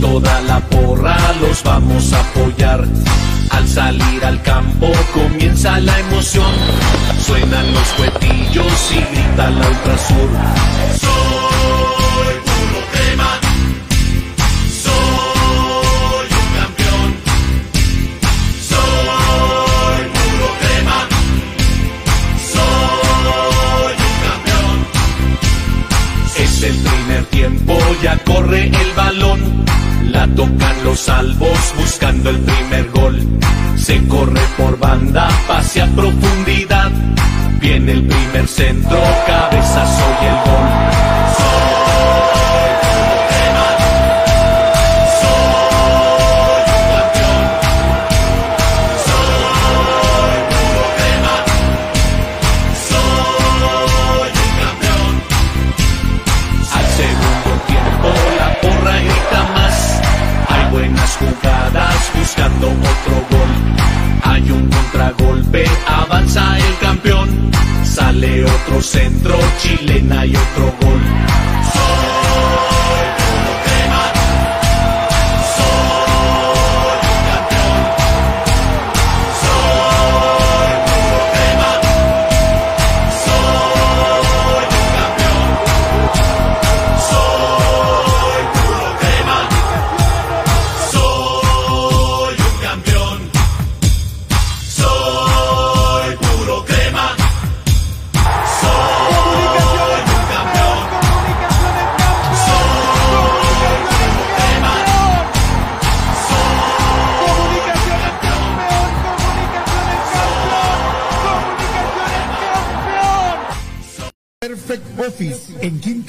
[0.00, 2.84] toda la porra los vamos a apoyar.
[3.50, 6.52] Al salir al campo comienza la emoción.
[7.24, 11.29] Suenan los cuetillos y grita la ultrasur.
[32.28, 33.18] El primer gol.
[33.76, 36.90] Se corre por banda, pase a profundidad.
[37.60, 41.19] Viene el primer centro, cabezazo y el gol.
[66.36, 67.50] Avanza el campeón.
[67.84, 70.69] Sale otro centro, chilena y otro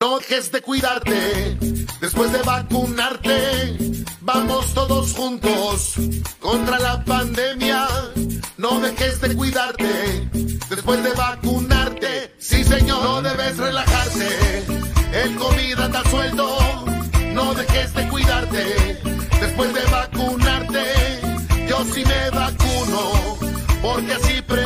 [0.00, 1.56] No dejes de cuidarte
[2.00, 3.32] después de vacunarte.
[4.20, 5.94] Vamos todos juntos
[6.40, 7.86] contra la pandemia.
[8.58, 10.45] No dejes de cuidarte
[10.86, 12.34] después de vacunarte.
[12.38, 14.64] Sí, señor, no debes relajarte.
[15.12, 16.84] El COVID anda suelto.
[17.32, 19.00] No dejes de cuidarte
[19.40, 20.84] después de vacunarte.
[21.68, 23.36] Yo sí me vacuno
[23.82, 24.65] porque así prevengo.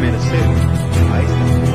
[0.00, 1.69] precisamente merced a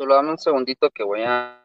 [0.00, 1.62] Solo dame un segundito que voy a...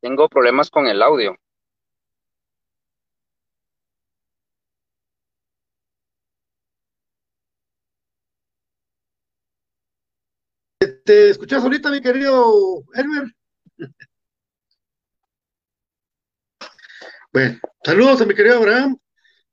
[0.00, 1.36] Tengo problemas con el audio.
[11.12, 13.28] ¿Te escuchas ahorita, mi querido Herbert?
[17.32, 18.96] Bueno, saludos a mi querido Abraham.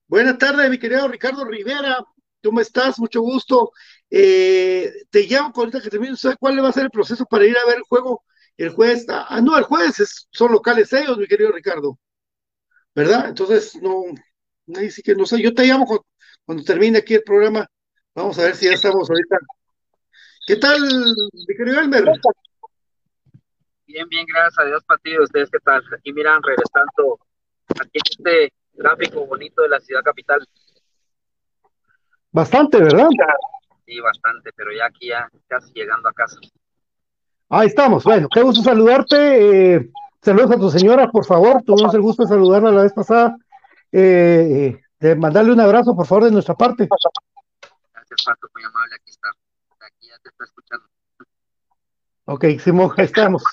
[0.07, 2.05] Buenas tardes, mi querido Ricardo Rivera.
[2.43, 2.99] ¿Cómo estás?
[2.99, 3.71] Mucho gusto.
[4.09, 6.17] Eh, te llamo ahorita que termine.
[6.17, 8.23] ¿Sabes cuál va a ser el proceso para ir a ver el juego
[8.57, 9.05] el jueves?
[9.09, 11.99] Ah, no, el jueves es, son locales ellos, mi querido Ricardo.
[12.95, 13.29] ¿Verdad?
[13.29, 14.03] Entonces, no,
[14.75, 15.41] ahí sí que no sé.
[15.41, 16.05] Yo te llamo cuando,
[16.45, 17.67] cuando termine aquí el programa.
[18.15, 19.37] Vamos a ver si ya estamos ahorita.
[20.45, 22.05] ¿Qué tal, mi querido Elmer?
[23.85, 25.23] Bien, bien, gracias a Dios, Patido.
[25.23, 25.83] ¿Ustedes qué tal?
[25.97, 27.19] Aquí miran, regresando
[27.69, 30.45] aquí en este gráfico bonito de la ciudad capital.
[32.31, 33.07] Bastante, ¿verdad?
[33.85, 36.37] Sí, bastante, pero ya aquí ya casi llegando a casa.
[37.49, 38.03] Ahí estamos.
[38.03, 39.75] Bueno, qué gusto saludarte.
[39.75, 39.89] Eh,
[40.21, 41.63] saludos a tu señora, por favor.
[41.63, 43.35] Tuvimos el gusto de saludarla la vez pasada.
[43.91, 46.87] Eh, de mandarle un abrazo, por favor, de nuestra parte.
[47.93, 48.95] Gracias, Pato, muy amable.
[48.95, 49.29] Aquí está.
[50.09, 50.85] Ya te está escuchando.
[52.25, 53.43] Ok, Simón, ahí estamos.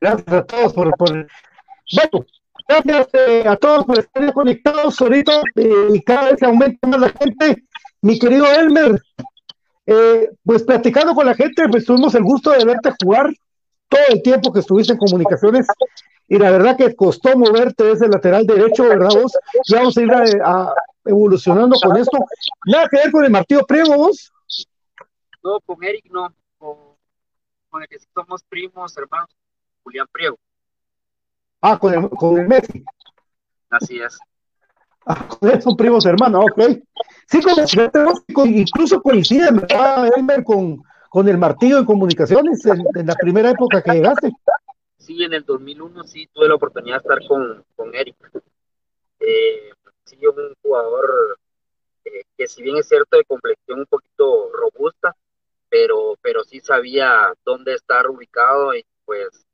[0.00, 1.10] Gracias a todos por, por...
[1.10, 2.26] Bueno,
[2.68, 7.08] gracias eh, a todos por estar conectados ahorita eh, y cada vez aumenta más la
[7.08, 7.64] gente.
[8.02, 9.02] Mi querido Elmer,
[9.86, 13.32] eh, pues platicando con la gente, pues tuvimos el gusto de verte jugar
[13.88, 15.66] todo el tiempo que estuviste en comunicaciones
[16.28, 19.32] y la verdad que costó moverte desde lateral derecho, ¿verdad vos?
[19.68, 20.72] Ya vamos a ir a,
[21.04, 22.16] evolucionando con esto.
[22.66, 24.32] Nada que ver con el Martillo Primo, vos.
[25.42, 29.30] No, con Eric no, con, el que somos primos, hermanos,
[29.82, 30.38] Julián Priego.
[31.60, 32.84] Ah, con el, con el Messi.
[33.70, 34.18] Así es.
[35.06, 35.26] Ah,
[35.60, 36.62] son primos hermanos, ok.
[37.26, 37.40] Sí,
[38.32, 43.82] con, incluso coincide, ¿verdad, Elmer, con, con el martillo de comunicaciones en, la primera época
[43.82, 44.32] que llegaste?
[44.98, 48.16] Sí, en el 2001 sí tuve la oportunidad de estar con, con Eric.
[49.18, 49.72] Eh,
[50.04, 51.38] sí, un jugador
[52.04, 55.16] eh, que si bien es cierto de complexión un poquito robusta,
[55.72, 59.46] pero, pero sí sabía dónde estar ubicado y pues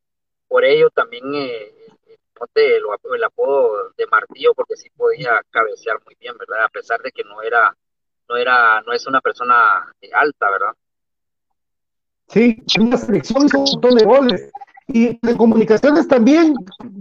[0.48, 1.72] por ello también eh,
[2.54, 2.82] el,
[3.14, 6.64] el apodo de martillo porque sí podía cabecear muy bien, ¿verdad?
[6.64, 7.72] A pesar de que no era,
[8.28, 10.74] no era, no es una persona alta, ¿verdad?
[12.26, 14.50] Sí, en la selección hizo un montón de goles.
[14.88, 16.54] Y de comunicaciones también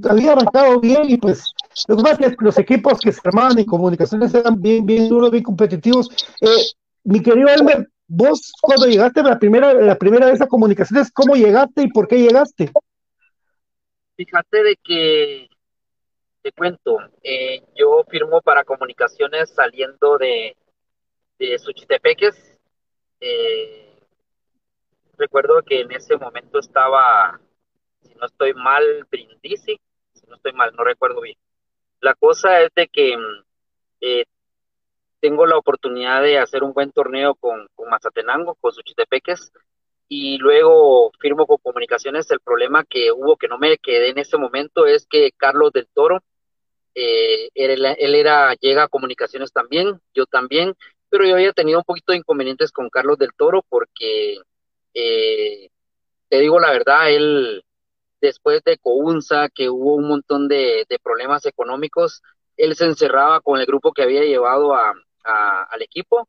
[0.07, 1.53] había arrancado bien y pues
[1.87, 2.03] los,
[2.39, 6.09] los equipos que se armaban en comunicaciones eran bien, bien duros, bien competitivos.
[6.41, 6.65] Eh,
[7.05, 11.83] mi querido Elmer, vos cuando llegaste la primera, la primera vez a comunicaciones, ¿cómo llegaste
[11.83, 12.71] y por qué llegaste?
[14.15, 15.49] Fíjate de que,
[16.41, 20.55] te cuento, eh, yo firmo para comunicaciones saliendo de,
[21.37, 22.57] de Suchitepeques.
[23.19, 23.99] Eh,
[25.17, 27.39] recuerdo que en ese momento estaba,
[28.01, 29.79] si no estoy mal, Brindisi,
[30.13, 31.37] si no estoy mal, no recuerdo bien.
[31.99, 33.17] La cosa es de que
[34.01, 34.25] eh,
[35.19, 39.51] tengo la oportunidad de hacer un buen torneo con, con Mazatenango, con Suchitepeques,
[40.09, 42.29] y luego firmo con comunicaciones.
[42.31, 45.87] El problema que hubo, que no me quedé en ese momento, es que Carlos del
[45.93, 46.23] Toro,
[46.95, 50.75] eh, él, era, llega a comunicaciones también, yo también,
[51.09, 54.39] pero yo había tenido un poquito de inconvenientes con Carlos del Toro porque,
[54.93, 55.69] eh,
[56.29, 57.63] te digo la verdad, él,
[58.21, 62.23] después de Counza, que hubo un montón de, problemas económicos,
[62.57, 64.93] él se encerraba con el grupo que había llevado a,
[65.23, 66.27] al equipo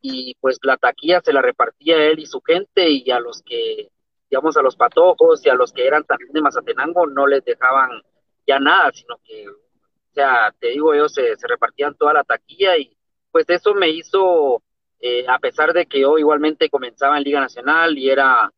[0.00, 3.90] y pues la taquilla se la repartía él y su gente y a los que,
[4.30, 8.02] digamos, a los patojos y a los que eran también de Mazatenango no les dejaban
[8.46, 12.96] ya nada, sino que, o sea, te digo, ellos se, repartían toda la taquilla y
[13.30, 14.62] pues eso me hizo,
[15.00, 18.50] eh, a pesar de que yo igualmente comenzaba en Liga Nacional y era,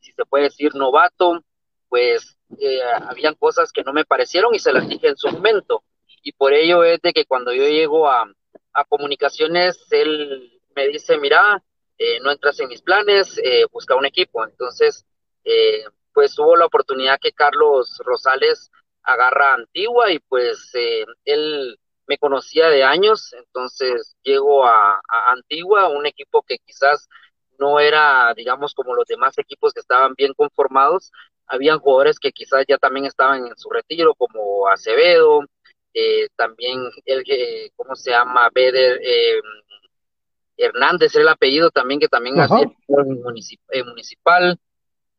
[0.00, 1.42] si se puede decir, novato,
[1.88, 5.82] pues eh, habían cosas que no me parecieron y se las dije en su momento.
[6.22, 8.24] Y por ello es de que cuando yo llego a,
[8.74, 11.62] a comunicaciones, él me dice, mira,
[11.98, 14.44] eh, no entras en mis planes, eh, busca un equipo.
[14.44, 15.06] Entonces,
[15.44, 18.70] eh, pues tuvo la oportunidad que Carlos Rosales
[19.02, 20.70] agarra Antigua y pues
[21.24, 27.08] él me conocía de años, entonces llego a, Antigua, un equipo que quizás
[27.58, 31.12] no era, digamos, como los demás equipos que estaban bien conformados.
[31.46, 35.44] Habían jugadores que quizás ya también estaban en su retiro, como Acevedo,
[36.36, 38.48] también el que, ¿cómo se llama?
[38.54, 39.00] Beder,
[40.56, 44.58] Hernández era el apellido también, que también hacía municipal, eh, municipal,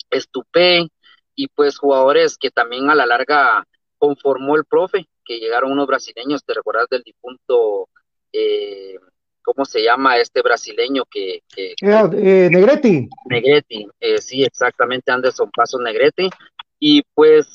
[0.09, 0.87] Estupé,
[1.35, 3.65] y pues jugadores que también a la larga
[3.97, 7.89] conformó el profe, que llegaron unos brasileños, te recuerdas del difunto,
[8.31, 8.95] eh,
[9.43, 11.41] ¿cómo se llama este brasileño que...
[11.53, 13.07] que, eh, Negretti.
[13.25, 13.87] Negretti,
[14.19, 16.29] sí, exactamente, Anderson Paso Negretti,
[16.79, 17.47] y pues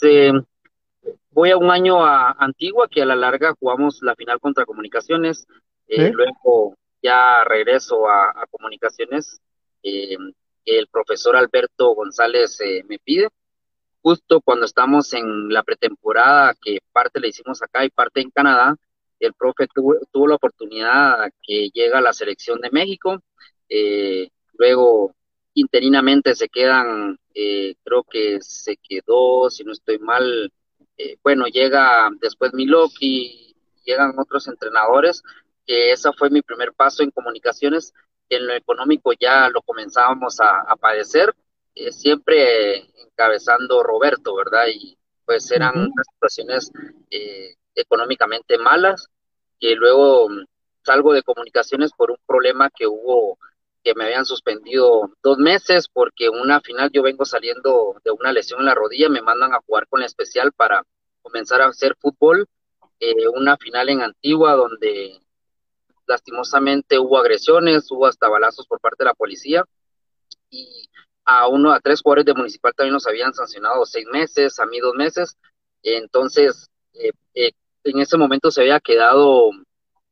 [1.40, 5.46] voy a un año a Antigua, que a la larga jugamos la final contra Comunicaciones,
[5.88, 9.40] luego ya regreso a, comunicaciones,
[9.82, 10.18] eh,
[10.66, 13.28] el profesor Alberto González eh, me pide,
[14.02, 18.76] justo cuando estamos en la pretemporada, que parte le hicimos acá y parte en Canadá,
[19.18, 23.18] el profe tuvo, la oportunidad que llega a la selección de México,
[23.70, 24.28] eh,
[24.58, 25.14] luego
[25.54, 30.52] interinamente se quedan, creo que se quedó, si no estoy mal,
[31.22, 33.54] bueno, llega después Miloki,
[33.84, 35.22] llegan otros entrenadores,
[35.66, 37.92] que ese fue mi primer paso en comunicaciones.
[38.28, 41.34] En lo económico ya lo comenzábamos a, padecer,
[41.74, 44.66] eh, siempre encabezando Roberto, ¿verdad?
[44.72, 46.70] Y pues eran situaciones
[47.10, 49.06] eh, económicamente malas,
[49.58, 50.44] que luego mm,
[50.84, 53.38] salgo de comunicaciones por un problema que hubo,
[53.82, 58.60] que me habían suspendido dos meses, porque una final yo vengo saliendo de una lesión
[58.60, 60.84] en la rodilla, me mandan a jugar con la especial para
[61.22, 62.46] comenzar a hacer fútbol,
[62.98, 65.20] eh, una final en Antigua donde
[66.06, 69.64] lastimosamente hubo agresiones, hubo hasta balazos por parte de la policía
[70.50, 70.88] y
[71.24, 74.80] a uno, a tres jugadores de Municipal también nos habían sancionado seis meses, a mí
[74.80, 75.36] dos meses.
[75.82, 77.52] Entonces, eh, eh,
[77.84, 79.50] en ese momento se había quedado,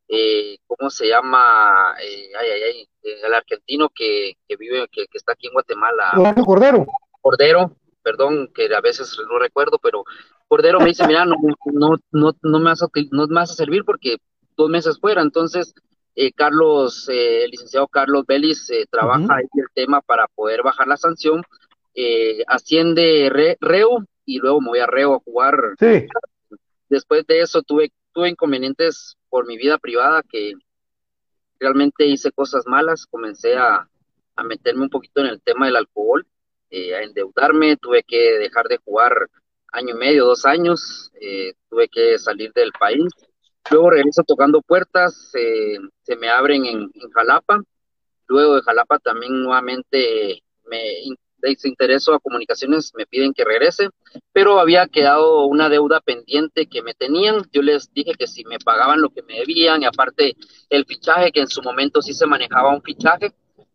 [0.08, 1.94] eh, ¿cómo se llama?
[1.94, 2.88] ay, ay, ay,
[3.24, 6.12] el argentino que, que vive, que, que, está aquí en Guatemala.
[6.44, 6.86] Cordero.
[7.20, 10.04] Cordero, perdón, que a veces no recuerdo, pero
[10.46, 11.36] Cordero me dice, mira, no,
[11.72, 14.16] no, no, no, me vas a, no me vas a servir porque
[14.56, 15.20] dos meses fuera.
[15.22, 15.74] Entonces,
[16.20, 20.88] eh, Carlos, eh, el licenciado Carlos Vélez eh, trabaja ahí el tema para poder bajar
[20.88, 21.42] la sanción.
[22.46, 25.56] asciende Reo y luego me voy a Reo a jugar.
[25.78, 26.06] Sí.
[26.88, 30.54] Después de eso tuve, tuve inconvenientes por mi vida privada que
[31.60, 33.06] realmente hice cosas malas.
[33.06, 33.88] Comencé a,
[34.34, 36.26] a meterme un poquito en el tema del alcohol,
[36.72, 39.28] a endeudarme, tuve que dejar de jugar
[39.70, 43.04] año y medio, dos años, eh, tuve que salir del país.
[43.70, 47.62] Luego regreso tocando puertas, eh, se me abren en, Jalapa.
[48.26, 51.04] Luego de Jalapa también nuevamente me
[51.40, 53.88] desintereso a comunicaciones, me piden que regrese,
[54.32, 57.42] pero había quedado una deuda pendiente que me tenían.
[57.52, 60.36] Yo les dije que si me pagaban lo que me debían y aparte
[60.70, 63.32] el fichaje, que en su momento sí se manejaba un fichaje,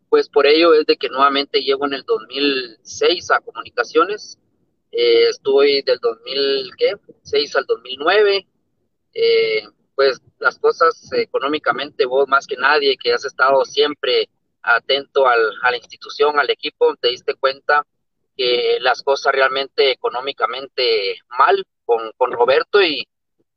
[0.10, 4.38] pues por ello es de que nuevamente llego en el 2006 a comunicaciones
[4.96, 8.48] eh, estuve del 2006 al 2009.
[9.16, 9.64] Eh,
[9.96, 14.30] pues las cosas económicamente, vos más que nadie, que has estado siempre
[14.64, 17.86] atento al, a la institución, al equipo, te diste cuenta
[18.36, 23.08] que las cosas realmente económicamente mal con, con Roberto y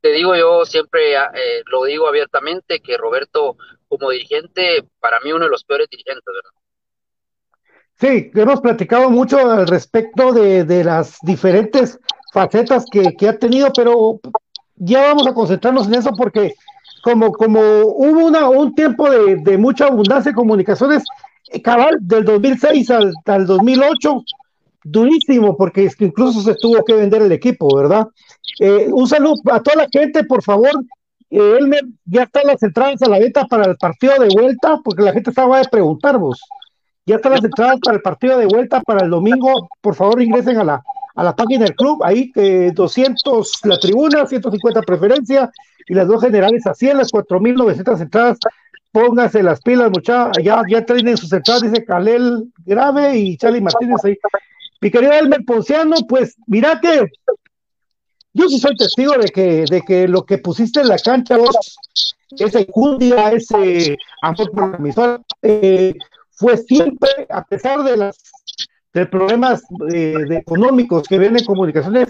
[0.01, 5.45] te digo yo siempre eh, lo digo abiertamente que Roberto como dirigente para mí uno
[5.45, 6.51] de los peores dirigentes, ¿verdad?
[7.99, 11.99] Sí, hemos platicado mucho al respecto de, de las diferentes
[12.31, 14.19] facetas que, que, ha tenido, pero
[14.75, 16.53] ya vamos a concentrarnos en eso porque
[17.07, 21.05] como, como hubo un tiempo de, de mucha abundancia de comunicaciones,
[21.53, 24.25] eh, cabal, del 2006 al, al 2008,
[24.83, 28.07] durísimo, porque es que incluso se tuvo que vender el equipo, ¿verdad?
[28.59, 30.71] Eh, un saludo a toda la gente, por favor.
[31.29, 35.03] Eh, Elmer, ya están las entradas a la venta para el partido de vuelta, porque
[35.03, 36.41] la gente estaba de preguntar vos.
[37.05, 39.69] Ya están las entradas para el partido de vuelta para el domingo.
[39.79, 40.83] Por favor, ingresen a la,
[41.17, 42.01] a la página del club.
[42.03, 45.51] Ahí eh, 200 la tribuna, 150 preferencia
[45.87, 48.37] y las dos generales a 100, las 4.900 entradas.
[48.91, 50.43] Pónganse las pilas, muchachos.
[50.43, 54.17] Ya, ya traen sus entradas, dice Calel Grave y Charlie Martínez ahí.
[54.79, 57.05] Mi querido Elmer Ponciano, pues mira que
[58.33, 61.77] yo sí soy testigo de que, de que lo que pusiste en la cancha, vos,
[62.37, 65.95] ese cundia, ese amor por la emisora, eh,
[66.29, 68.17] fue siempre, a pesar de las
[68.97, 72.09] de problemas eh, de económicos que vienen en comunicaciones,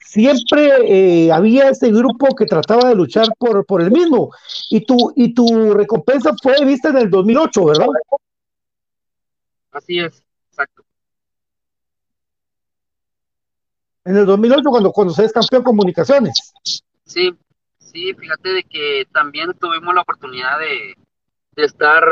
[0.00, 4.30] siempre eh, había ese grupo que trataba de luchar por, por el mismo.
[4.70, 7.86] Y tu, y tu recompensa fue vista en el 2008, ¿verdad?
[9.70, 10.82] Así es, exacto.
[14.04, 16.52] En el 2008, cuando, cuando se es campeón comunicaciones.
[17.04, 17.34] Sí,
[17.78, 20.94] sí, fíjate de que también tuvimos la oportunidad de,
[21.56, 22.04] de estar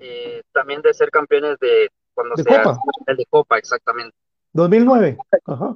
[0.00, 2.80] eh, también de ser campeones de cuando de sea Copa.
[3.06, 4.16] el de Copa, exactamente.
[4.52, 5.18] 2009.
[5.46, 5.74] Ajá.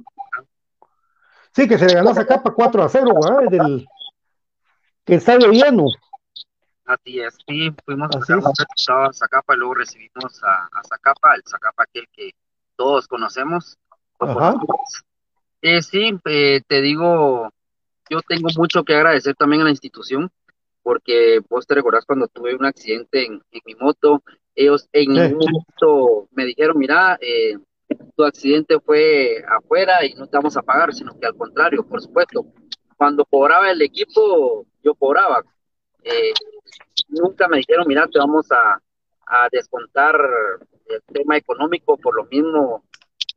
[1.51, 3.81] Sí, que se le ganó a Zacapa 4 a 0, ¿verdad?
[5.03, 5.85] Que está lleno.
[6.85, 11.43] Así es, sí, fuimos a sacar a Zacapa y luego recibimos a, a Zacapa, el
[11.45, 12.31] Zacapa aquel que
[12.75, 13.77] todos conocemos.
[14.19, 14.55] Ajá.
[15.61, 17.49] Eh, sí, eh, te digo,
[18.09, 20.31] yo tengo mucho que agradecer también a la institución,
[20.81, 24.23] porque vos te recordás cuando tuve un accidente en, en mi moto,
[24.59, 27.57] ellos en ningún momento me dijeron, mira, eh,
[28.15, 32.01] tu accidente fue afuera y no te vamos a pagar, sino que al contrario, por
[32.01, 32.45] supuesto,
[32.97, 35.43] cuando cobraba el equipo, yo cobraba.
[36.03, 36.33] Eh,
[37.07, 38.81] nunca me dijeron, mira, te vamos a,
[39.27, 40.19] a descontar
[40.87, 42.83] el tema económico, por lo mismo,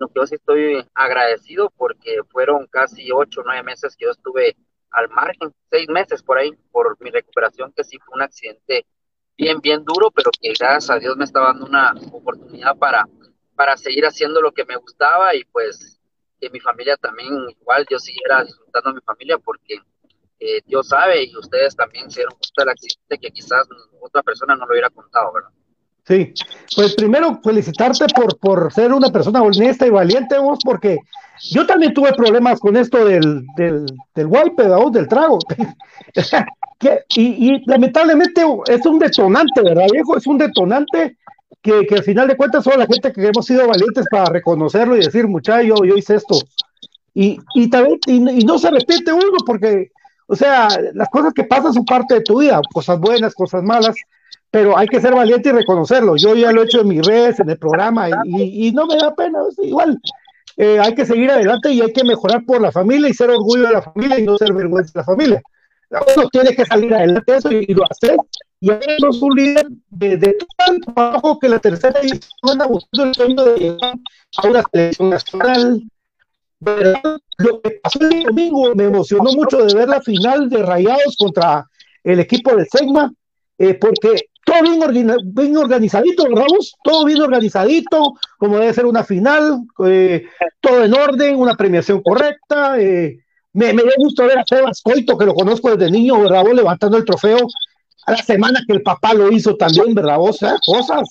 [0.00, 4.10] lo que yo sí estoy agradecido porque fueron casi ocho o nueve meses que yo
[4.10, 4.56] estuve
[4.90, 8.84] al margen, seis meses por ahí, por mi recuperación, que sí fue un accidente
[9.42, 13.08] bien, bien duro, pero que gracias a Dios me estaba dando una oportunidad para,
[13.56, 15.98] para seguir haciendo lo que me gustaba y pues
[16.40, 19.80] que mi familia también, igual yo siguiera disfrutando a mi familia porque
[20.38, 23.66] eh, Dios sabe y ustedes también se dieron cuenta del accidente que quizás
[24.00, 25.50] otra persona no lo hubiera contado, ¿verdad?
[26.04, 26.32] Sí,
[26.74, 30.98] pues primero felicitarte por, por ser una persona honesta y valiente vos, porque
[31.50, 35.38] yo también tuve problemas con esto del, del, del wipe, del trago.
[37.16, 40.16] y, y, lamentablemente es un detonante, ¿verdad, viejo?
[40.16, 41.18] Es un detonante
[41.60, 44.96] que, que al final de cuentas solo la gente que hemos sido valientes para reconocerlo
[44.96, 46.36] y decir, muchacho, yo, yo hice esto.
[47.14, 49.92] Y, y también, y, y no se repite uno, porque,
[50.26, 53.94] o sea, las cosas que pasan son parte de tu vida, cosas buenas, cosas malas,
[54.52, 56.14] pero hay que ser valiente y reconocerlo.
[56.16, 59.14] Yo ya lo he hecho en mis redes, en el programa, y, no me da
[59.14, 59.98] pena, igual.
[60.58, 63.68] Eh, hay que seguir adelante y hay que mejorar por la familia y ser orgullo
[63.68, 65.42] de la familia y no ser vergüenza de la familia.
[65.90, 68.14] Uno tiene que salir adelante eso y, lo hace.
[68.60, 70.36] Y es un líder de, de,
[70.68, 73.94] el trabajo que la tercera división anda buscando el sueño de llegar
[74.36, 75.82] a una selección nacional.
[77.38, 81.66] Lo que pasó el domingo me emocionó mucho de ver la final de Rayados contra
[82.04, 83.10] el equipo del Segma,
[83.56, 89.62] eh, porque todo bien, bien organizadito, Ramos, todo bien organizadito, como debe ser una final,
[89.86, 90.26] eh,
[90.60, 92.78] todo en orden, una premiación correcta.
[92.78, 93.18] Eh,
[93.54, 96.42] me, me dio gusto ver a Sebas Coito, que lo conozco desde niño, ¿verdad?
[96.42, 97.38] Vos levantando el trofeo
[98.06, 100.18] a la semana que el papá lo hizo también, ¿verdad?
[100.18, 101.08] Vos, cosas.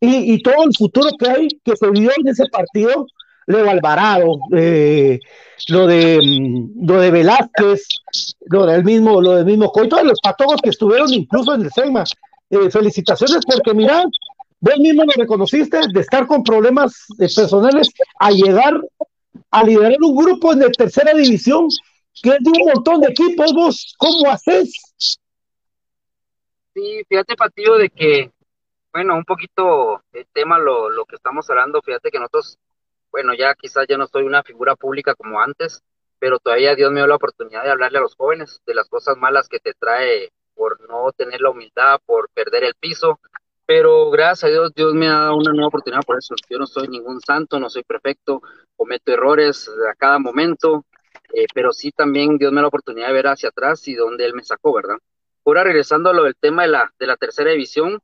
[0.00, 3.06] Y, y, todo el futuro que hay, que se vio en ese partido,
[3.46, 5.20] Leo Alvarado, eh,
[5.68, 7.86] lo de mm, lo de Velázquez,
[8.46, 11.70] lo del mismo, lo del mismo Coito, de los patogos que estuvieron incluso en el
[11.70, 12.04] SEMA.
[12.50, 14.04] Eh, felicitaciones porque mira,
[14.60, 18.80] vos mismo lo reconociste de estar con problemas personales a llegar
[19.50, 21.68] a liderar un grupo en la tercera división
[22.22, 24.72] que es de un montón de equipos, vos, ¿cómo haces?
[26.74, 28.30] Sí, fíjate, Patillo, de que,
[28.92, 32.58] bueno, un poquito el tema, lo, lo que estamos hablando, fíjate que nosotros,
[33.16, 35.82] bueno, ya quizás ya no soy una figura pública como antes,
[36.18, 39.16] pero todavía Dios me dio la oportunidad de hablarle a los jóvenes de las cosas
[39.16, 43.18] malas que te trae por no tener la humildad, por perder el piso,
[43.64, 46.34] pero gracias a Dios, Dios me ha dado una nueva oportunidad por eso.
[46.50, 48.42] Yo no soy ningún santo, no soy perfecto,
[48.76, 50.84] cometo errores a cada momento,
[51.32, 54.26] eh, pero sí también Dios me da la oportunidad de ver hacia atrás y dónde
[54.26, 54.98] Él me sacó, ¿verdad?
[55.46, 57.98] Ahora regresando a lo del tema de la, de la tercera división,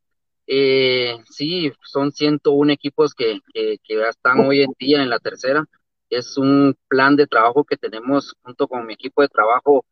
[0.46, 3.78] eh, sí, son 101 equipos que, que,
[4.08, 5.64] están hoy en día en la tercera.
[6.10, 9.84] Es un plan de trabajo que tenemos junto con mi equipo de trabajo.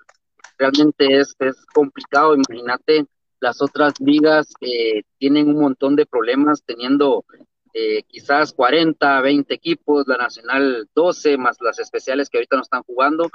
[0.58, 3.06] Realmente es, es complicado, imagínate
[3.40, 7.24] las otras ligas eh, tienen un montón de problemas teniendo
[7.72, 12.82] eh, quizás 40, 20 equipos, la Nacional 12, más las especiales que ahorita no están
[12.82, 13.30] jugando,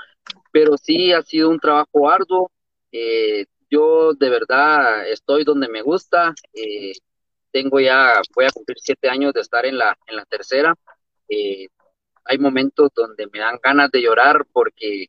[0.51, 2.51] pero sí ha sido un trabajo arduo.
[2.91, 6.33] Eh, yo de verdad estoy donde me gusta.
[7.51, 10.75] tengo ya, voy a cumplir siete años de estar en la, en la tercera.
[12.25, 15.07] hay momentos donde me dan ganas de llorar porque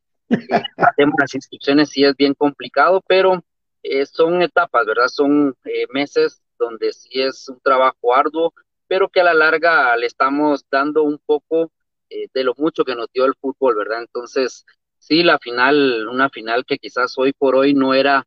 [0.76, 3.42] hacemos las inscripciones sí es bien complicado, pero
[3.82, 5.08] eh, son etapas, ¿verdad?
[5.08, 8.52] Son eh, meses donde sí es un trabajo arduo,
[8.88, 11.70] pero que a la larga le estamos dando un poco
[12.10, 14.00] eh, de lo mucho que nos dio el fútbol, ¿verdad?
[14.00, 14.64] Entonces,
[14.98, 18.26] sí, la final, una final que quizás hoy por hoy no era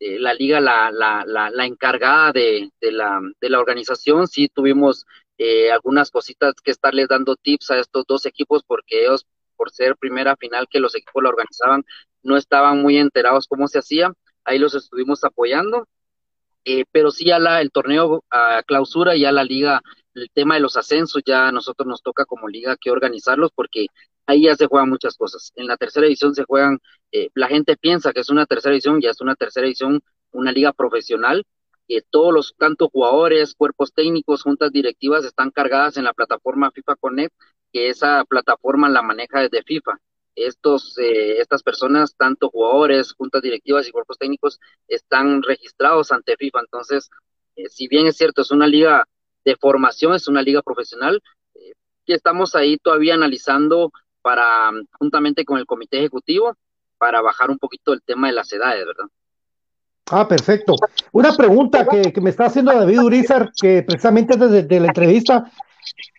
[0.00, 5.06] la liga la, la, la, encargada de, de, la, de la organización, sí tuvimos
[5.72, 10.36] algunas cositas que estarles dando tips a estos dos equipos porque ellos, por ser primera
[10.36, 11.84] final que los equipos la organizaban,
[12.22, 14.12] no estaban muy enterados cómo se hacía.
[14.44, 15.86] Ahí los estuvimos apoyando,
[16.64, 19.82] eh, pero sí ya la, el torneo a clausura, ya la liga,
[20.14, 23.86] el tema de los ascensos, ya a nosotros nos toca como liga que organizarlos porque
[24.26, 25.52] ahí ya se juegan muchas cosas.
[25.56, 26.78] En la tercera edición se juegan,
[27.12, 30.02] eh, la gente piensa que es una tercera edición, ya es una tercera edición,
[30.32, 31.44] una liga profesional,
[31.88, 36.96] que todos los, tanto jugadores, cuerpos técnicos, juntas directivas están cargadas en la plataforma FIFA
[36.96, 37.34] Connect,
[37.72, 39.98] que esa plataforma la maneja desde FIFA
[40.46, 46.60] estos, eh, estas personas, tanto jugadores, juntas directivas y cuerpos técnicos, están registrados ante FIFA.
[46.60, 47.10] Entonces,
[47.56, 49.06] eh, si bien es cierto, es una liga
[49.44, 51.22] de formación, es una liga profesional,
[51.54, 51.72] eh,
[52.06, 56.56] que estamos ahí todavía analizando para, juntamente con el comité ejecutivo,
[56.98, 59.06] para bajar un poquito el tema de las edades, ¿verdad?
[60.10, 60.74] Ah, perfecto.
[61.12, 65.50] Una pregunta que, que me está haciendo David Urizar, que precisamente desde la entrevista,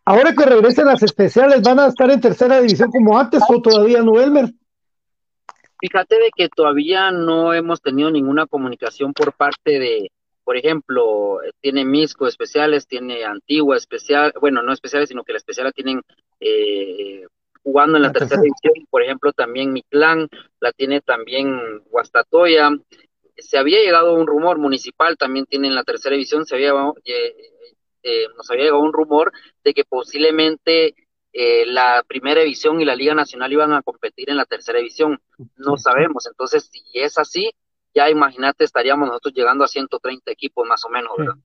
[0.06, 4.02] Ahora que regresen las especiales, ¿van a estar en tercera división como antes o todavía
[4.02, 4.46] no, Elmer?
[5.80, 10.12] Fíjate de que todavía no hemos tenido ninguna comunicación por parte de,
[10.44, 15.68] por ejemplo, tiene Misco especiales, tiene Antigua especial, bueno, no especiales, sino que la especial
[15.68, 16.02] la tienen
[16.40, 17.26] eh,
[17.64, 20.28] jugando en la, tercera, división, por ejemplo, también mi clan,
[20.60, 22.72] la tiene también Guastatoya,
[23.38, 26.74] se había llegado un rumor municipal, también tiene en la tercera división, se había
[27.06, 27.36] eh,
[28.04, 29.32] eh, nos había llegado un rumor
[29.64, 30.96] de que posiblemente
[31.34, 35.20] eh, la primera división y la Liga Nacional iban a competir en la tercera división.
[35.56, 36.28] No sabemos.
[36.28, 37.52] Entonces, si es así,
[37.94, 41.36] ya imagínate, estaríamos nosotros llegando a 130 equipos más o menos, ¿verdad?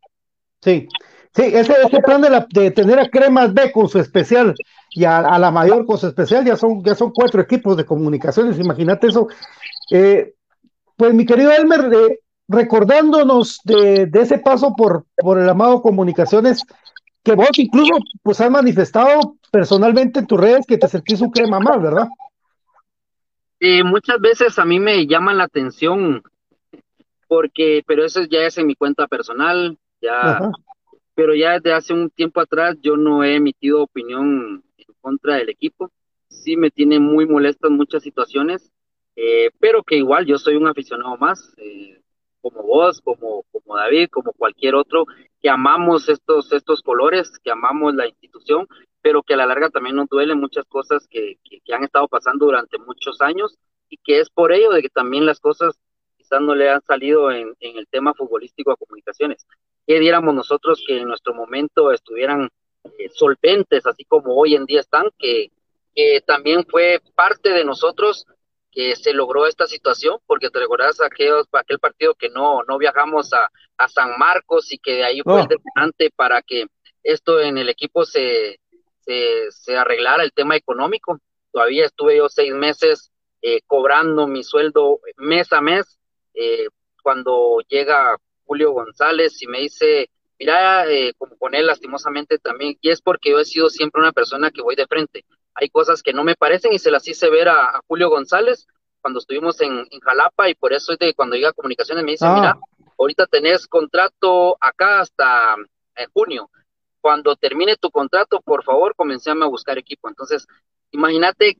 [0.62, 0.88] Sí,
[1.34, 4.54] sí, ese, ese plan de, la, de tener a Cremas B con su especial
[4.96, 8.58] y a, la mayor con su especial, ya son, ya son cuatro equipos de comunicaciones,
[8.58, 9.28] imagínate eso.
[9.90, 10.32] Eh,
[10.96, 16.64] pues mi querido Elmer, eh, recordándonos de, ese paso por, por el amado Comunicaciones,
[17.22, 21.60] que vos incluso pues has manifestado personalmente en tus redes que te sentís un crema
[21.60, 22.08] más, ¿verdad?
[23.84, 26.22] muchas veces a mí me llama la atención
[27.28, 30.52] porque, pero eso ya es en mi cuenta personal, ya,
[31.14, 34.62] pero ya desde hace un tiempo atrás yo no he emitido opinión
[35.06, 35.92] contra del equipo,
[36.28, 38.72] sí me tiene muy molestas muchas situaciones,
[39.14, 42.00] eh, pero que igual yo soy un aficionado más, eh,
[42.40, 45.06] como vos, como, como David, como cualquier otro,
[45.40, 48.66] que amamos estos, estos colores, que amamos la institución,
[49.00, 52.46] pero que a la larga también nos duelen muchas cosas que, que, han estado pasando
[52.46, 53.56] durante muchos años
[53.88, 55.78] y que es por ello de que también las cosas
[56.16, 59.46] quizás no le han salido en, en el tema futbolístico a comunicaciones.
[59.86, 62.50] ¿Qué diéramos nosotros que en nuestro momento estuvieran
[62.98, 65.50] eh, solventes, así como hoy en día están, que,
[65.94, 68.26] que también fue parte de nosotros
[68.70, 73.32] que se logró esta situación, porque te recordás aquellos, aquel partido que no, no viajamos
[73.32, 76.66] a, a San Marcos y que de ahí fue el detonante para que
[77.02, 78.60] esto en el equipo se,
[79.00, 81.18] se, se, arreglara el tema económico.
[81.52, 85.98] Todavía estuve yo seis meses eh, cobrando mi sueldo mes a mes.
[86.34, 86.66] Eh,
[87.02, 92.90] cuando llega Julio González y me dice, mira, eh, como con él lastimosamente también, y
[92.90, 95.24] es porque yo he sido siempre una persona que voy de frente
[95.56, 98.66] hay cosas que no me parecen y se las hice ver a, Julio González
[99.00, 102.50] cuando estuvimos en, Jalapa y por eso es de cuando llega comunicaciones me dice, mira,
[102.50, 102.60] ah.
[102.98, 105.56] ahorita tenés contrato acá hasta
[105.96, 106.50] eh, junio.
[107.00, 110.08] Cuando termine tu contrato, por favor, comencéme a buscar equipo.
[110.08, 110.46] Entonces,
[110.90, 111.56] imagínate,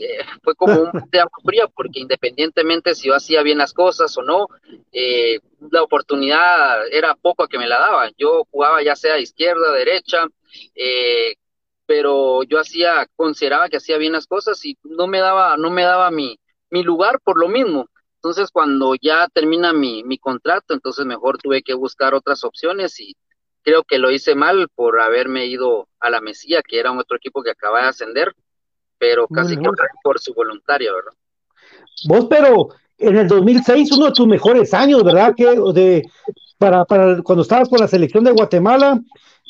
[0.00, 4.16] eh, fue como un de agua fría, porque independientemente si yo hacía bien las cosas
[4.16, 4.48] o no,
[4.92, 8.12] eh, la oportunidad era poco que me la daban.
[8.18, 10.26] Yo jugaba ya sea izquierda, derecha,
[10.74, 11.34] eh,
[11.86, 15.82] pero yo hacía, consideraba que hacía bien las cosas y no me daba, no me
[15.82, 16.38] daba mi,
[16.70, 17.88] mi lugar por lo mismo.
[18.16, 23.16] Entonces, cuando ya termina mi, mi contrato, entonces mejor tuve que buscar otras opciones y
[23.62, 27.16] creo que lo hice mal por haberme ido a la Mesía, que era un otro
[27.16, 28.34] equipo que acaba de ascender,
[29.04, 29.68] pero casi que
[30.02, 31.12] por su voluntario, ¿verdad?
[32.08, 35.34] Vos, pero en el 2006, uno de tus mejores años, ¿verdad?
[35.36, 36.02] Que de,
[36.56, 38.98] para, para cuando estabas con la selección de Guatemala,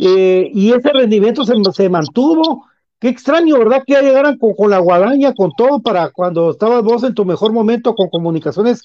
[0.00, 2.66] eh, y ese rendimiento se, se, mantuvo.
[2.98, 3.84] Qué extraño, ¿verdad?
[3.86, 7.24] Que ya llegaran con, con, la guadaña, con todo, para cuando estabas vos en tu
[7.24, 8.82] mejor momento con comunicaciones,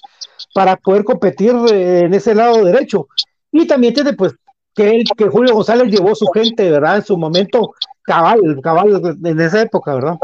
[0.54, 3.08] para poder competir eh, en ese lado derecho.
[3.50, 4.36] Y también tiene, pues,
[4.72, 6.98] que, que Julio González llevó su gente, ¿verdad?
[6.98, 10.16] En su momento, cabal, cabal, en esa época, ¿verdad?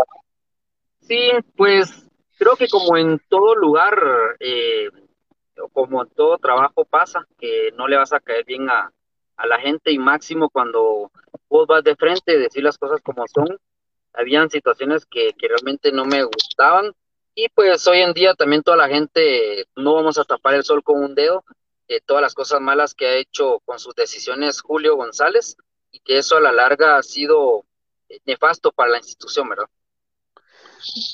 [1.07, 3.97] Sí, pues, creo que como en todo lugar,
[4.41, 4.91] eh,
[5.73, 8.93] como en todo trabajo pasa, que no le vas a caer bien a,
[9.37, 11.11] a la gente y máximo cuando
[11.49, 13.59] vos vas de frente, decir las cosas como son.
[14.13, 16.93] Habían situaciones que, que realmente no me gustaban
[17.39, 20.83] y pues hoy en día también toda la gente, no vamos a tapar el sol
[20.83, 21.45] con un dedo,
[21.87, 25.59] eh, todas las cosas malas que ha hecho con sus decisiones Julio González
[25.93, 27.67] y que eso a la larga ha sido
[28.09, 29.69] eh, nefasto para la institución, ¿verdad?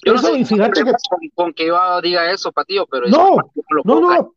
[0.04, 0.92] Yo no sé fíjate que...
[1.34, 3.08] Con, que yo diga eso, Patillo, pero...
[3.08, 3.36] No,
[3.84, 4.34] no, no,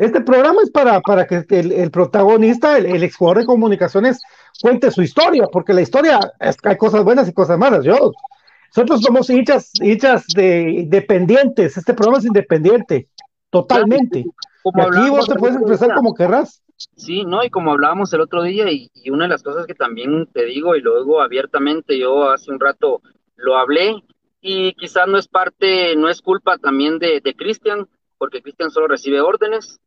[0.00, 4.22] este programa es para, para que el, protagonista, el, el exjugador de comunicaciones,
[4.62, 7.84] cuente su historia, porque la historia, es, hay cosas buenas y cosas malas.
[7.84, 8.12] Yo,
[8.74, 13.08] nosotros somos hinchas, hinchas de independientes, este programa es independiente,
[13.50, 14.20] totalmente.
[14.20, 16.62] y aquí vos te puedes expresar como querrás.
[16.96, 19.74] Sí, no, y como hablábamos el otro día, y, y, una de las cosas que
[19.74, 23.02] también te digo, y lo digo abiertamente, yo hace un rato
[23.36, 24.02] lo hablé,
[24.40, 28.88] y quizás no es parte, no es culpa también de, de Cristian, porque Cristian solo
[28.88, 29.80] recibe órdenes,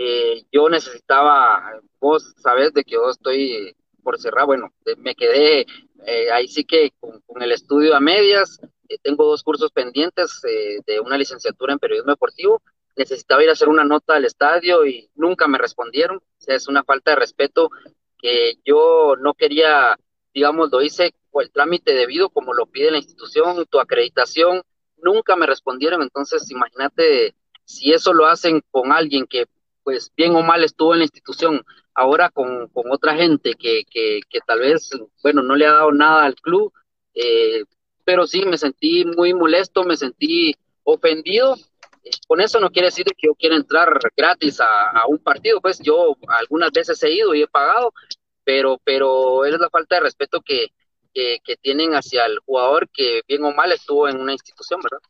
[0.00, 5.66] eh, yo necesitaba, vos sabés de que yo estoy por cerrar, bueno, me quedé
[6.06, 11.00] eh, ahí sí que con, el estudio a medias, eh, tengo dos cursos pendientes de
[11.00, 12.62] una licenciatura en periodismo deportivo,
[12.96, 16.68] necesitaba ir a hacer una nota al estadio y nunca me respondieron, o sea, es
[16.68, 17.70] una falta de respeto
[18.18, 19.98] que yo no quería,
[20.34, 24.62] digamos, lo hice por el trámite debido como lo pide la institución, tu acreditación,
[25.02, 29.46] nunca me respondieron, entonces imagínate si eso lo hacen con alguien que
[29.82, 31.64] pues bien o mal estuvo en la institución,
[31.94, 34.90] ahora con, otra gente que, que, tal vez,
[35.22, 36.72] bueno, no le ha dado nada al club,
[37.14, 37.64] eh,
[38.04, 41.56] pero sí me sentí muy molesto, me sentí ofendido.
[42.04, 45.80] Eh, con eso no quiere decir que yo quiera entrar gratis a, un partido, pues
[45.80, 47.92] yo algunas veces he ido y he pagado,
[48.48, 50.68] pero, pero es la falta de respeto que,
[51.12, 55.04] que, tienen hacia el jugador que bien o mal estuvo en una institución, ¿verdad?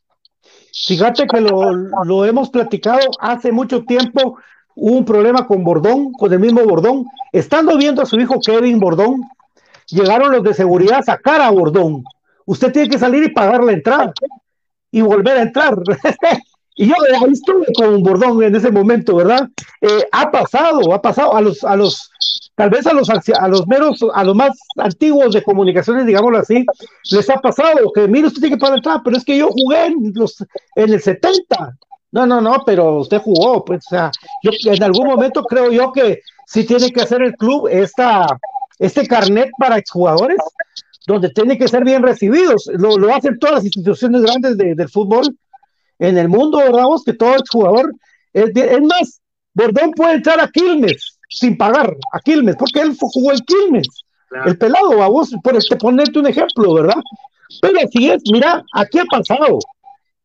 [0.73, 1.71] Fíjate que lo,
[2.03, 4.37] lo, hemos platicado hace mucho tiempo
[4.75, 7.05] hubo un problema con Bordón, con el mismo Bordón.
[7.31, 9.21] Estando viendo a su hijo Kevin Bordón,
[9.87, 12.03] llegaron los de seguridad a sacar a Bordón.
[12.45, 14.11] Usted tiene que salir y pagar la entrada
[14.91, 15.75] y volver a entrar.
[16.75, 19.47] y yo ahí estuve con Bordón en ese momento, ¿verdad?
[19.79, 22.11] Eh, ha pasado, ha pasado a los, a los,
[22.59, 26.65] tal vez a los, a los meros, a los más antiguos de comunicaciones, digámoslo así,
[27.09, 29.47] les ha pasado que, mire, usted tiene que pagar la entrada, pero es que yo
[29.49, 30.43] jugué en, los,
[30.75, 31.77] en el 70,
[32.11, 34.11] No, no, no, pero usted jugó, pues, o sea,
[34.43, 38.27] yo en algún momento creo yo que sí tiene que hacer el club esta,
[38.77, 40.39] este carnet para exjugadores,
[41.07, 42.69] donde tiene que ser bien recibidos.
[42.73, 45.33] Lo, lo hacen todas las instituciones grandes de- del fútbol
[45.97, 46.83] en el mundo, ¿verdad?
[46.83, 47.05] vos?
[47.05, 47.93] Que todo exjugador
[48.33, 49.21] es Es más,
[49.53, 53.87] Bordón puede entrar a Quilmes sin pagar, a Quilmes, porque él jugó en Quilmes.
[54.45, 57.01] El pelado, vamos, por este, ponerte un ejemplo, ¿verdad?
[57.61, 59.59] Pero así es, mira, aquí ha pasado.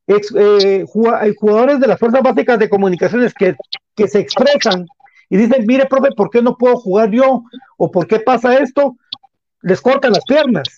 [0.07, 3.55] Ex- eh, jugadores de las fuerzas básicas de comunicaciones que,
[3.95, 4.87] que se expresan
[5.31, 7.45] y dicen, mire, profe, ¿por qué no puedo jugar yo?
[7.79, 8.97] ¿O por qué pasa esto?
[9.63, 10.69] Les cortan las piernas.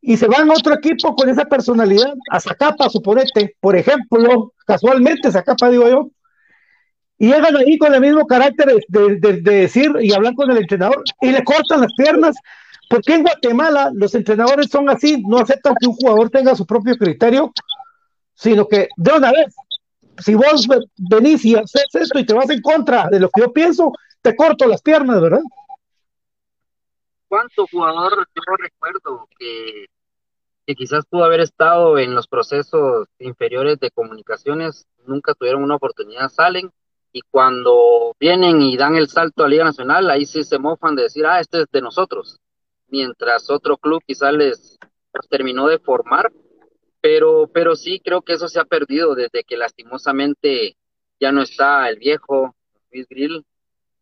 [0.00, 5.30] Y se van a otro equipo con esa personalidad, a Zacapa, suponete, por ejemplo, casualmente
[5.30, 6.08] Zacapa, digo yo,
[7.18, 10.50] y llegan ahí con el mismo carácter de, de- de- de decir y hablar con
[10.50, 12.36] el entrenador y le cortan las piernas.
[12.90, 16.96] Porque en Guatemala los entrenadores son así, no aceptan que un jugador tenga su propio
[16.96, 17.52] criterio,
[18.34, 19.54] sino que de una vez,
[20.18, 23.40] si vos ve- venís y haces esto y te vas en contra de lo que
[23.40, 25.40] yo pienso, te corto las piernas, ¿verdad?
[27.28, 29.86] ¿Cuánto jugador yo recuerdo que,
[30.66, 36.28] que quizás pudo haber estado en los procesos inferiores de comunicaciones, nunca tuvieron una oportunidad,
[36.28, 36.70] salen
[37.14, 41.04] y cuando vienen y dan el salto a Liga Nacional, ahí sí se mofan de
[41.04, 42.40] decir, ah, este es de nosotros,
[42.88, 44.76] mientras otro club quizás les
[45.30, 46.32] terminó de formar,
[47.00, 50.76] pero, pero sí creo que eso se ha perdido desde que lastimosamente
[51.20, 52.56] ya no está el viejo
[52.90, 53.44] Luis Grill,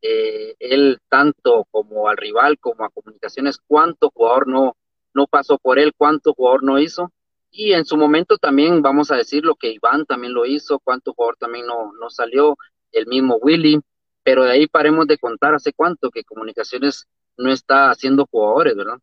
[0.01, 4.75] eh, él tanto como al rival como a comunicaciones, cuánto jugador no,
[5.13, 7.13] no pasó por él, cuánto jugador no hizo.
[7.51, 11.13] Y en su momento también vamos a decir lo que Iván también lo hizo, cuánto
[11.13, 12.57] jugador también no, no salió,
[12.93, 13.81] el mismo Willy,
[14.23, 18.99] pero de ahí paremos de contar hace cuánto que comunicaciones no está haciendo jugadores, ¿verdad?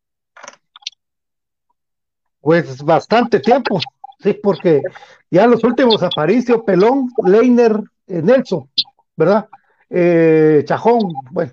[2.41, 3.79] Pues bastante tiempo,
[4.19, 4.81] sí, porque
[5.29, 8.69] ya los últimos Aparicio, Pelón, Leiner, eh, Nelson,
[9.15, 9.47] ¿verdad?
[9.89, 11.51] Eh, Chajón, bueno,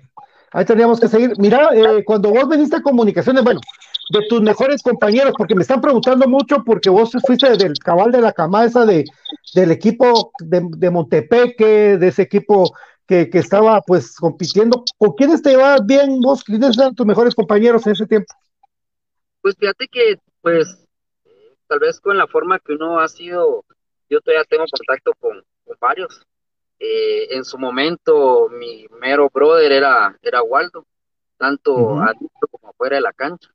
[0.51, 1.33] ahí teníamos que seguir.
[1.37, 3.59] Mira, eh, cuando vos veniste a comunicaciones, bueno,
[4.09, 8.21] de tus mejores compañeros, porque me están preguntando mucho, porque vos fuiste del cabal de
[8.21, 9.05] la cama esa de,
[9.53, 12.71] del equipo de, de Montepeque, de ese equipo
[13.05, 14.83] que, que estaba pues compitiendo.
[14.97, 16.43] ¿Con quiénes te llevabas bien vos?
[16.43, 18.33] ¿Quiénes eran tus mejores compañeros en ese tiempo?
[19.41, 20.85] Pues fíjate que, pues,
[21.67, 23.63] tal vez con la forma que uno ha sido,
[24.09, 26.21] yo todavía tengo contacto con, con varios.
[26.79, 30.85] Eh, en su momento, mi mero brother era, era Waldo,
[31.37, 31.99] tanto Ujú.
[31.99, 33.49] adentro como afuera de la cancha.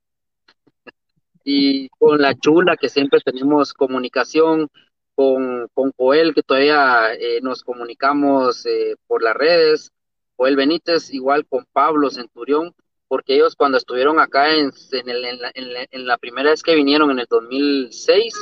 [1.45, 4.69] Y con la chula, que siempre tenemos comunicación,
[5.15, 9.91] con, con Joel, que todavía eh, nos comunicamos eh, por las redes,
[10.37, 12.75] Joel Benítez, igual con Pablo Centurión,
[13.09, 15.25] porque ellos cuando estuvieron acá en, en, el-
[15.91, 18.35] en la, primera vez que vinieron en el 2006,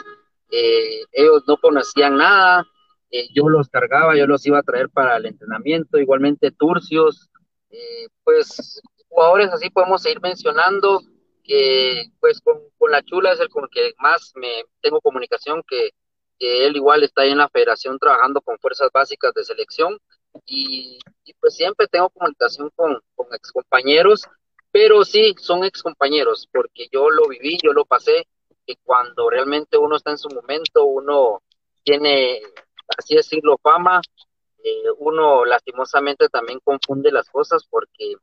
[0.53, 2.65] eh, ellos no conocían nada,
[3.11, 7.29] eh, yo los cargaba, yo los iba a traer para el entrenamiento, igualmente Turcios,
[7.71, 11.03] eh, pues jugadores así podemos seguir mencionando,
[11.51, 15.65] que pues con, con la chula es el con el que más me tengo comunicación,
[15.67, 15.91] que,
[16.39, 19.99] que él igual está ahí en la federación trabajando con fuerzas básicas de selección,
[20.47, 24.29] y, y pues siempre tengo comunicación con, con excompañeros,
[24.71, 28.29] pero sí, son excompañeros, porque yo lo viví, yo lo pasé,
[28.65, 31.43] que cuando realmente uno está en su momento, uno
[31.83, 32.43] tiene,
[32.97, 34.01] así decirlo, fama,
[34.63, 38.15] eh, uno lastimosamente también confunde las cosas porque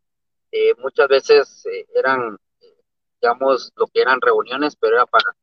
[0.53, 2.37] eh, muchas veces eh, eran, eh,
[3.21, 5.36] digamos, lo que eran reuniones, pero era para,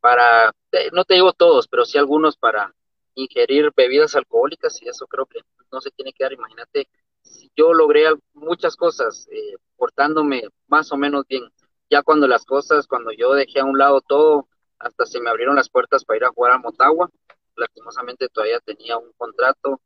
[0.00, 2.74] para, eh, no te digo todos, pero sí algunos para
[3.14, 5.40] ingerir bebidas alcohólicas y eso creo que
[5.72, 6.32] no se tiene que dar.
[6.32, 6.88] Imagínate,
[7.22, 11.44] si yo logré muchas cosas eh, portándome más o menos bien,
[11.90, 15.56] ya cuando las cosas, cuando yo dejé a un lado todo, hasta se me abrieron
[15.56, 17.10] las puertas para ir a jugar a Motagua,
[17.56, 19.80] lastimosamente todavía tenía un contrato,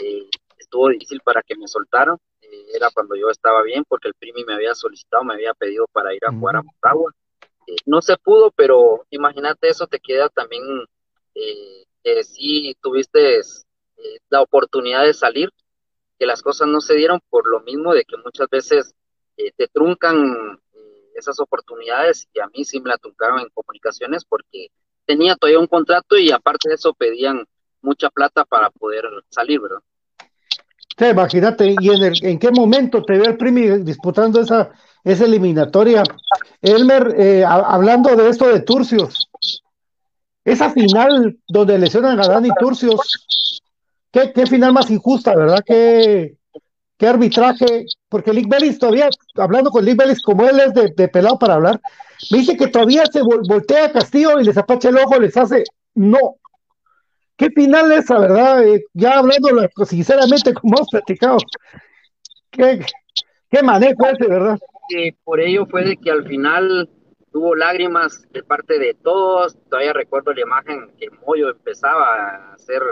[0.00, 2.16] eh, estuvo difícil para que me soltaran,
[2.50, 5.86] eh, era cuando yo estaba bien, porque el Primi me había solicitado, me había pedido
[5.92, 7.12] para ir a jugar a Motagua.
[7.66, 10.62] Eh, no se pudo, pero imagínate eso te queda también,
[11.34, 15.50] eh, que sí tuviste eh, la oportunidad de salir,
[16.18, 18.94] que las cosas no se dieron por lo mismo de que muchas veces
[19.36, 24.24] eh, te truncan eh, esas oportunidades y a mí sí me la truncaron en comunicaciones
[24.24, 24.68] porque
[25.06, 27.46] tenía todavía un contrato y aparte de eso pedían
[27.80, 29.80] mucha plata para poder salir, ¿verdad?
[31.00, 34.70] Sí, imagínate, y en, el, en qué momento te ve el Primi disputando esa,
[35.02, 36.02] esa eliminatoria.
[36.60, 39.30] Elmer, eh, hablando de esto de Turcios,
[40.44, 43.00] esa final donde lesionan a Dani Turcios,
[44.12, 45.62] qué, qué final más injusta, ¿verdad?
[45.66, 46.36] Qué,
[46.98, 51.08] qué arbitraje, porque Lick Bellis todavía, hablando con Lick Bellis, como él es de, de
[51.08, 51.80] pelado para hablar,
[52.30, 55.36] me dice que todavía se vol- voltea a Castillo y les apacha el ojo, les
[55.36, 56.36] hace, no,
[57.40, 58.68] qué final esa, ¿verdad?
[58.68, 59.48] Eh, ya hablando
[59.86, 61.38] sinceramente, como hemos platicado,
[62.50, 62.84] qué,
[63.50, 64.58] qué manejo ese, ¿verdad?
[65.24, 66.90] Por ello fue de que al final
[67.32, 69.56] tuvo lágrimas de parte de todos.
[69.70, 72.82] Todavía recuerdo la imagen que Moyo empezaba a hacer,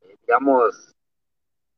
[0.00, 0.92] eh, digamos,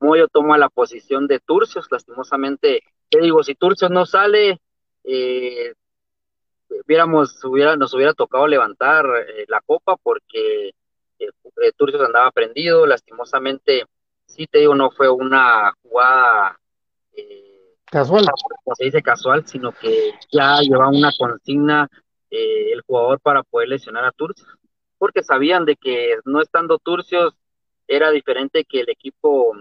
[0.00, 2.82] Moyo toma la posición de Turcios, lastimosamente.
[3.10, 3.42] ¿Qué digo?
[3.42, 4.58] Si Turcios no sale,
[5.04, 5.74] eh,
[6.86, 10.72] hubiéramos, hubiera, nos hubiera tocado levantar eh, la copa porque
[11.18, 13.84] eh, Turcios andaba prendido, lastimosamente,
[14.26, 16.58] sí te digo, no fue una jugada
[17.90, 18.26] casual,
[18.64, 21.88] como se dice casual, sino que ya llevaba una consigna
[22.30, 24.48] el jugador para poder lesionar a Turcios,
[24.98, 27.34] porque sabían de que no estando Turcios
[27.88, 29.54] era diferente que el equipo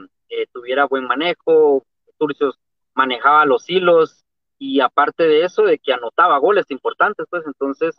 [0.51, 1.85] tuviera buen manejo,
[2.17, 2.59] Turcios
[2.93, 4.25] manejaba los hilos,
[4.57, 7.95] y aparte de eso, de que anotaba goles importantes, pues entonces,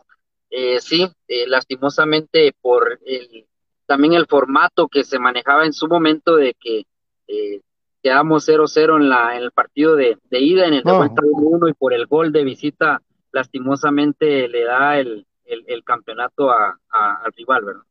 [0.49, 3.45] eh, sí, eh, lastimosamente por el,
[3.85, 6.85] también el formato que se manejaba en su momento de que
[7.27, 7.61] eh,
[8.01, 11.73] quedamos 0-0 en, la, en el partido de, ida, en el de vuelta 1 y
[11.73, 17.81] por el gol de visita, lastimosamente le da el, el, campeonato a, al rival, ¿verdad?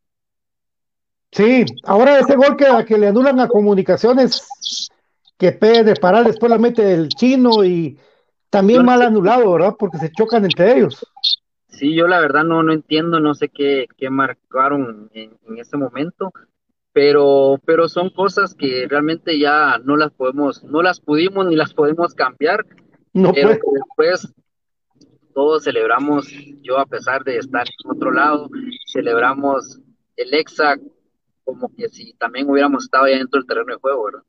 [1.33, 4.89] Sí, ahora ese gol que, que le anulan a comunicaciones,
[5.37, 7.99] que pede de parar después la mete el chino y
[8.49, 9.75] también mal anulado, ¿verdad?
[9.79, 11.05] Porque se chocan entre ellos.
[11.77, 16.33] Sí, yo la verdad no, no entiendo, no sé qué, qué marcaron en, ese momento,
[16.93, 21.75] pero, pero son cosas que realmente ya no las podemos, no las pudimos ni las
[21.75, 22.65] podemos cambiar.
[23.13, 24.35] No pero después
[25.35, 26.29] todos celebramos,
[26.63, 28.49] yo a pesar de estar en otro lado,
[28.91, 29.79] celebramos
[30.17, 30.77] el EXA
[31.45, 34.23] como que si también hubiéramos estado ahí dentro del terreno de juego, ¿verdad?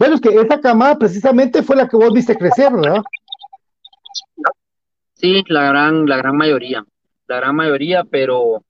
[0.00, 3.02] Bueno, es que esa camada precisamente fue la que vos viste crecer, ¿verdad?
[5.20, 6.82] Sí, la gran, la gran mayoría,
[7.26, 8.64] la gran mayoría, pero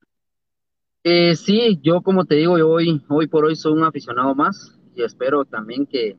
[1.01, 4.77] eh, sí, yo como te digo, yo hoy, hoy por hoy soy un aficionado más
[4.93, 6.17] y espero también que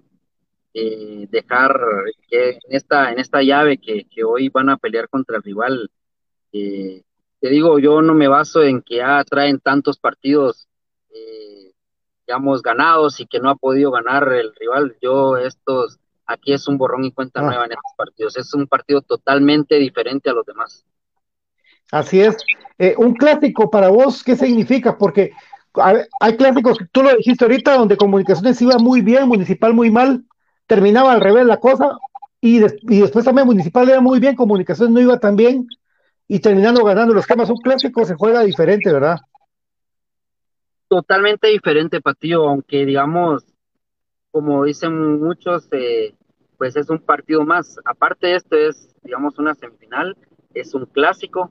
[0.73, 1.79] eh, dejar
[2.31, 5.91] que en esta, en esta llave que, que, hoy van a pelear contra el rival,
[6.53, 7.03] eh,
[7.39, 10.67] te digo, yo no me baso en que ya traen tantos partidos,
[11.15, 11.73] eh,
[12.27, 14.97] digamos, ganados y que no ha podido ganar el rival.
[15.03, 15.99] Yo estos
[16.33, 17.45] Aquí es un borrón y cuenta ah.
[17.45, 18.37] nueva en estos partidos.
[18.37, 20.85] Es un partido totalmente diferente a los demás.
[21.91, 22.37] Así es.
[22.79, 24.97] Eh, un clásico para vos, ¿qué significa?
[24.97, 25.33] Porque
[25.75, 30.25] hay clásicos, tú lo dijiste ahorita, donde comunicaciones iba muy bien, municipal muy mal,
[30.67, 31.99] terminaba al revés la cosa,
[32.41, 35.67] y, después también municipal iba muy bien, comunicaciones no iba tan bien,
[36.29, 37.49] y terminando ganando los temas.
[37.51, 39.19] Un clásico se juega diferente, ¿verdad?
[40.89, 43.45] Totalmente diferente, Patillo, aunque digamos,
[44.31, 46.15] como dicen muchos, eh,
[46.63, 47.81] pues es un partido más.
[47.85, 50.17] Aparte de esto es, digamos, una semifinal,
[50.55, 51.51] es un clásico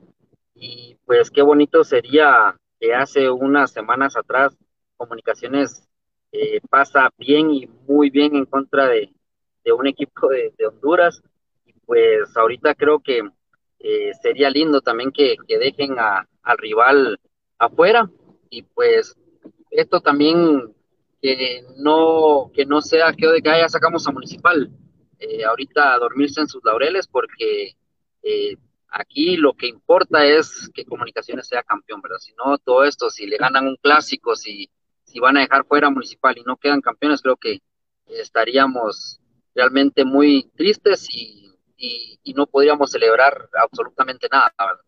[0.54, 4.56] y pues qué bonito sería que hace unas semanas atrás
[4.96, 5.86] Comunicaciones
[6.32, 9.12] eh, pasa bien y muy bien en contra de,
[9.76, 11.22] un equipo de, Honduras
[11.66, 13.20] y pues ahorita creo que
[13.80, 17.20] eh, sería lindo también que, que dejen a, al rival
[17.58, 18.10] afuera
[18.48, 19.14] y pues
[19.70, 20.72] esto también
[21.20, 24.70] que no, que no sea que de que ya sacamos a Municipal.
[25.22, 27.76] Eh, ahorita dormirse en sus laureles porque
[28.24, 28.56] eh,
[28.88, 32.18] aquí lo que importa es que Comunicaciones sea campeón, ¿verdad?
[32.18, 34.68] Si no, todo esto, si le ganan un clásico, si,
[35.04, 37.60] si van a dejar fuera Municipal y no quedan campeones, creo que
[38.06, 39.20] estaríamos
[39.54, 44.84] realmente muy tristes y, y, no podríamos celebrar absolutamente nada, ¿verdad?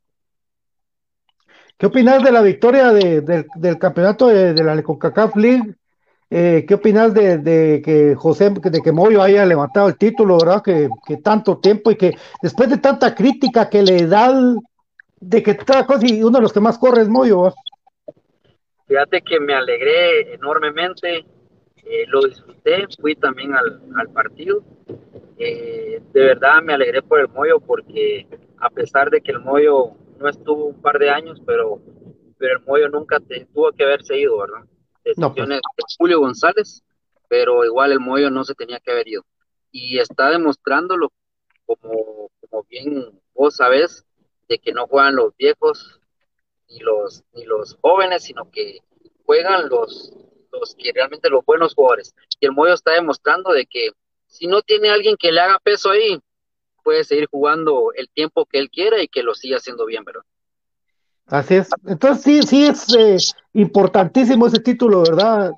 [1.79, 5.77] ¿Qué opinas de la victoria de, del campeonato de, de la CONCACAF League
[6.37, 10.65] eh, ¿Qué opinas de, que José, de que Moyo haya levantado el título, verdad?
[10.65, 10.89] Que,
[11.23, 14.35] tanto tiempo y que después de tanta crítica que le da,
[15.21, 17.55] de que toda cosa uno de los que más corre es Moyo.
[18.89, 24.65] Fíjate que me alegré enormemente, eh, lo disfruté, fui también al, partido.
[25.39, 28.27] Eh, de verdad me alegré por el Moyo porque
[28.59, 31.79] a pesar de que el Moyo no estuvo un par de años, pero,
[32.39, 33.21] pero el Moyo nunca
[33.53, 34.65] tuvo que haberse ido, ¿verdad?
[35.05, 35.17] Pues.
[35.17, 36.83] decisiones de Julio González,
[37.29, 39.25] pero igual el Moyo no se tenía que haber ido.
[39.71, 41.13] Y está demostrándolo,
[41.67, 44.05] como, como bien vos sabés,
[44.49, 46.01] de que no juegan los viejos
[46.69, 48.79] ni los, ni los jóvenes, sino que
[49.25, 50.13] juegan los,
[50.53, 52.15] los que realmente los buenos jugadores.
[52.41, 53.91] Y el Moyo está demostrando de que
[54.27, 56.19] si no tiene alguien que le haga peso ahí,
[56.83, 60.23] puede seguir jugando el tiempo que él quiera y que lo siga haciendo bien, ¿verdad?
[61.27, 61.71] Así es.
[61.87, 63.17] Entonces sí, sí es eh,
[63.55, 65.53] importantísimo ese título, ¿verdad?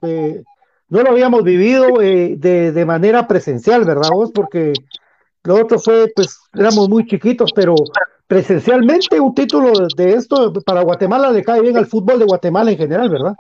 [0.89, 4.31] No lo habíamos vivido eh, de, manera presencial, ¿verdad vos?
[4.33, 4.73] Porque
[5.45, 7.75] lo otro fue, pues, éramos muy chiquitos, pero
[8.27, 12.79] presencialmente un título de esto para Guatemala le cae bien al fútbol de Guatemala en
[12.79, 13.35] general, ¿verdad?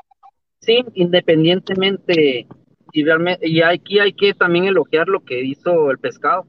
[0.61, 2.47] Sí, independientemente,
[2.93, 6.47] y realmente, y aquí hay que también elogiar lo que hizo el pescado,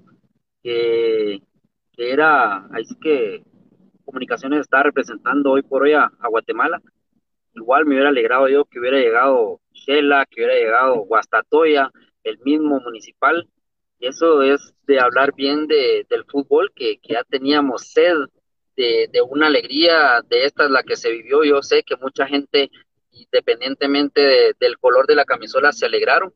[0.64, 1.42] que,
[1.92, 3.44] que era, ahí sí que
[4.08, 6.82] Comunicaciones está representando hoy por hoy a, Guatemala.
[7.58, 11.92] Igual me hubiera alegrado yo que hubiera llegado Shela, que hubiera llegado Guastatoya,
[12.24, 13.48] el mismo municipal.
[14.00, 18.16] Y eso es de hablar bien de, del fútbol, que, que ya teníamos sed
[18.76, 21.44] de, de, una alegría, de esta es la que se vivió.
[21.44, 22.70] Yo sé que mucha gente,
[23.12, 26.32] independientemente del color de la camisola, se alegraron.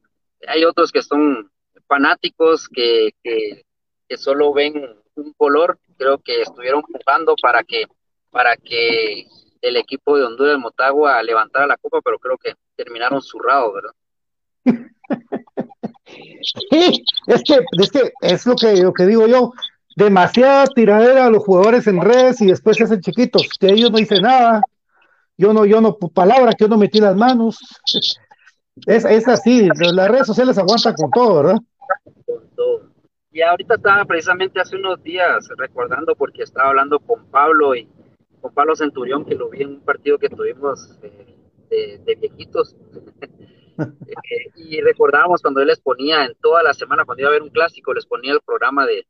[0.47, 1.51] Hay otros que son
[1.87, 3.61] fanáticos, que, que,
[4.09, 4.73] que solo ven
[5.15, 7.85] un color, creo que estuvieron jugando para que,
[8.31, 9.27] para que
[9.61, 13.93] el equipo de Honduras Motagua levantara la copa, pero creo que terminaron zurrados, ¿verdad?
[16.69, 19.53] Sí, es que, es que es lo que, lo que digo yo,
[19.95, 23.97] demasiada tiradera a los jugadores en redes y después se hacen chiquitos, que ellos no
[23.97, 24.61] dicen nada,
[25.37, 27.57] yo no, yo no, palabra que yo no metí las manos,
[28.85, 31.59] es, es así, las redes sociales aguantan con todo, ¿verdad?
[32.25, 32.91] Con todo.
[33.31, 37.87] Y ahorita estaba precisamente hace unos días recordando porque estaba hablando con Pablo y
[38.41, 40.99] con Pablo Centurión, que lo vi en un partido que tuvimos
[41.69, 42.75] eh, de, viejitos.
[43.79, 47.41] Eh, y recordábamos cuando él les ponía en toda la semana, cuando iba a haber
[47.41, 49.07] un clásico, les ponía el programa de,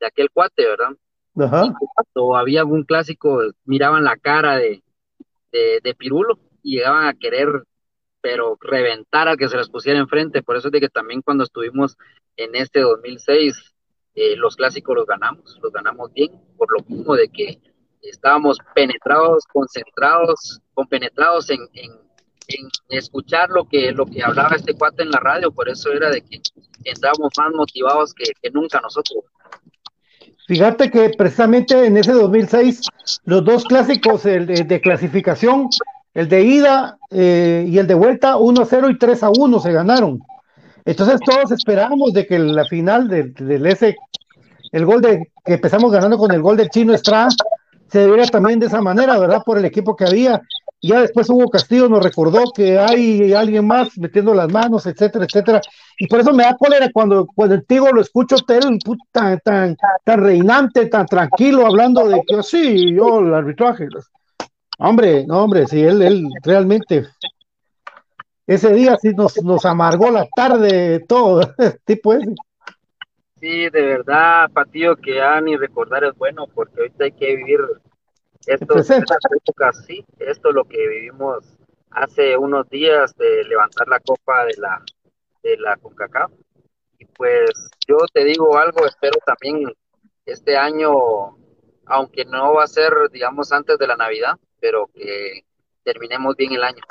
[0.00, 0.96] de aquel cuate, ¿verdad?
[1.38, 1.72] Ajá.
[1.94, 4.82] cuando había algún clásico, miraban la cara de,
[5.52, 7.62] de, de Pirulo y llegaban a querer
[8.20, 10.42] pero reventar al que se les pusiera enfrente.
[10.42, 11.96] Por eso es de que también cuando estuvimos
[12.36, 13.74] en este 2006,
[14.14, 17.60] eh, los clásicos los ganamos, los ganamos bien, por lo mismo de que
[18.02, 21.90] estábamos penetrados, concentrados, compenetrados en, en,
[22.48, 26.10] en, escuchar lo que, lo que hablaba este cuate en la radio, por eso era
[26.10, 26.40] de que
[26.84, 29.24] estábamos más motivados que, que nunca nosotros.
[30.46, 32.80] Fíjate que precisamente en ese 2006,
[33.24, 35.68] los dos clásicos de, de clasificación
[36.18, 39.60] el de ida eh, y el de vuelta 1 a 0 y 3 a 1
[39.60, 40.20] se ganaron.
[40.84, 43.94] Entonces todos esperábamos de que la final del, del ese,
[44.72, 47.28] el gol de que empezamos ganando con el gol del chino Estrada,
[47.90, 49.42] se debiera también de esa manera, ¿verdad?
[49.44, 50.40] Por el equipo que había.
[50.80, 55.60] Ya después Hugo Castillo nos recordó que hay alguien más metiendo las manos, etcétera, etcétera.
[55.98, 58.78] Y por eso me da cólera cuando, cuando el Tigo lo escucho tan,
[59.10, 59.40] tan,
[60.04, 63.88] tan, reinante, tan tranquilo, hablando de que sí, yo el arbitraje.
[64.78, 67.08] Hombre, no, hombre, sí, él, él realmente
[68.48, 72.34] ese día sí nos, nos amargó la tarde todo, tipo ese.
[73.40, 77.60] Sí, de verdad, Patillo, que ya ni recordar es bueno, porque ahorita hay que vivir
[78.46, 81.44] esto, estas épocas, sí, esto es lo que vivimos
[81.90, 84.82] hace unos días de levantar la copa de la
[85.42, 86.32] de la CONCACAF.
[86.98, 87.50] Y pues
[87.86, 89.72] yo te digo algo, espero también
[90.26, 90.92] este año,
[91.86, 95.44] aunque no va a ser, digamos, antes de la Navidad, pero que
[95.84, 96.82] terminemos bien el año.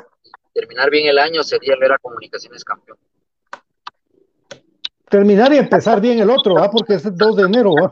[0.53, 2.97] Terminar bien el año sería ver a Comunicaciones campeón.
[5.09, 6.69] Terminar y empezar bien el otro, ¿ah?
[6.69, 7.73] porque es el 2 de enero.
[7.81, 7.91] ¿ah?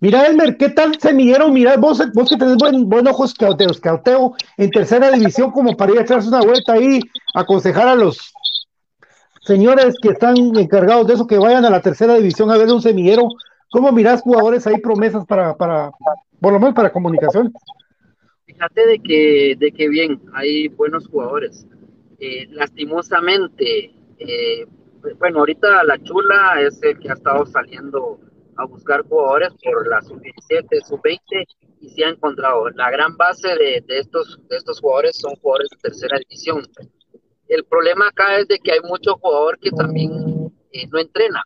[0.00, 1.48] Mira, Elmer, ¿qué tal semillero?
[1.50, 5.92] Mira, vos, vos que tenés buen, buen ojo escauteo, escauteo en tercera división, como para
[5.92, 7.00] ir a echarse una vuelta ahí,
[7.34, 8.32] aconsejar a los
[9.42, 12.82] señores que están encargados de eso, que vayan a la tercera división a ver un
[12.82, 13.28] semillero.
[13.70, 15.90] ¿Cómo mirás jugadores ahí, promesas para, para,
[16.40, 17.52] por lo menos para comunicación?
[18.44, 21.66] fíjate de que, de que bien, hay buenos jugadores.
[22.18, 24.66] Eh, lastimosamente, eh,
[25.18, 28.20] bueno, ahorita la Chula es el que ha estado saliendo
[28.56, 31.46] a buscar jugadores por la sub-17, sub-20
[31.80, 32.70] y se ha encontrado.
[32.70, 36.62] La gran base de, de, estos, de estos jugadores son jugadores de tercera división.
[37.48, 40.10] El problema acá es de que hay muchos jugadores que también
[40.72, 41.42] eh, no entrenan.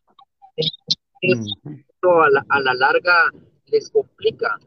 [1.21, 3.31] Esto a la, a la larga
[3.67, 4.59] les complica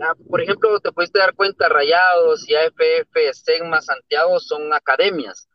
[0.00, 5.48] Ah, por ejemplo, te puedes dar cuenta, Rayados y AFF, Segma, Santiago son academias.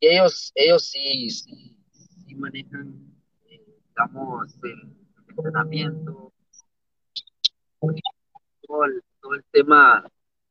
[0.00, 1.71] Y ellos, ellos sí, sí,
[2.34, 2.94] manejan,
[3.46, 4.96] eh, digamos, el
[5.28, 6.32] entrenamiento,
[8.66, 10.06] todo el, todo el tema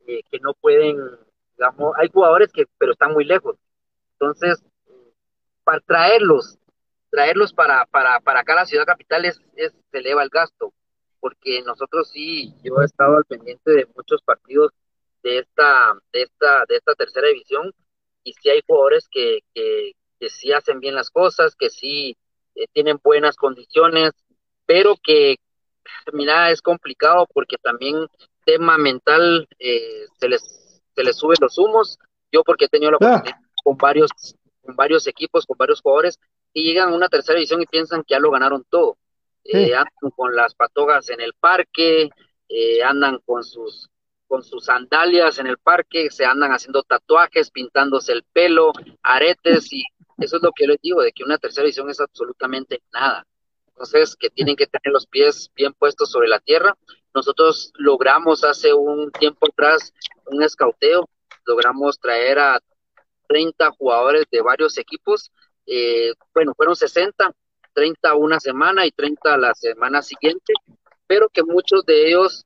[0.08, 0.98] eh, que no pueden,
[1.58, 3.58] digamos, hay jugadores que, pero están muy lejos.
[4.14, 4.64] Entonces,
[5.64, 6.58] para traerlos,
[7.10, 10.74] traerlos para, para, para acá a la ciudad capital es, es, se eleva el gasto
[11.22, 14.72] porque nosotros sí, yo he estado al pendiente de muchos partidos
[15.24, 17.72] de esta, de esta, de esta tercera división,
[18.24, 22.16] y sí hay jugadores que, que, que sí hacen bien las cosas, que sí
[22.56, 24.12] eh, tienen buenas condiciones,
[24.66, 25.36] pero que,
[26.14, 28.08] mira, es complicado porque también
[28.46, 31.98] tema mental eh, se les se les suben los humos.
[32.32, 33.06] Yo porque he tenido la ah.
[33.08, 34.12] oportunidad con varios
[34.62, 36.20] con varios equipos, con varios jugadores
[36.54, 38.98] que llegan a una tercera división y piensan que ya lo ganaron todo
[39.44, 42.10] eh, andan con las patogas en el parque,
[42.50, 43.90] eh, andan con sus
[44.32, 48.72] con sus sandalias en el parque, se andan haciendo tatuajes, pintándose el pelo,
[49.04, 49.84] aretes y
[50.20, 53.28] eso es lo que les digo, de que una tercera edición es absolutamente nada.
[53.68, 56.78] Entonces, que tienen que tener los pies bien puestos sobre la tierra.
[57.14, 59.94] Nosotros logramos hace un tiempo atrás
[60.28, 61.10] un escauteo,
[61.46, 62.62] logramos traer a
[63.28, 65.30] 30 jugadores de varios equipos,
[65.66, 67.34] eh, bueno, fueron 60,
[67.74, 70.54] 30 una semana y 30 la semana siguiente,
[71.06, 72.46] pero que muchos de ellos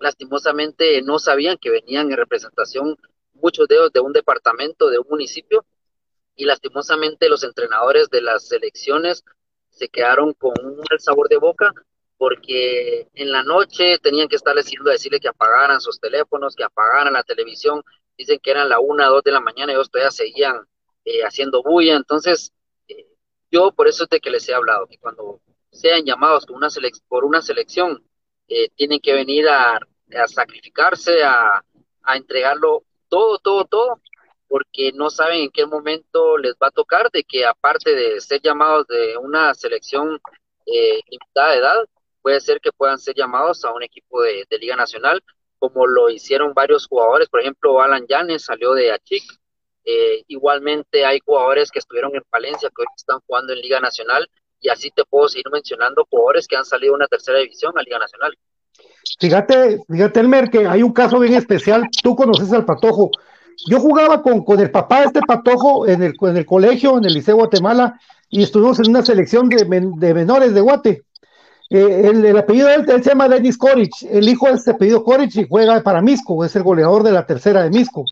[0.00, 2.96] lastimosamente no sabían que venían en representación,
[3.34, 5.64] muchos de ellos de un departamento, de un municipio,
[6.34, 9.24] y lastimosamente los entrenadores de las selecciones
[9.68, 11.72] se quedaron con un mal sabor de boca
[12.16, 17.14] porque en la noche tenían que estar diciendo decirle que apagaran sus teléfonos, que apagaran
[17.14, 17.82] la televisión,
[18.16, 20.66] dicen que eran la una, dos de la mañana ellos todavía seguían
[21.06, 22.52] eh, haciendo bulla, entonces
[22.88, 23.06] eh,
[23.50, 25.40] yo por eso es de que les he hablado, que cuando
[25.72, 26.68] sean llamados una,
[27.08, 28.04] por una selección,
[28.76, 29.78] tienen que venir a,
[30.26, 31.62] sacrificarse, a,
[32.02, 34.00] a entregarlo todo, todo, todo,
[34.48, 38.40] porque no saben en qué momento les va a tocar de que aparte de ser
[38.42, 40.20] llamados de una selección
[40.66, 41.84] eh, limitada de edad,
[42.20, 45.22] puede ser que puedan ser llamados a un equipo de, Liga Nacional,
[45.58, 49.22] como lo hicieron varios jugadores, por ejemplo, Alan Llanes salió de Achic,
[49.84, 54.28] eh, igualmente hay jugadores que estuvieron en Palencia, que hoy están jugando en Liga Nacional,
[54.60, 57.82] y así te puedo seguir mencionando jugadores que han salido de una tercera división a
[57.82, 58.36] Liga Nacional.
[59.18, 61.84] Fíjate, fíjate, Elmer, que hay un caso bien especial.
[62.02, 63.10] Tú conoces al Patojo.
[63.68, 67.04] Yo jugaba con, con el papá de este Patojo en el, en el colegio, en
[67.04, 67.98] el Liceo Guatemala,
[68.28, 71.02] y estuvimos en una selección de, de menores de Guate.
[71.68, 74.02] Eh, el, apellido de él, se llama Denis Koric.
[74.02, 77.26] El hijo de este apellido Koric y juega para Misco, es el goleador de la
[77.26, 78.04] tercera de Misco.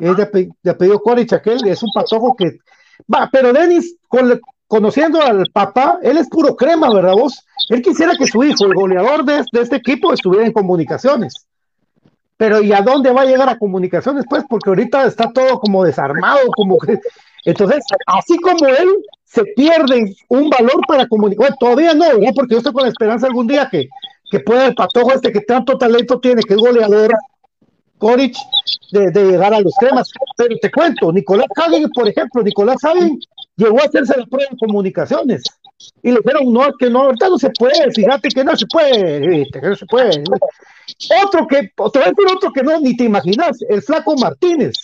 [0.00, 2.58] Es de, de apellido Koric, aquel es un patojo que.
[3.12, 7.44] Va, pero Denis, con, conociendo al papá, él es puro crema, ¿verdad vos?
[7.68, 11.46] Él quisiera que su hijo, el goleador de, este equipo, estuviera en comunicaciones.
[12.36, 14.24] Pero ¿y a dónde va a llegar a comunicaciones?
[14.28, 16.98] Pues porque ahorita está todo como desarmado, como que...
[17.44, 18.88] Entonces, así como él,
[19.24, 21.54] se pierde un valor para comunicar.
[21.58, 22.06] todavía no.
[22.34, 23.88] Porque yo estoy con la esperanza algún día que,
[24.30, 27.12] que pueda el patojo este que tanto talento tiene, que es goleador,
[27.98, 28.36] Coric,
[28.92, 30.10] de, llegar a los temas.
[30.36, 33.18] Pero te cuento, Nicolás Hagen, por ejemplo, Nicolás Hagen
[33.56, 35.42] llegó a hacerse la prueba de comunicaciones
[36.02, 39.44] y le dijeron, no, que no, ahorita no se puede, fíjate que no se puede,
[39.52, 40.22] que no se puede.
[41.24, 42.02] Otro que, otro,
[42.32, 44.74] otro que no, ni te imaginas, el flaco Martínez.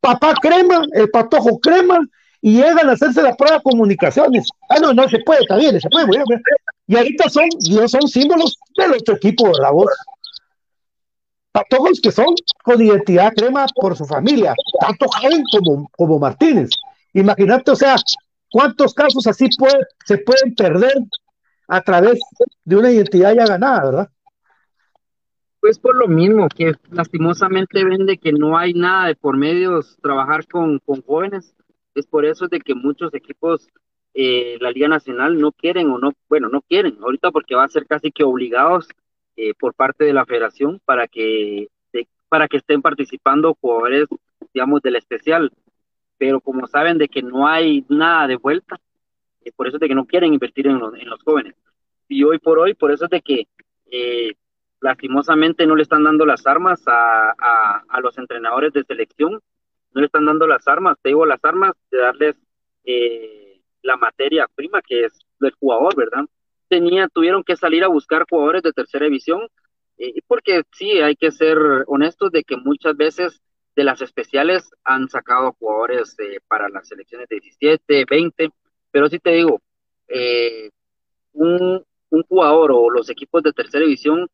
[0.00, 1.98] Papá crema, el patojo crema,
[2.40, 4.48] y llegan a hacerse la prueba de comunicaciones.
[4.68, 6.06] Ah, no, no se puede, está bien, se puede,
[6.86, 7.48] Y ahorita son,
[7.88, 9.90] son símbolos del otro equipo, la voz
[11.68, 16.70] todos que son con identidad crema por su familia, tanto Jaén como, como Martínez.
[17.18, 17.96] Imagínate, o sea,
[18.50, 20.94] cuántos casos así puede, se pueden perder
[21.66, 22.20] a través
[22.64, 24.08] de una identidad ya ganada, ¿verdad?
[25.60, 30.46] Pues por lo mismo, que lastimosamente vende que no hay nada de por medios trabajar
[30.46, 31.54] con, con jóvenes.
[31.94, 33.66] Es por eso de que muchos equipos,
[34.14, 37.68] eh, la Liga Nacional, no quieren o no, bueno, no quieren, ahorita porque va a
[37.68, 38.86] ser casi que obligados
[39.36, 41.68] eh, por parte de la federación para que,
[42.28, 44.06] para que estén participando jugadores,
[44.54, 45.50] digamos, del especial.
[46.18, 48.80] Pero como saben de que no hay nada de vuelta,
[49.44, 51.54] eh, por eso es de que no quieren invertir en los, en los jóvenes.
[52.08, 53.46] Y hoy por hoy, por eso es de que
[53.90, 54.34] eh,
[54.80, 59.40] lastimosamente no le están dando las armas a, a, a, los entrenadores de selección,
[59.92, 62.36] no le están dando las armas, te digo las armas de darles
[63.82, 66.24] la materia prima que es del jugador, ¿verdad?
[66.68, 69.48] tenía, tuvieron que salir a buscar jugadores de tercera división,
[69.96, 73.42] eh, porque sí, hay que ser honestos de que muchas veces
[73.78, 78.50] de las especiales han sacado jugadores eh, para las selecciones de 17, 20,
[78.90, 79.62] pero sí te digo,
[80.08, 80.70] eh,
[81.32, 84.28] un, un, jugador o los equipos de tercera división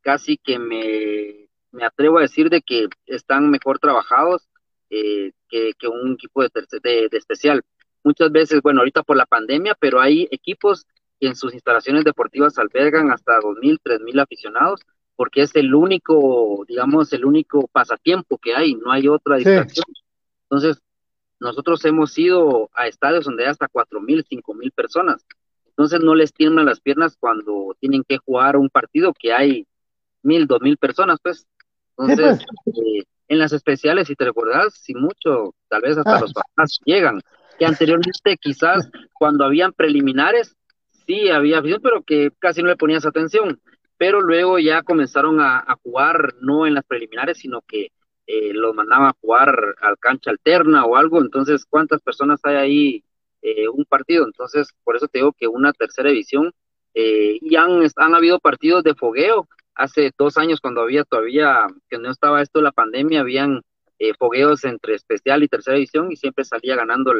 [0.00, 4.48] casi que me, me, atrevo a decir de que están mejor trabajados
[4.90, 6.50] que, que, un equipo de,
[6.82, 7.62] de, de especial.
[8.02, 10.86] Muchas veces, bueno, ahorita por la pandemia, pero hay equipos
[11.20, 14.80] y en sus instalaciones deportivas albergan hasta 2.000, 3.000 aficionados,
[15.22, 19.84] porque es el único, digamos, el único pasatiempo que hay, no hay otra distracción.
[20.50, 20.82] Entonces,
[21.38, 25.24] nosotros hemos ido a estadios donde hay hasta 4.000, 5.000 personas.
[25.64, 29.64] Entonces, no les tiemblan las piernas cuando tienen que jugar un partido que hay
[30.24, 31.46] 1.000, 2.000 personas, pues.
[31.96, 32.76] Entonces, pues.
[32.78, 36.20] Eh, en las especiales, si te recordás, si mucho, tal vez hasta ah.
[36.20, 37.20] los papás llegan,
[37.60, 40.56] que anteriormente quizás cuando habían preliminares,
[41.06, 43.60] sí había afición, pero que casi no le ponías atención.
[44.02, 47.92] Pero luego ya comenzaron a, jugar no en las preliminares, sino que
[48.26, 51.20] eh, los mandaban a jugar al cancha alterna o algo.
[51.20, 53.04] Entonces, ¿cuántas personas hay ahí
[53.42, 54.24] eh, un partido?
[54.24, 56.50] Entonces, por eso te digo que una tercera división,
[56.94, 59.46] eh, y han, han habido partidos de fogueo
[59.76, 63.62] hace dos años cuando había todavía, que no estaba esto de la pandemia, habían
[64.00, 67.14] eh, fogueos entre especial y tercera división y siempre salía ganando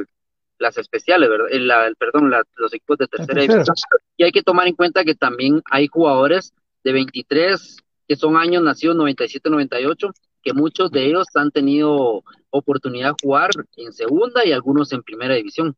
[0.58, 1.46] las especiales, ¿verdad?
[1.48, 3.76] El, perdón, los equipos de tercera división.
[4.16, 6.52] Y hay que tomar en cuenta que también hay jugadores
[6.84, 7.76] de 23
[8.08, 10.12] que son años nacidos 97-98,
[10.42, 15.34] que muchos de ellos han tenido oportunidad de jugar en segunda y algunos en primera
[15.34, 15.74] división.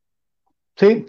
[0.77, 1.07] Sí,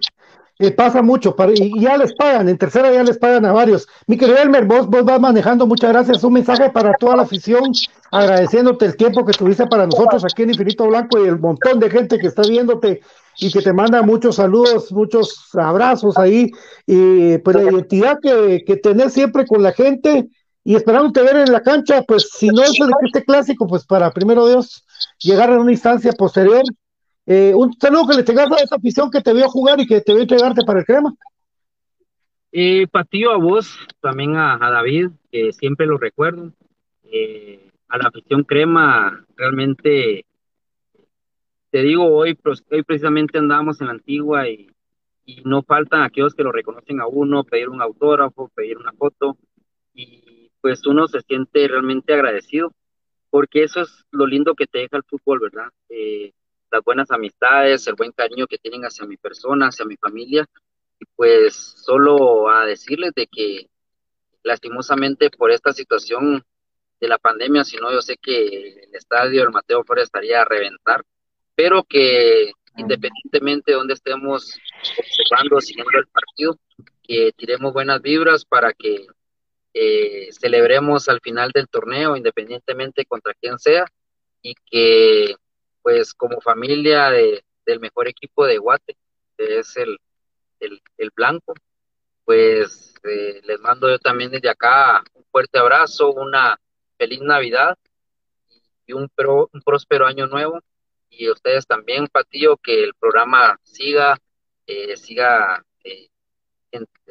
[0.76, 3.88] pasa mucho, y ya les pagan, en tercera ya les pagan a varios.
[4.08, 6.24] Mi querido Elmer, vos, vos vas manejando, muchas gracias.
[6.24, 7.72] Un mensaje para toda la afición,
[8.12, 11.90] agradeciéndote el tiempo que tuviste para nosotros aquí en Infinito Blanco y el montón de
[11.90, 13.02] gente que está viéndote
[13.40, 16.52] y que te manda muchos saludos, muchos abrazos ahí,
[16.86, 20.28] y pues la identidad que, que tenés siempre con la gente
[20.64, 24.48] y esperándote ver en la cancha, pues si no es este clásico, pues para primero
[24.48, 24.86] Dios
[25.20, 26.64] llegar a una instancia posterior
[27.28, 30.02] eh, un saludo que le tengas a esa afición que te vio jugar y que
[30.02, 31.14] te vio entregarte para el crema.
[32.52, 36.54] Eh, Patillo, a vos, también a, David, que siempre lo recuerdo.
[37.04, 40.26] Eh, a la afición crema, realmente,
[41.76, 42.40] te digo, hoy,
[42.72, 44.72] hoy precisamente andábamos en la antigua y,
[45.26, 49.38] y no faltan aquellos que lo reconocen a uno, pedir un autógrafo, pedir una foto,
[49.94, 52.72] y pues uno se siente realmente agradecido,
[53.30, 55.68] porque eso es lo lindo que te deja el fútbol, ¿verdad?
[55.90, 56.32] Eh,
[56.72, 60.48] las buenas amistades, el buen cariño que tienen hacia mi persona, hacia mi familia.
[60.98, 63.68] Y pues solo a decirles de que
[64.44, 66.42] lastimosamente por esta situación
[67.02, 70.46] de la pandemia, si no yo sé que el estadio del Mateo Flores estaría a
[70.46, 71.04] reventar,
[71.56, 74.58] pero que independientemente de donde estemos
[74.98, 76.58] observando, siguiendo el partido,
[77.04, 79.08] que tiremos buenas vibras para que
[79.74, 83.86] eh, celebremos al final del torneo, independientemente contra quién sea,
[84.42, 85.36] y que
[85.82, 88.98] pues como familia del mejor equipo de Guate,
[89.38, 90.00] que es el,
[90.60, 91.54] el, Blanco,
[92.24, 96.60] pues eh, les mando yo también desde acá un fuerte abrazo, una
[96.98, 97.78] feliz Navidad
[98.88, 100.60] y un, un próspero año nuevo.
[101.10, 104.18] Y ustedes también, Patillo, que el programa siga,
[104.68, 106.10] eh, siga eh,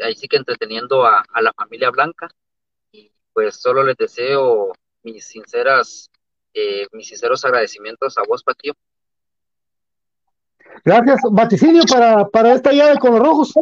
[0.03, 2.29] ahí sí que entreteniendo a, a la familia Blanca.
[2.93, 4.73] Y pues solo les deseo
[5.03, 6.11] mis sinceras
[6.55, 8.75] eh, mis sinceros agradecimientos a vos, Patillo.
[10.85, 11.21] Gracias.
[11.31, 13.53] Vaticinio para, para esta llave con los rojos.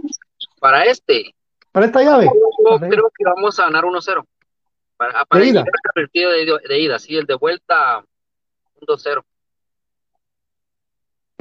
[0.61, 1.35] Para este.
[1.72, 2.26] Para esta llave.
[2.26, 4.26] Yo creo que vamos a ganar 1-0.
[4.99, 5.64] Para, para el
[5.95, 8.05] partido de, ida, sí, el de vuelta
[8.83, 9.24] 2-0.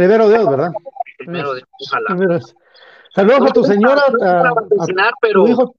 [0.01, 0.71] Primero Dios, ¿verdad?
[1.19, 2.39] Primero Dios, ojalá.
[3.13, 4.01] Saludos a tu señora.
[4.19, 5.75] A, vaticinar, pero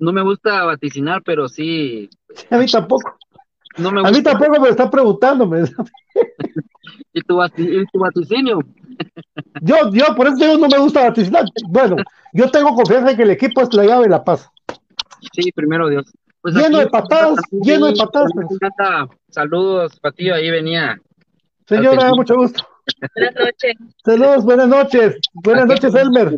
[0.00, 2.10] no me gusta vaticinar, pero sí.
[2.50, 3.16] A mí tampoco
[3.78, 5.62] a mí tampoco me está preguntándome.
[7.12, 8.58] ¿Y tu, vaticinio?
[9.60, 11.44] Yo, yo, por eso no me gusta vaticinar.
[11.68, 11.94] Bueno,
[12.32, 14.50] yo tengo confianza en que el equipo es la llave y la paz.
[15.32, 16.10] Sí, primero Dios.
[16.40, 19.08] Pues lleno de patadas, lleno de patadas.
[19.28, 21.00] Saludos, Patillo, ahí venía.
[21.66, 22.66] Señora, mucho gusto.
[23.14, 23.76] Buenas noches.
[24.04, 25.16] Saludos, buenas noches.
[25.34, 26.36] Buenas noches, Elmer.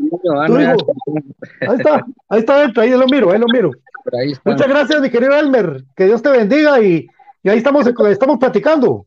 [1.60, 3.70] Ahí está, ahí está ahí lo miro, ahí lo miro.
[4.44, 5.84] Muchas gracias, mi querido Elmer.
[5.96, 7.08] Que Dios te bendiga y
[7.44, 9.06] y ahí estamos, estamos platicando.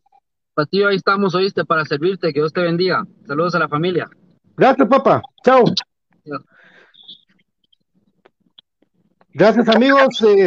[0.53, 2.32] Patillo, ahí estamos, oíste, para servirte.
[2.32, 3.03] Que Dios te bendiga.
[3.26, 4.07] Saludos a la familia.
[4.55, 5.24] Gracias, papá.
[5.43, 5.63] Chao.
[9.34, 10.22] Gracias, amigos.
[10.22, 10.45] Eh,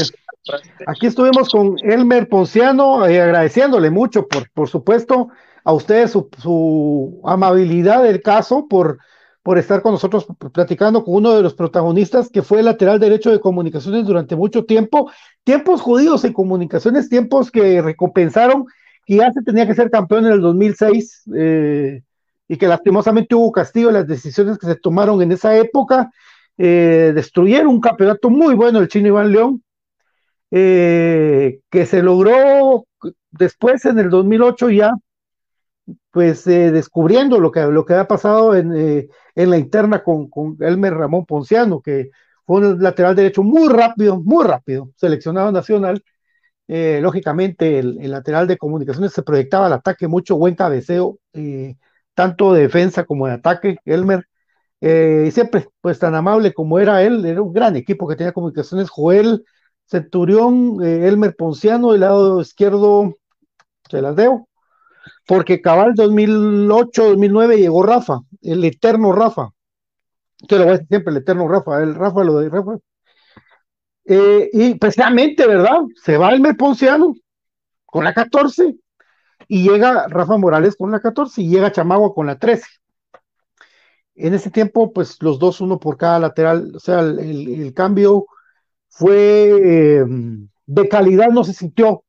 [0.86, 5.30] aquí estuvimos con Elmer Ponciano, eh, agradeciéndole mucho, por, por supuesto,
[5.70, 8.98] a ustedes su, amabilidad del caso, por
[9.42, 13.40] por estar con nosotros platicando con uno de los protagonistas que fue lateral derecho de
[13.40, 15.10] comunicaciones durante mucho tiempo,
[15.44, 18.66] tiempos judíos en comunicaciones, tiempos que recompensaron
[19.06, 22.02] que ya se tenía que ser campeón en el 2006 eh,
[22.48, 26.10] y que lastimosamente hubo castigo las decisiones que se tomaron en esa época,
[26.58, 29.62] eh, destruyeron un campeonato muy bueno el chino Iván León,
[30.50, 32.84] eh, que se logró
[33.30, 34.92] después en el 2008 ya
[36.10, 40.28] pues eh, descubriendo lo que, lo que ha pasado en, eh, en la interna con,
[40.28, 42.10] con, Elmer Ramón Ponciano, que
[42.46, 46.02] fue un lateral derecho muy rápido, muy rápido, seleccionado nacional.
[46.68, 51.18] Eh, lógicamente, el, el, lateral de comunicaciones se proyectaba al ataque, mucho buen cabeceo,
[52.14, 53.78] tanto de defensa como de ataque.
[53.84, 54.26] Elmer,
[54.80, 58.90] y siempre, pues tan amable como era él, era un gran equipo que tenía comunicaciones.
[58.90, 59.44] Joel
[59.86, 63.16] Centurión, Elmer Ponciano, del lado izquierdo,
[63.90, 64.49] se las debo
[65.30, 69.50] porque cabal 2008, 2009 llegó Rafa, el eterno Rafa.
[70.48, 72.78] Te lo voy a decir siempre, el eterno Rafa, el Rafa lo de Rafa.
[74.06, 75.82] Eh, y precisamente, ¿verdad?
[76.02, 77.14] Se va el Ponciano
[77.86, 78.74] con la 14
[79.46, 82.66] y llega Rafa Morales con la 14 y llega Chamagua con la 13.
[84.16, 88.26] En ese tiempo, pues los dos, uno por cada lateral, o sea, el, cambio
[88.88, 90.04] fue eh,
[90.66, 92.02] de calidad no se sintió.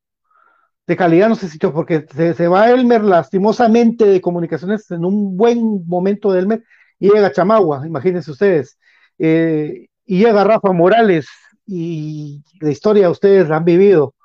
[0.87, 5.85] De calidad no se sintió porque se, va Elmer lastimosamente de comunicaciones en un buen
[5.87, 6.63] momento de Elmer
[6.99, 8.77] y llega Chamagua, imagínense ustedes.
[9.17, 11.27] Eh, y llega Rafa Morales
[11.65, 14.15] y la historia ustedes la han vivido.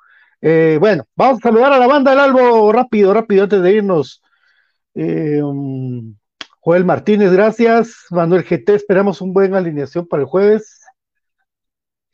[0.41, 4.21] Eh, bueno, vamos a saludar a la banda del Albo rápido, rápido, antes de irnos.
[4.93, 6.15] Eh, um,
[6.59, 8.05] Joel Martínez, gracias.
[8.11, 10.81] Manuel GT, esperamos un buen alineación para el jueves.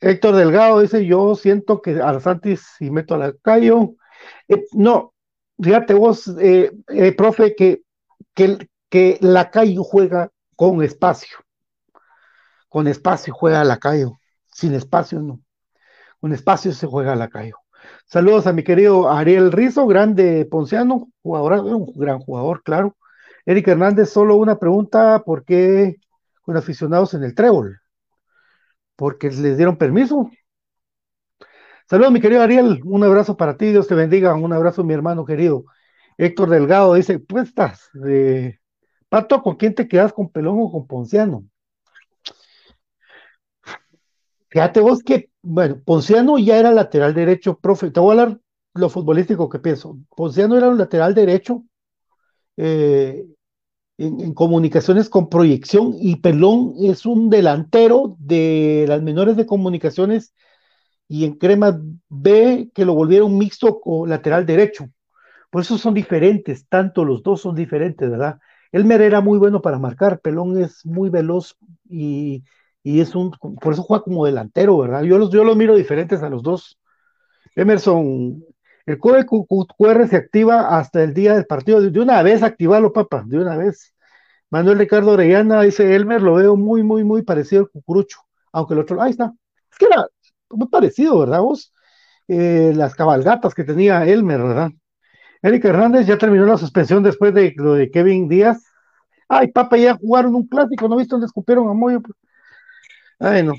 [0.00, 3.94] Héctor Delgado dice, yo siento que a Santis y meto a la Cayo.
[4.48, 5.14] Eh, no,
[5.60, 7.82] fíjate vos, eh, eh, profe, que,
[8.34, 11.38] que, que la Cayo juega con espacio.
[12.68, 14.18] Con espacio juega la Cayo.
[14.52, 15.40] Sin espacio no.
[16.20, 17.56] Con espacio se juega la Cayo.
[18.06, 22.96] Saludos a mi querido Ariel Rizo, grande ponciano, jugador, un gran jugador, claro.
[23.46, 25.96] Eric Hernández, solo una pregunta, ¿por qué
[26.42, 27.80] con aficionados en el trébol?
[28.96, 30.30] Porque les dieron permiso.
[31.86, 35.24] Saludos, mi querido Ariel, un abrazo para ti, Dios te bendiga, un abrazo, mi hermano
[35.26, 35.66] querido.
[36.16, 37.90] Héctor Delgado dice, pues estás,
[39.10, 41.44] Pato, ¿con quién te quedas, con Pelón o con Ponciano?
[44.48, 48.40] Fíjate vos que, bueno, Ponciano ya era lateral derecho, profe, te voy a hablar
[48.74, 49.98] lo futbolístico que pienso.
[50.16, 51.64] Ponciano era un lateral derecho,
[52.56, 53.26] eh,
[53.98, 60.32] en, comunicaciones con proyección y Pelón es un delantero de las menores de comunicaciones
[61.08, 61.78] y en Crema
[62.08, 64.88] B que lo volvieron mixto o lateral derecho.
[65.50, 68.38] Por eso son diferentes, tanto los dos son diferentes, ¿verdad?
[68.72, 71.56] Elmer era muy bueno para marcar, Pelón es muy veloz
[71.88, 72.42] y,
[72.82, 75.02] es un, por eso juega como delantero, ¿verdad?
[75.02, 76.78] Yo los, yo los miro diferentes a los dos.
[77.54, 78.42] Emerson
[78.86, 81.80] el código QR se activa hasta el día del partido.
[81.80, 83.94] De una vez activarlo, papá, de una vez.
[84.50, 88.20] Manuel Ricardo Orellana dice, Elmer, lo veo muy, muy, muy parecido al cucurucho.
[88.52, 89.32] Aunque el otro, ahí está.
[89.72, 90.06] Es que era
[90.50, 91.72] muy parecido, ¿verdad vos?
[92.28, 94.70] Eh, las cabalgatas que tenía Elmer, ¿verdad?
[95.42, 98.64] Eric Hernández ya terminó la suspensión después de lo de Kevin Díaz.
[99.28, 102.00] Ay, papá, ya jugaron un clásico, ¿no viste dónde escupieron a Moyo?
[103.18, 103.54] Ay, no.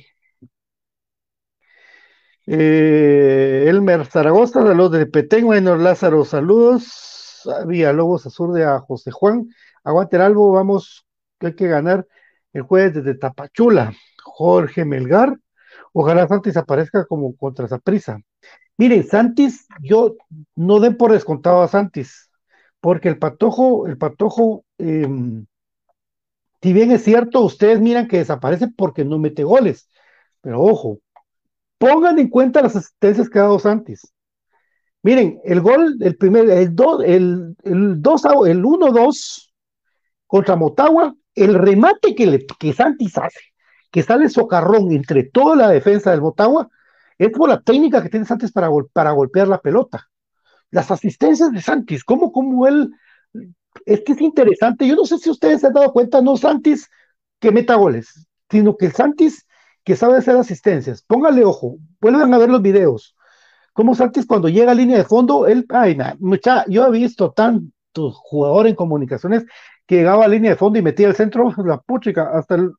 [2.48, 7.50] Eh, Elmer Zaragoza, saludos de Petén, bueno, Lázaro, saludos.
[7.68, 9.48] Villalobos Azur a José Juan.
[9.84, 11.06] Aguante albo, vamos,
[11.40, 12.08] que hay que ganar
[12.54, 13.94] el jueves desde Tapachula.
[14.24, 15.38] Jorge Melgar,
[15.96, 18.20] ojalá Santis aparezca como contra esa prisa.
[18.78, 20.16] Miren, Santis, yo
[20.56, 22.30] no den por descontado a Santis,
[22.82, 25.46] porque el patojo, el patojo, em,
[26.62, 29.90] si bien es cierto, ustedes miran que desaparece porque no mete goles,
[30.42, 31.00] pero ojo,
[31.78, 34.12] Pongan en cuenta las asistencias que ha dado Santis.
[35.04, 39.54] Miren, el gol, el primer, el 2, el, el, el 1-2
[40.26, 43.40] contra Motagua, el remate que, que Santis hace,
[43.96, 46.70] que sale socarrón entre toda la defensa del Motagua,
[47.18, 50.10] es por la técnica que tiene Santis para, para golpear la pelota.
[50.70, 52.92] Las asistencias de Santis, cómo, cómo él,
[53.86, 56.90] es que es interesante, yo no sé si ustedes se han dado cuenta, no Santis
[57.40, 59.48] que meta goles, sino que el Santis
[59.86, 61.02] que sabe hacer asistencias.
[61.02, 63.16] Póngale ojo, vuelvan a ver los videos.
[63.72, 68.12] Como Santis cuando llega a línea de fondo, él, ay, mucha, yo he visto tanto
[68.12, 69.46] jugador en comunicaciones
[69.88, 72.74] que llegaba a línea de fondo y metía el centro, la puchica, hasta el,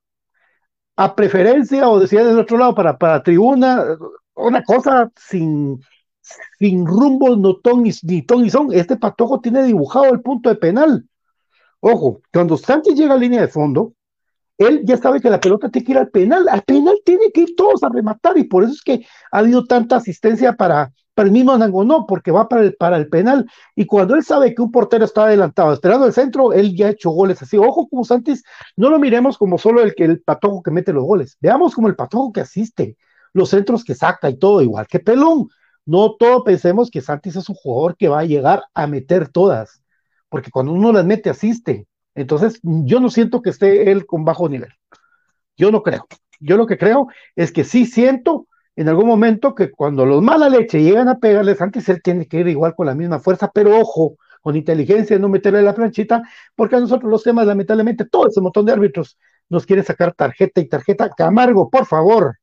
[0.97, 3.85] a preferencia o decía del otro lado para, para tribuna,
[4.35, 5.81] una cosa sin,
[6.59, 8.73] sin rumbo, no ton ni, ni ton ni son.
[8.73, 11.07] Este patojo tiene dibujado el punto de penal.
[11.81, 13.93] Ojo, cuando Santis llega a línea de fondo,
[14.59, 17.43] él ya sabe que la pelota tiene que ir al penal, al penal tiene que
[17.43, 21.29] ir todos a rematar y por eso es que ha habido tanta asistencia para, para
[21.29, 23.51] el mismo no, porque va para el, para el penal.
[23.75, 26.91] Y cuando él sabe que un portero está adelantado esperando el centro, él ya ha
[26.91, 28.45] hecho goles así, ojo como Santis,
[28.77, 31.89] no lo miremos como solo el que el patojo que mete los goles, veamos como
[31.89, 32.99] el patojo que asiste,
[33.33, 35.49] los centros que saca y todo, igual que Pelón,
[35.87, 39.83] no todo pensemos que Santis es un jugador que va a llegar a meter todas,
[40.29, 44.49] porque cuando uno las mete asiste, entonces, yo no siento que esté él con bajo
[44.49, 44.73] nivel.
[45.57, 46.07] Yo no creo.
[46.41, 48.47] Yo lo que creo es que sí siento
[48.77, 52.41] en algún momento que cuando los mala leche llegan a pegarles, antes él tiene que
[52.41, 56.23] ir igual con la misma fuerza, pero ojo, con inteligencia, no meterle la planchita,
[56.55, 59.19] porque a nosotros los temas, lamentablemente, todo ese montón de árbitros
[59.49, 61.11] nos quiere sacar tarjeta y tarjeta.
[61.11, 62.37] Camargo, por favor,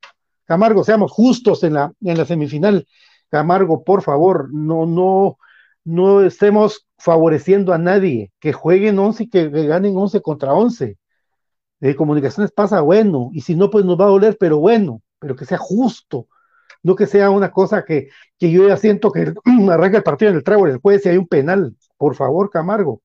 [0.45, 2.87] Camargo, seamos justos en la, en la semifinal.
[3.29, 5.37] Camargo, por favor, no, no,
[5.83, 10.97] no estemos favoreciendo a nadie, que jueguen 11 y que, ganen 11 contra 11.
[11.79, 15.37] De comunicaciones pasa bueno, y si no, pues nos va a doler, pero bueno, pero
[15.37, 16.27] que sea justo,
[16.83, 19.33] no que sea una cosa que, que yo ya siento que
[19.71, 23.01] arranca el partido en el trébol, el jueves si hay un penal, por favor, Camargo.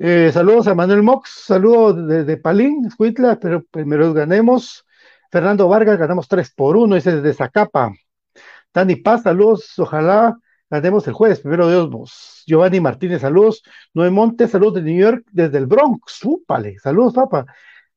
[0.00, 4.84] Eh, saludos a Manuel Mox, saludos desde Palín, Escuitla, pero primero ganemos.
[5.30, 7.92] Fernando Vargas, ganamos 3 por 1, ese es de Zacapa.
[8.72, 10.36] Dani Paz, saludos, ojalá
[10.68, 12.42] ganemos el jueves, primero Dios vos.
[12.44, 13.62] Giovanni Martínez, saludos.
[13.94, 14.10] Noé
[14.48, 17.46] saludos de New York, desde el Bronx, súpale, saludos, papá.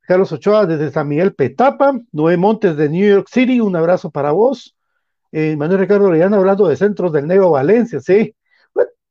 [0.08, 4.32] Carlos Ochoa desde San Miguel Petapa, Noé Montes de New York City, un abrazo para
[4.32, 4.74] vos.
[5.34, 8.34] Eh, Manuel Ricardo Orellana hablando de centros del Negro Valencia, sí.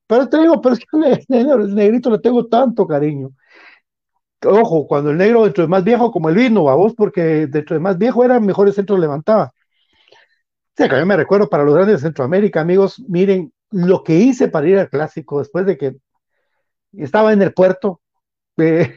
[0.06, 0.86] pero te digo, pero es que
[1.28, 3.30] el negrito le tengo tanto cariño.
[4.42, 7.74] Ojo, cuando el negro dentro de más viejo como el vino, a vos, porque dentro
[7.74, 9.52] de más viejo era mejores centros levantaba.
[10.78, 14.14] Sí, que a mí me recuerdo para los grandes de Centroamérica, amigos, miren lo que
[14.14, 15.96] hice para ir al clásico después de que
[16.92, 18.00] estaba en el puerto
[18.56, 18.96] eh,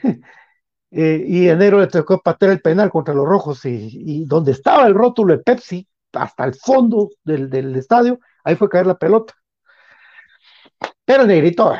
[0.91, 4.93] eh, y enero le tocó patear el penal contra los rojos y, donde estaba el
[4.95, 9.35] rótulo de Pepsi, hasta el fondo del, estadio, ahí fue caer la pelota.
[11.05, 11.73] Pero Negrito,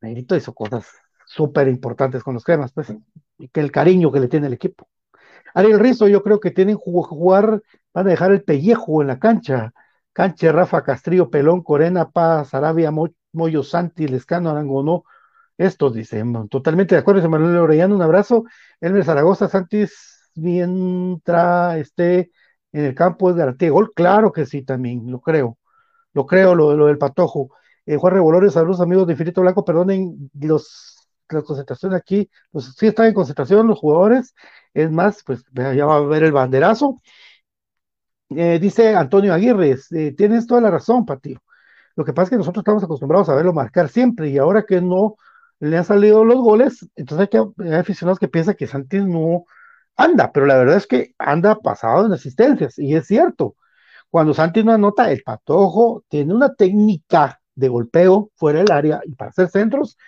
[0.00, 0.86] Negrito hizo cosas
[1.24, 2.92] súper importantes con los cremas, pues,
[3.38, 4.88] y que el cariño que le tiene el equipo.
[5.54, 7.62] Ariel Rizo, yo creo que tienen que jugar,
[7.94, 9.72] van a dejar el pellejo en la cancha.
[10.12, 12.90] Canche, Rafa Castrillo, Pelón, Corena, Paz, Arabia,
[13.32, 15.04] Moyo Santi, Lescano, Arangonó.
[15.58, 18.44] Estos dicen, totalmente de acuerdo, Manuel Orellano, un abrazo.
[18.80, 22.30] Elmer Zaragoza, Santis, mientras esté
[22.72, 23.92] en el campo es garantía gol.
[23.94, 25.58] Claro que sí, también, lo creo.
[26.12, 27.50] Lo creo, lo, lo del patojo.
[27.86, 32.30] Eh, Juan Revolores, saludos amigos de Infinito Blanco, perdonen los, la concentración aquí.
[32.52, 34.34] Los, sí están en concentración los jugadores.
[34.74, 36.96] Es más, pues ya va a ver el banderazo.
[38.30, 41.40] Eh, dice Antonio Aguirre, eh, tienes toda la razón, Patio.
[41.94, 44.80] Lo que pasa es que nosotros estamos acostumbrados a verlo marcar siempre y ahora que
[44.80, 45.16] no
[45.60, 49.44] le han salido los goles, entonces hay, aficionados que piensan que Santis no
[49.96, 53.56] anda, pero la verdad es que anda pasado en asistencias y es cierto.
[54.10, 59.14] Cuando Santis no anota, el patojo tiene una técnica de golpeo fuera del área y
[59.14, 59.98] para hacer centros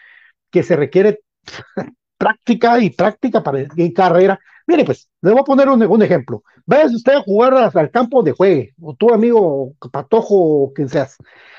[0.51, 1.21] que se requiere
[2.19, 4.39] práctica y práctica para en carrera.
[4.67, 6.43] Mire, pues, le voy a poner un, un ejemplo.
[6.67, 11.17] Vaya usted a jugar al campo de juegue, o tu amigo Patojo, o quien seas,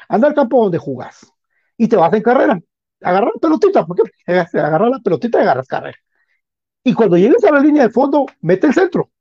[0.07, 1.31] anda al campo donde jugas
[1.77, 2.61] y te vas en carrera.
[3.01, 5.97] Agarrar la pelotita, porque agarrar la pelotita y agarras carrera.
[6.83, 9.11] Y cuando llegues a la línea de fondo, mete el centro.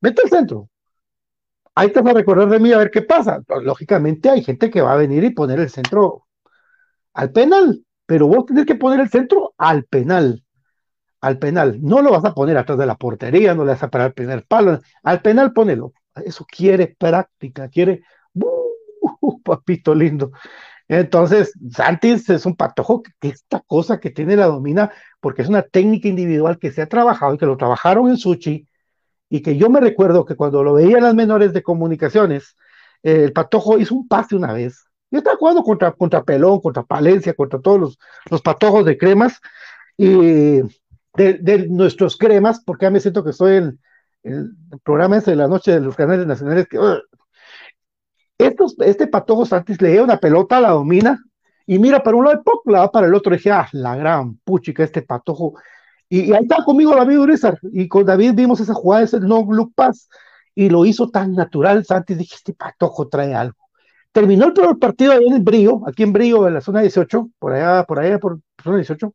[0.00, 0.68] Mete el centro.
[1.74, 3.40] Ahí te vas a recordar de mí a ver qué pasa.
[3.62, 6.26] Lógicamente hay gente que va a venir y poner el centro
[7.14, 10.44] al penal, pero vos tenés que poner el centro al penal
[11.24, 11.78] al penal.
[11.80, 14.14] No lo vas a poner atrás de la portería, no le vas a parar el
[14.14, 14.80] primer palo.
[15.02, 15.94] Al penal ponelo.
[16.16, 18.02] Eso quiere práctica, quiere.
[18.34, 20.32] Uh, papito lindo.
[20.88, 25.62] Entonces, Santis es un patojo que esta cosa que tiene la domina, porque es una
[25.62, 28.68] técnica individual que se ha trabajado y que lo trabajaron en Suchi,
[29.30, 32.56] y que yo me recuerdo que cuando lo veía en las menores de comunicaciones,
[33.02, 34.84] el patojo hizo un pase una vez.
[35.10, 37.98] Yo estaba jugando contra, contra Pelón, contra Palencia, contra todos los,
[38.30, 39.40] los patojos de cremas,
[39.96, 40.60] y
[41.16, 43.80] de, nuestros cremas, porque ya me siento que estoy en
[44.24, 46.66] el programa ese de la noche de los canales nacionales.
[46.68, 46.78] Que,
[48.38, 51.22] este Patojo Santis le una pelota, la domina,
[51.66, 53.34] y mira para un lado y la va para el otro.
[53.34, 55.54] Dije, ah, la gran puchica, este Patojo.
[56.08, 59.72] Y, ahí está conmigo David Urizar, y con David vimos esa jugada, ese no look
[59.74, 60.08] pass,
[60.54, 61.84] y lo hizo tan natural.
[61.84, 63.56] Santis dije, este Patojo trae algo.
[64.12, 67.30] Terminó el primer partido ahí en el Brío, aquí en Brío, en la zona 18,
[67.38, 69.12] por allá, por allá, por zona 18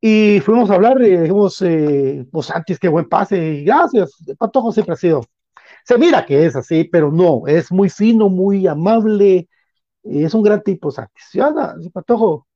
[0.00, 4.70] y fuimos a hablar y dijimos, eh, pues antes qué buen pase, y gracias, Patojo
[4.72, 5.24] siempre ha sido.
[5.86, 9.48] Se mira que es así, pero no, es muy fino, muy amable,
[10.02, 11.30] es un gran tipo, Santis.
[11.92, 12.48] Patojo,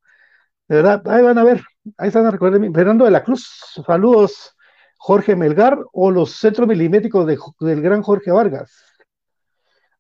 [0.66, 1.62] de verdad, ahí van a ver,
[1.97, 3.49] ahí están a recordar, Fernando de la Cruz,
[3.87, 4.57] saludos,
[4.97, 7.24] Jorge Melgar o los centros milimétricos
[7.61, 8.85] del gran Jorge Vargas.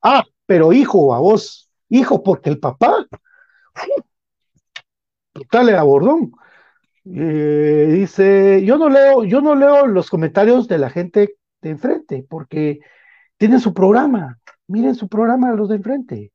[0.02, 3.06] Ah, pero hijo, a vos, hijo, porque el papá,
[5.52, 6.32] dale a Bordón,
[7.04, 12.26] eh, dice, yo no leo, yo no leo los comentarios de la gente de enfrente,
[12.28, 12.80] porque
[13.40, 14.38] tienen su programa.
[14.66, 16.30] Miren su programa los de enfrente.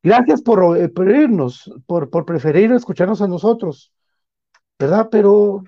[0.00, 3.92] Gracias por, eh, irnos, por, por preferir escucharnos a nosotros,
[4.78, 5.08] ¿verdad?
[5.10, 5.64] Pero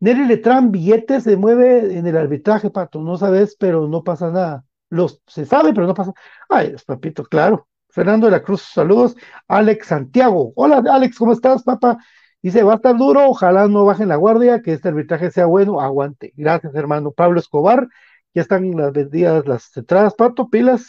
[0.00, 4.64] Nelly Letrán, billetes se mueve en el arbitraje, Pato, no sabes, pero no pasa nada.
[4.90, 6.12] Los, se sabe, pero no pasa.
[6.48, 7.68] Ay, papito, claro.
[7.88, 9.14] Fernando de la Cruz, saludos.
[9.46, 10.52] Alex Santiago.
[10.56, 11.96] Hola, Alex, ¿cómo estás, papá?
[12.42, 15.80] Dice, va a estar duro, ojalá no bajen la guardia, que este arbitraje sea bueno,
[15.80, 16.32] aguante.
[16.36, 17.12] Gracias, hermano.
[17.12, 17.88] Pablo Escobar,
[18.36, 20.86] ya están las vendidas las entradas, Pato, pilas.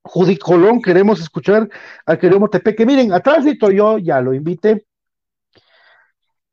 [0.00, 1.68] Judy Colón, queremos escuchar
[2.06, 4.86] al querido Que Miren, a tránsito yo ya lo invité.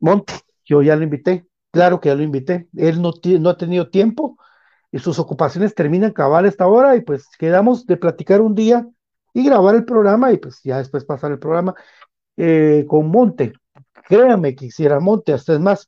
[0.02, 0.34] Monte,
[0.66, 1.48] yo ya lo invité.
[1.72, 2.68] Claro que ya lo invité.
[2.76, 4.38] Él no, no ha tenido tiempo
[4.92, 8.86] y sus ocupaciones terminan cabal esta hora y pues quedamos de platicar un día
[9.34, 11.76] y grabar el programa y pues ya después pasar el programa.
[12.36, 13.54] Eh, con Monte.
[14.10, 15.88] Créame que hiciera Monte, hasta es más,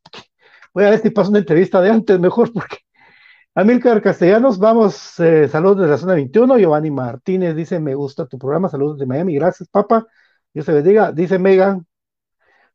[0.74, 2.87] voy a ver si paso una entrevista de antes mejor, porque
[3.60, 6.60] Amílcar Castellanos, vamos, eh, saludos de la zona 21.
[6.60, 10.06] Giovanni Martínez dice, me gusta tu programa, saludos de Miami, gracias, papá.
[10.54, 11.12] Dios se bendiga.
[11.12, 11.84] Dice Megan,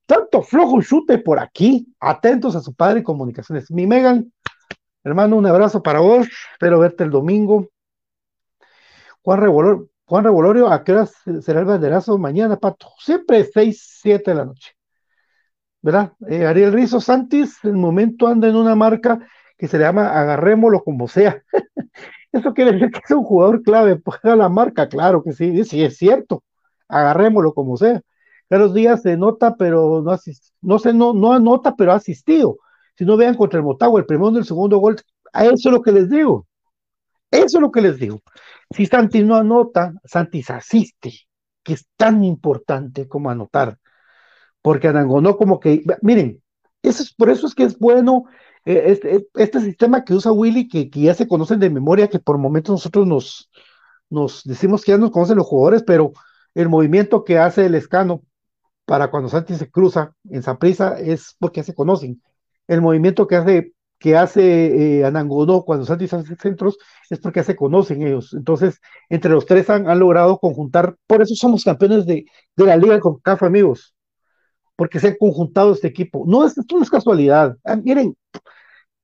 [0.06, 3.70] tanto flojo chute por aquí, atentos a su padre y comunicaciones.
[3.70, 4.32] Mi Megan,
[5.04, 7.68] hermano, un abrazo para vos, espero verte el domingo.
[9.22, 12.18] Juan Revolorio, Juan Revolorio, ¿a qué hora será el banderazo?
[12.18, 12.88] Mañana, Pato.
[12.98, 14.72] Siempre 6, 7 de la noche.
[15.80, 16.14] ¿Verdad?
[16.28, 19.20] Eh, Ariel Rizo Santis, en el momento anda en una marca
[19.62, 21.40] que se le llama agarrémoslo como sea.
[22.32, 25.84] Eso quiere decir que es un jugador clave para la marca, claro que sí, sí
[25.84, 26.42] es cierto,
[26.88, 28.00] agarrémoslo como sea.
[28.48, 32.58] Carlos Díaz se nota, pero no asist, no se no, no anota, pero ha asistido.
[32.96, 34.96] Si no vean contra el Motagua, el primero y el segundo gol,
[35.32, 36.44] a eso es lo que les digo.
[37.30, 38.20] Eso es lo que les digo.
[38.72, 41.12] Si Santi no anota, Santi asiste,
[41.62, 43.78] que es tan importante como anotar.
[44.60, 46.42] Porque Anangonó como que, miren,
[46.82, 48.24] eso es, por eso es que es bueno
[48.64, 52.72] este, este, sistema que usa Willy, que, ya se conocen de memoria, que por momentos
[52.72, 53.50] nosotros
[54.08, 56.12] nos, decimos que ya nos conocen los jugadores, pero
[56.54, 58.22] el movimiento que hace el escano
[58.84, 62.22] para cuando Santi se cruza en Saprisa es porque ya se conocen.
[62.68, 66.76] El movimiento que hace que hace eh, Anangonó cuando Santi hace centros
[67.08, 68.34] es porque ya se conocen ellos.
[68.34, 72.76] Entonces, entre los tres han, han logrado conjuntar, por eso somos campeones de, de la
[72.76, 73.94] liga con CAF, amigos,
[74.76, 76.24] porque se han conjuntado este equipo.
[76.26, 76.54] No, es
[76.90, 77.56] casualidad.
[77.64, 78.16] Ah, miren,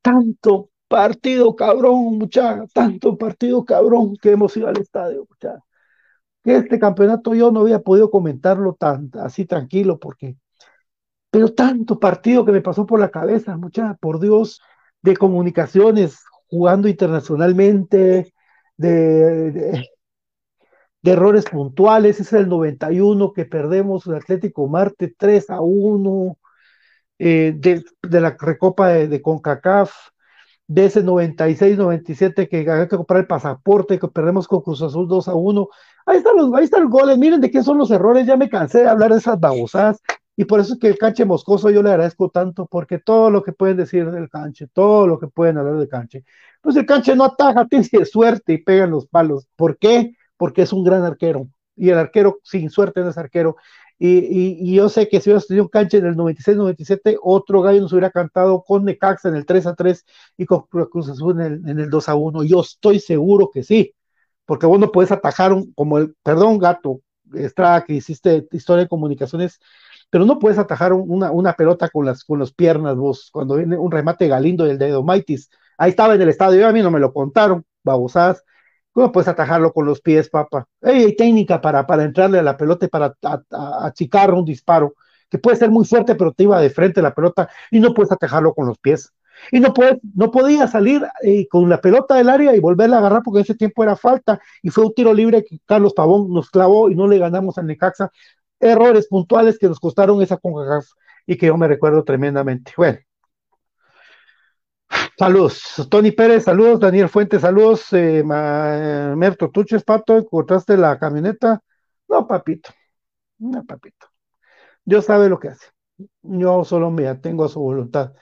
[0.03, 5.63] tanto partido cabrón, muchacha, tanto partido cabrón que hemos ido al estadio, muchacha.
[6.45, 10.37] Que este campeonato yo no había podido comentarlo tan así tranquilo porque
[11.31, 14.61] pero tanto partido que me pasó por la cabeza, muchacha, por Dios,
[15.03, 18.35] de comunicaciones, jugando internacionalmente,
[18.77, 19.89] de,
[21.11, 26.39] errores puntuales, es el 91 que perdemos el Atlético Marte 3 a 1,
[27.19, 29.93] eh, de, la recopa de, de, CONCACAF,
[30.69, 35.29] de ese 96-97 que hay que comprar el pasaporte, que perdemos con Cruz Azul 2
[35.29, 35.69] a 1.
[36.07, 38.49] Ahí están los, ahí están los goles, miren de qué son los errores, ya me
[38.49, 40.01] cansé de hablar de esas babosadas.
[40.37, 43.43] Y por eso es que el canche moscoso yo le agradezco tanto, porque todo lo
[43.43, 46.25] que pueden decir del canche, todo lo que pueden hablar del canche,
[46.61, 49.49] pues el canche no ataja, tiene suerte y pegan los palos.
[49.57, 50.13] ¿Por qué?
[50.39, 51.49] Porque es un gran arquero.
[51.77, 53.57] Y el arquero sin suerte no es arquero.
[53.99, 57.63] Y, y, y, yo sé que si hubiera tenido un canche en el 96-97, otro
[57.63, 61.41] gallo nos hubiera cantado con Necaxa en el 3 a 3 y con Cruz Azul
[61.41, 62.45] en el, en el 2 a 1.
[62.45, 63.95] Yo estoy seguro que sí,
[64.47, 67.01] porque vos no puedes atajar un, como el, perdón, gato,
[67.35, 69.61] Estrada, que hiciste historia de comunicaciones,
[70.11, 73.77] pero no puedes atajar una, una pelota con las, con las piernas vos, cuando viene
[73.77, 75.51] un remate galindo del dedo Maitis.
[75.77, 78.45] Ahí estaba en el estadio, a mí no me lo contaron, babosadas.
[78.99, 80.67] ¿Cómo puedes atajarlo con los pies, papá?
[80.83, 83.15] Hay técnica para, para entrarle a la pelota y para
[83.81, 84.95] achicar un disparo,
[85.31, 88.11] que puede ser muy fuerte, pero te iba de frente la pelota y no puedes
[88.11, 89.13] atajarlo con los pies.
[89.53, 92.99] Y no, puede, no podía salir eh, con la pelota del área y volverla a
[92.99, 96.33] agarrar porque en ese tiempo era falta y fue un tiro libre que Carlos Pavón
[96.33, 98.11] nos clavó y no le ganamos al Necaxa.
[98.59, 100.87] Errores puntuales que nos costaron esa CONCACAF
[101.25, 102.73] y que yo me recuerdo tremendamente.
[102.77, 102.99] Bueno,
[105.19, 108.23] Saludos, Tony Pérez, saludos, Daniel Fuentes, saludos, eh,
[109.17, 111.61] Merto Tuches, Pato, ¿encontraste la camioneta?
[112.07, 112.71] No, papito,
[113.39, 114.07] no, papito.
[114.85, 115.67] Dios sabe lo que hace.
[116.23, 118.13] Yo solo me atengo a su voluntad.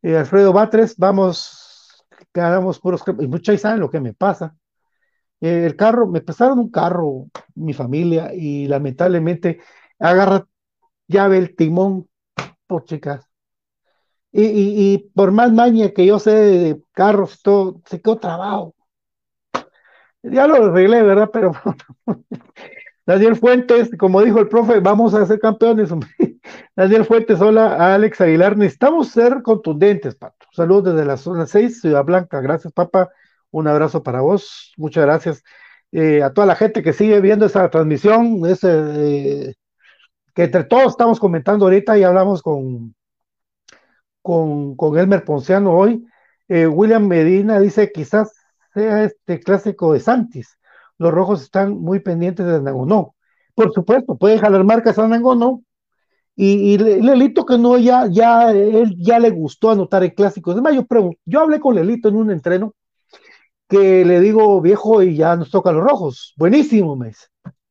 [0.00, 4.56] Eh, Alfredo Batres, vamos, ganamos puros, y muchos saben lo que me pasa.
[5.42, 7.26] Eh, el carro, me prestaron un carro,
[7.56, 9.60] mi familia, y lamentablemente
[9.98, 10.46] agarra
[11.08, 12.08] llave el timón,
[12.66, 13.27] por chicas,
[14.38, 18.72] y, y, y, por más maña que yo sé de carros, todo, se quedó trabado.
[20.22, 21.30] Ya lo arreglé, ¿verdad?
[21.32, 21.52] Pero
[23.06, 25.90] Daniel Fuentes, como dijo el profe, vamos a ser campeones.
[26.76, 30.46] Daniel Fuentes, hola, Alex Aguilar, necesitamos ser contundentes, Pato.
[30.52, 32.40] Saludos desde la zona 6, Ciudad Blanca.
[32.40, 33.08] Gracias, papá.
[33.50, 34.72] Un abrazo para vos.
[34.76, 35.42] Muchas gracias.
[35.90, 39.54] Eh, a toda la gente que sigue viendo esta transmisión, ese, eh,
[40.32, 42.94] que entre todos estamos comentando ahorita y hablamos con,
[44.22, 46.04] con, con Elmer Ponciano hoy.
[46.48, 48.32] Eh, William Medina dice, quizás
[48.74, 50.58] sea este clásico de Santis.
[50.98, 53.14] Los rojos están muy pendientes de Nangonó.
[53.54, 55.62] Por supuesto, puede jalar marcas a Nangonó.
[56.36, 60.54] Y, y Lelito que no, ya, ya, él ya le gustó anotar en clásicos.
[60.54, 60.86] Además, yo
[61.24, 62.74] yo hablé con Lelito en un entreno
[63.68, 66.34] que le digo, viejo, y ya nos toca los rojos.
[66.36, 67.12] Buenísimo, me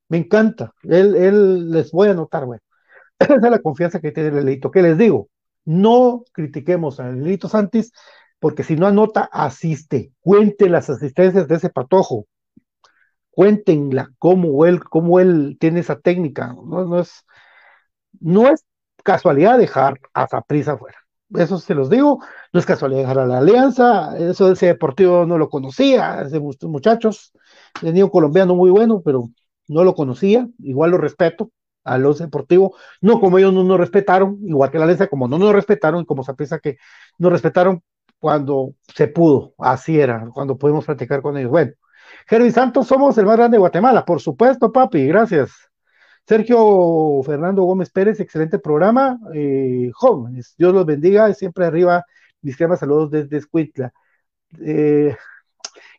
[0.10, 0.74] Me encanta.
[0.84, 2.62] Él, él les voy a anotar, bueno.
[3.20, 4.72] Esa es la confianza que tiene Lelito.
[4.72, 5.30] ¿Qué les digo?
[5.68, 7.92] No critiquemos a Lelito Santis,
[8.40, 10.14] porque si no anota, asiste.
[10.22, 12.26] Cuente las asistencias de ese patojo.
[13.32, 16.54] Cuéntenla cómo él, cómo él tiene esa técnica.
[16.54, 17.26] No, no, es,
[18.22, 18.64] no es
[19.04, 21.00] casualidad dejar a Zaprisa afuera.
[21.36, 22.20] eso se los digo,
[22.54, 27.34] no es casualidad dejar a la alianza, eso ese deportivo no lo conocía, ese muchachos,
[27.82, 29.30] tenía un colombiano muy bueno, pero
[29.68, 31.52] no lo conocía, igual lo respeto
[31.88, 35.38] a los deportivos, no como ellos no nos respetaron, igual que la alianza, como no
[35.38, 36.78] nos respetaron y como se piensa que
[37.18, 37.82] nos respetaron
[38.20, 41.52] cuando se pudo, así era, cuando pudimos platicar con ellos.
[41.52, 41.74] Bueno,
[42.28, 45.52] Jerry Santos, somos el más grande de Guatemala, por supuesto, papi, gracias.
[46.28, 49.18] Sergio Fernando Gómez Pérez, excelente programa.
[49.34, 52.04] Eh, jóvenes, Dios los bendiga, siempre arriba,
[52.42, 53.94] mis cremas saludos desde Escuintla.
[54.60, 55.16] Eh,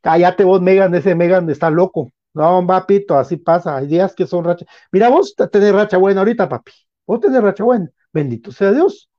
[0.03, 2.11] cállate vos, Megan, ese Megan está loco.
[2.39, 3.77] No, papito, así pasa.
[3.77, 4.65] Hay días que son racha.
[4.93, 6.71] Mira, vos tenés racha buena ahorita, papi.
[7.05, 7.91] Vos tenés racha buena.
[8.13, 9.11] Bendito sea Dios.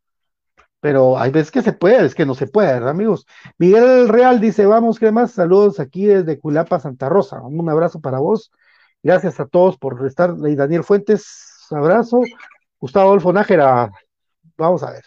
[0.79, 3.25] Pero hay veces que se puede, es que no se puede, ¿verdad, amigos?
[3.57, 7.41] Miguel Real dice, vamos, cremas, saludos aquí desde Culapa, Santa Rosa.
[7.41, 8.51] Un abrazo para vos.
[9.03, 10.33] Gracias a todos por estar.
[10.47, 12.21] Y Daniel Fuentes, abrazo.
[12.79, 13.91] Gustavo Adolfo Nájera,
[14.57, 15.03] vamos a ver.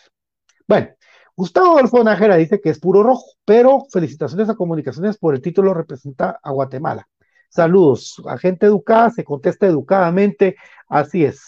[0.69, 0.89] Bueno,
[1.35, 5.73] Gustavo Adolfo Nájera dice que es puro rojo, pero felicitaciones a Comunicaciones por el título
[5.73, 7.09] representa a Guatemala.
[7.53, 10.57] Saludos, a gente educada, se contesta educadamente,
[10.89, 11.43] así es.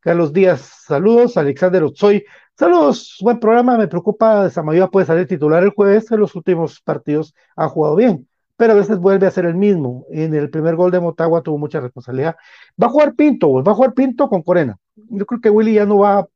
[0.00, 1.36] Carlos Díaz, saludos.
[1.36, 2.24] Alexander Otsoy,
[2.56, 3.76] saludos, buen programa.
[3.76, 8.26] Me preocupa, Samayoa puede salir titular el jueves, en los últimos partidos ha jugado bien
[8.58, 10.04] pero a veces vuelve a ser el mismo.
[10.10, 12.34] En el primer gol de Motagua tuvo mucha responsabilidad.
[12.82, 14.76] Va a jugar Pinto, va a jugar Pinto con Corena.
[14.96, 16.26] Yo creo que Willy ya no va,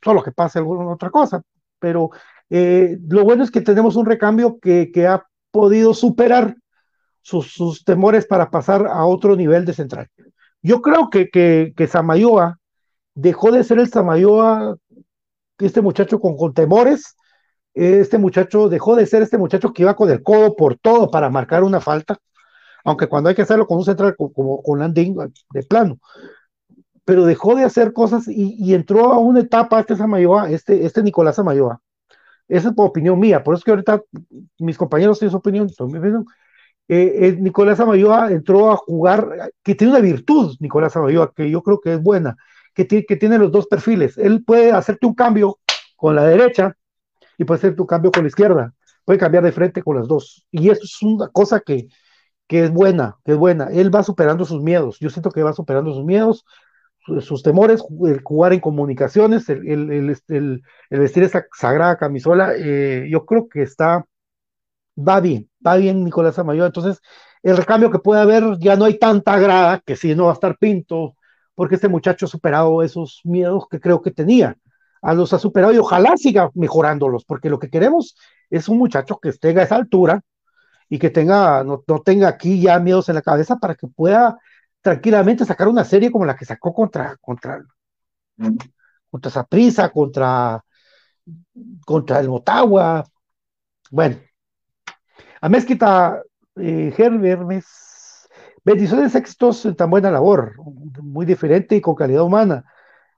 [0.00, 1.42] solo que pase alguna otra cosa,
[1.80, 2.10] pero
[2.48, 6.54] eh, lo bueno es que tenemos un recambio que, ha podido superar
[7.22, 10.08] sus, temores para pasar a otro nivel de central.
[10.62, 12.58] Yo creo que, que, que Samayoa
[13.14, 14.76] dejó de ser el Samayoa,
[15.58, 17.16] este muchacho con, con temores,
[17.74, 21.30] este muchacho dejó de ser este muchacho que iba con el codo por todo para
[21.30, 22.18] marcar una falta,
[22.84, 25.16] aunque cuando hay que hacerlo con un central como con Landing
[25.52, 25.98] de plano,
[27.04, 31.36] pero dejó de hacer cosas y, entró a una etapa este Samayoa, este, este Nicolás
[31.36, 31.80] Samayoa.
[32.48, 34.02] Esa es por opinión mía, por eso que ahorita
[34.58, 35.68] mis compañeros tienen su opinión,
[36.92, 41.80] eh, Nicolás Samayoa entró a jugar, que tiene una virtud, Nicolás Samayoa, que yo creo
[41.80, 42.36] que es buena,
[42.74, 44.18] que, que tiene los dos perfiles.
[44.18, 45.58] Él puede hacerte un cambio
[45.96, 46.76] con la derecha
[47.38, 50.46] y puede hacer tu cambio con la izquierda, puede cambiar de frente con las dos.
[50.50, 51.88] Y eso es una cosa que,
[52.46, 53.68] que es buena, que es buena.
[53.72, 56.44] Él va superando sus miedos, yo siento que va superando sus miedos,
[57.20, 59.90] sus, temores, el jugar en comunicaciones, el, el,
[60.28, 64.04] el, el vestir esa sagrada camisola, eh, yo creo que está,
[64.96, 66.66] va bien, va bien Nicolás Amayo.
[66.66, 67.00] Entonces,
[67.42, 70.34] el recambio que puede haber, ya no hay tanta grada, que si no va a
[70.34, 71.16] estar pinto,
[71.54, 74.56] porque este muchacho ha superado esos miedos que creo que tenía
[75.02, 78.16] a los ha superado y ojalá siga mejorándolos, porque lo que queremos
[78.50, 80.22] es un muchacho que esté a esa altura
[80.88, 84.38] y que tenga, no, tenga aquí ya miedos en la cabeza para que pueda
[84.82, 87.62] tranquilamente sacar una serie como la que sacó contra, contra,
[89.10, 90.62] contra Saprisa, contra,
[91.86, 93.04] contra el Motagua.
[93.90, 94.16] Bueno,
[95.40, 96.22] a Mezquita
[96.56, 98.28] eh, Hermes,
[98.64, 100.54] bendiciones éxitos en tan buena labor,
[101.02, 102.64] muy diferente y con calidad humana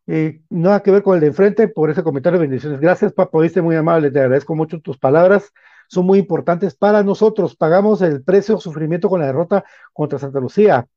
[0.07, 2.81] eh, nada que ver con el de enfrente, por ese comentario, bendiciones.
[2.81, 5.53] Gracias, Papo, viste muy amable, te agradezco mucho tus palabras,
[5.89, 7.57] son muy importantes para nosotros.
[7.57, 10.89] Pagamos el precio sufrimiento con la derrota contra Santa Lucía,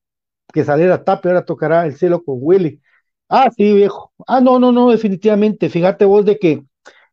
[0.53, 2.81] que saliera Tape, ahora tocará el cielo con Willy.
[3.30, 4.14] Ah, sí, viejo.
[4.27, 5.69] Ah, no, no, no, definitivamente.
[5.69, 6.64] Fíjate vos de que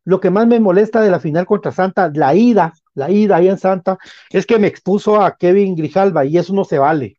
[0.04, 3.48] lo que más me molesta de la final contra Santa, la ida, la ida ahí
[3.48, 3.98] en Santa,
[4.30, 7.18] es que me expuso a Kevin Grijalva y eso no se vale,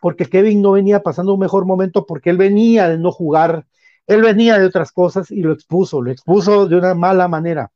[0.00, 3.66] porque Kevin no venía pasando un mejor momento porque él venía de no jugar
[4.06, 7.70] él venía de otras cosas y lo expuso, lo expuso de una mala manera.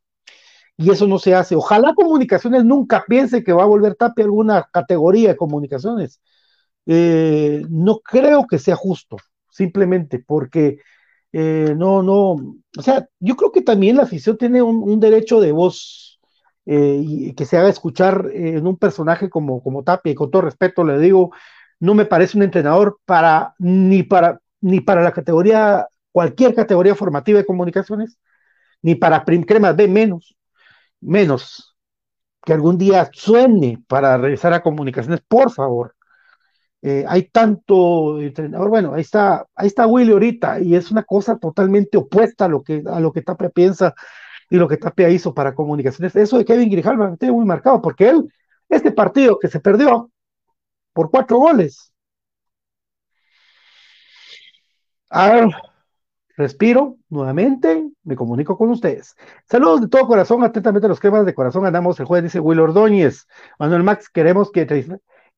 [0.77, 1.57] Y eso no se hace.
[1.57, 6.21] Ojalá comunicaciones nunca piense que va a volver Tapia alguna categoría de comunicaciones.
[6.87, 9.17] Eh, no creo que sea justo,
[9.51, 10.79] simplemente porque
[11.33, 15.53] eh, no, no, o sea, yo creo que también la afición tiene un, derecho de
[15.53, 16.21] voz
[16.67, 20.43] eh, y que se haga escuchar en un personaje como, como Tapia, y con todo
[20.43, 21.33] respeto le digo,
[21.81, 27.39] no me parece un entrenador para ni para ni para la categoría cualquier categoría formativa
[27.39, 28.19] de comunicaciones,
[28.83, 30.37] ni para Crema B menos,
[31.01, 31.77] menos
[32.45, 35.95] que algún día suene para regresar a comunicaciones, por favor.
[36.89, 41.37] Eh, hay tanto entrenador, bueno, ahí está, ahí está Willy ahorita, y es una cosa
[41.37, 43.95] totalmente opuesta a lo que, a lo que Tapia piensa
[44.49, 46.17] y lo que Tapia hizo para comunicaciones.
[46.17, 48.33] Eso de Kevin Grijalva me tiene muy marcado, porque él,
[48.71, 50.11] este partido que se perdió
[50.95, 51.93] por cuatro goles,
[55.11, 55.49] ah,
[56.39, 59.17] Respiro nuevamente, me comunico con ustedes.
[59.51, 61.67] Saludos de todo corazón, atentamente a los cremas de corazón.
[61.67, 63.27] Andamos el jueves, dice Will Ordóñez.
[63.59, 64.65] Manuel Max, queremos que.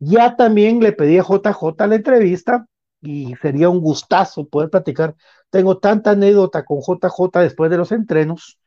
[0.01, 2.67] Ya también le pedí a JJ la entrevista
[3.01, 5.15] y sería un gustazo poder platicar.
[5.51, 8.59] Tengo tanta anécdota con JJ después de los entrenos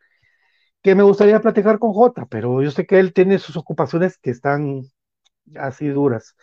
[0.84, 4.31] que me gustaría platicar con Jota, pero yo sé que él tiene sus ocupaciones que
[4.31, 4.84] están
[5.55, 6.35] así duras.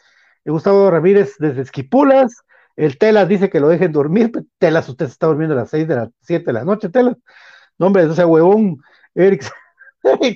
[0.44, 2.34] Gustavo Ramírez desde Esquipulas,
[2.76, 5.96] el Telas dice que lo dejen dormir, Telas, usted está durmiendo a las 6 de
[5.96, 7.16] las 7 de la noche, Telas.
[7.78, 8.78] No, hombre, huevón,
[9.14, 9.44] Eric,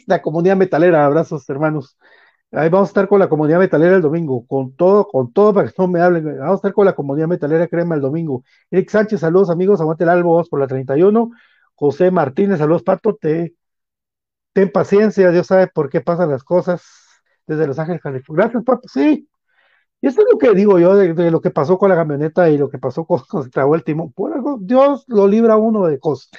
[0.07, 1.97] la comunidad metalera, abrazos, hermanos.
[2.57, 5.69] Ahí vamos a estar con la comunidad metalera el domingo, con todo, con todo para
[5.69, 6.25] que no me hablen.
[6.39, 8.45] Vamos a estar con la comunidad metalera crema el domingo.
[8.71, 11.31] Eric Sánchez, saludos amigos, aguante el albo, vamos por la 31.
[11.75, 13.55] José Martínez, saludos Pato, te,
[14.53, 16.83] ten paciencia, Dios sabe por qué pasan las cosas
[17.47, 18.45] desde Los Ángeles, California.
[18.45, 19.29] Gracias, Pato, sí.
[20.01, 22.59] Y esto es lo que digo yo de, lo que pasó con la camioneta y
[22.59, 24.13] lo que pasó con, con el timón.
[24.13, 26.31] Por algo, Dios lo libra a uno de cosas.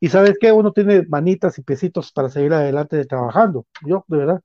[0.00, 3.66] Y sabes que uno tiene manitas y piecitos para seguir adelante de trabajando.
[3.86, 4.42] Yo, de verdad.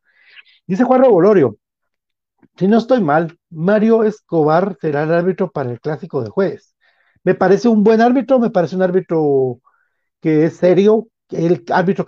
[0.67, 1.57] Dice Juan Revolorio,
[2.57, 6.75] si no estoy mal, Mario Escobar será el árbitro para el clásico de jueves.
[7.23, 9.59] Me parece un buen árbitro, me parece un árbitro
[10.21, 12.05] que es serio, el árbitro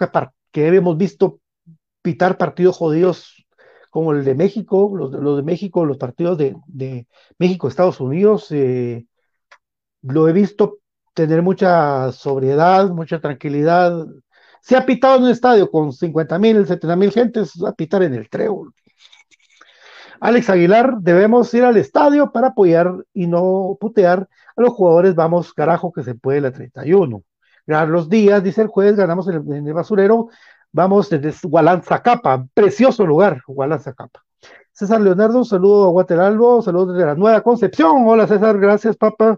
[0.51, 1.39] que, hemos visto
[2.01, 3.45] pitar partidos jodidos
[3.89, 9.05] como el de México, los, de México, los partidos de, de México, Estados Unidos, eh,
[10.01, 10.79] lo he visto
[11.13, 14.05] tener mucha sobriedad, mucha tranquilidad.
[14.61, 18.13] Se ha pitado en un estadio con 50 mil, 70 mil gentes, a pitar en
[18.13, 18.73] el trébol.
[20.21, 25.15] Alex Aguilar, debemos ir al estadio para apoyar y no putear a los jugadores.
[25.15, 27.23] Vamos, carajo, que se puede la 31.
[27.65, 30.29] Los días, dice el juez, ganamos en el, basurero.
[30.71, 34.23] Vamos desde Gualanzacapa, precioso lugar, Gualanzacapa.
[34.71, 38.07] César Leonardo, un saludo a Guateralbo, saludos desde la Nueva Concepción.
[38.07, 39.37] Hola César, gracias, papá.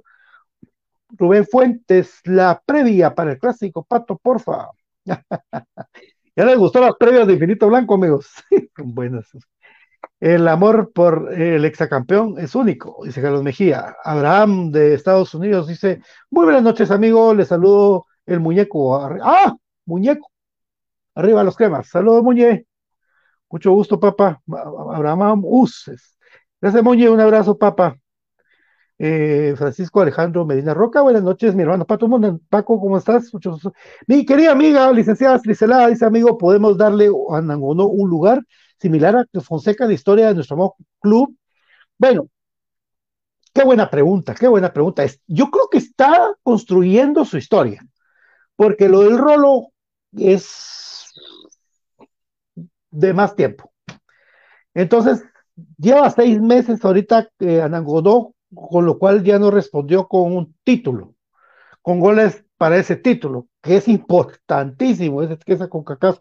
[1.10, 4.70] Rubén Fuentes, la previa para el clásico, Pato, porfa.
[5.06, 8.32] Ya les gustó las previas de Infinito Blanco, amigos.
[8.78, 9.30] Buenas.
[10.20, 13.96] El amor por el exacampeón es único, dice Carlos Mejía.
[14.04, 17.34] Abraham de Estados Unidos dice: Muy buenas noches, amigo.
[17.34, 18.96] Les saludo el muñeco.
[18.96, 19.56] ¡Ah!
[19.86, 20.32] Muñeco.
[21.16, 21.90] Arriba los cremas.
[21.90, 22.66] Saludos, Muñe.
[23.50, 24.42] Mucho gusto, papá.
[24.48, 26.18] Abraham Uses.
[26.62, 27.10] Gracias, Muñe.
[27.10, 27.98] Un abrazo, papá.
[29.00, 32.08] Eh, Francisco Alejandro Medina Roca, buenas noches, mi hermano Pato
[32.50, 33.32] Paco, ¿cómo estás?
[34.08, 38.42] Mi querida amiga, licenciada Stricelada, dice amigo, podemos darle a Nangono un lugar
[38.80, 41.36] similar a Fonseca de historia de nuestro club.
[41.98, 42.30] Bueno,
[43.54, 45.04] qué buena pregunta, qué buena pregunta.
[45.28, 47.84] Yo creo que está construyendo su historia,
[48.56, 49.70] porque lo del rolo
[50.16, 51.12] es
[52.92, 53.72] de más tiempo.
[54.76, 55.24] Entonces,
[55.78, 61.16] lleva seis meses ahorita que Anangodó con lo cual ya no respondió con un título,
[61.82, 66.20] con goles para ese título, que es importantísimo, es que esa con CACAF.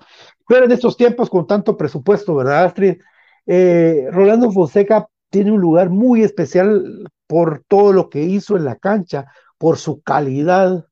[0.49, 3.01] Pero en estos tiempos con tanto presupuesto, ¿verdad, Astrid?
[3.47, 8.77] Eh, Rolando Fonseca tiene un lugar muy especial por todo lo que hizo en la
[8.77, 9.27] cancha,
[9.57, 10.87] por su calidad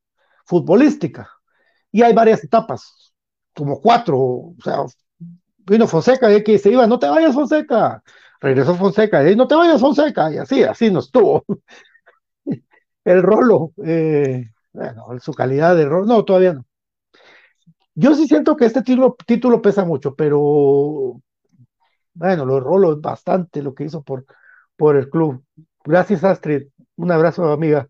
[0.45, 1.29] futbolística.
[1.93, 3.13] Y hay varias etapas,
[3.55, 4.85] como cuatro, o sea,
[5.59, 8.03] vino Fonseca, de que se iba, no te vayas Fonseca,
[8.41, 11.45] regresó Fonseca, y no te vayas Fonseca, y así, así nos tuvo.
[13.05, 16.65] El rolo, eh, bueno, su calidad de rolo, no, todavía no.
[17.95, 21.21] Yo sí siento que este título, título pesa mucho, pero
[22.15, 24.25] bueno, lo rolo bastante lo que hizo por,
[24.77, 25.45] por el club.
[25.85, 26.69] Gracias, Astrid.
[26.97, 27.89] Un abrazo, amiga.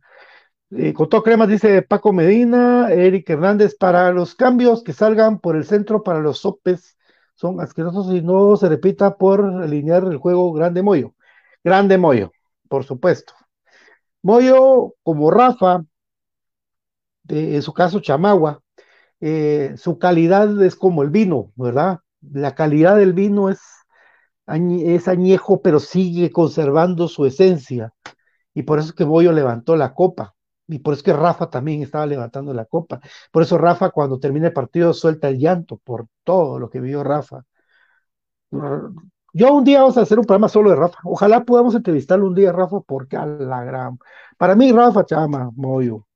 [0.70, 5.64] Eh, todo cremas, dice Paco Medina, Eric Hernández, para los cambios que salgan por el
[5.64, 6.96] centro para los sopes
[7.40, 11.14] son asquerosos y no se repita por alinear el juego Grande Moyo.
[11.64, 12.32] Grande Moyo,
[12.68, 13.32] por supuesto.
[14.22, 15.82] Moyo, como Rafa,
[17.28, 18.60] en su caso Chamagua,
[19.20, 22.00] eh, su calidad es como el vino, ¿verdad?
[22.20, 23.60] La calidad del vino es,
[24.46, 27.94] es añejo, pero sigue conservando su esencia.
[28.52, 30.34] Y por eso es que Moyo levantó la copa.
[30.70, 33.00] Y por eso es que Rafa también estaba levantando la copa.
[33.32, 37.02] Por eso Rafa cuando termina el partido suelta el llanto por todo lo que vio
[37.04, 37.44] Rafa.
[39.32, 40.98] Yo un día vamos a hacer un programa solo de Rafa.
[41.04, 43.98] Ojalá podamos entrevistarlo un día, Rafa, porque a la gran.
[44.36, 46.06] Para mí, Rafa Chama, Moyo.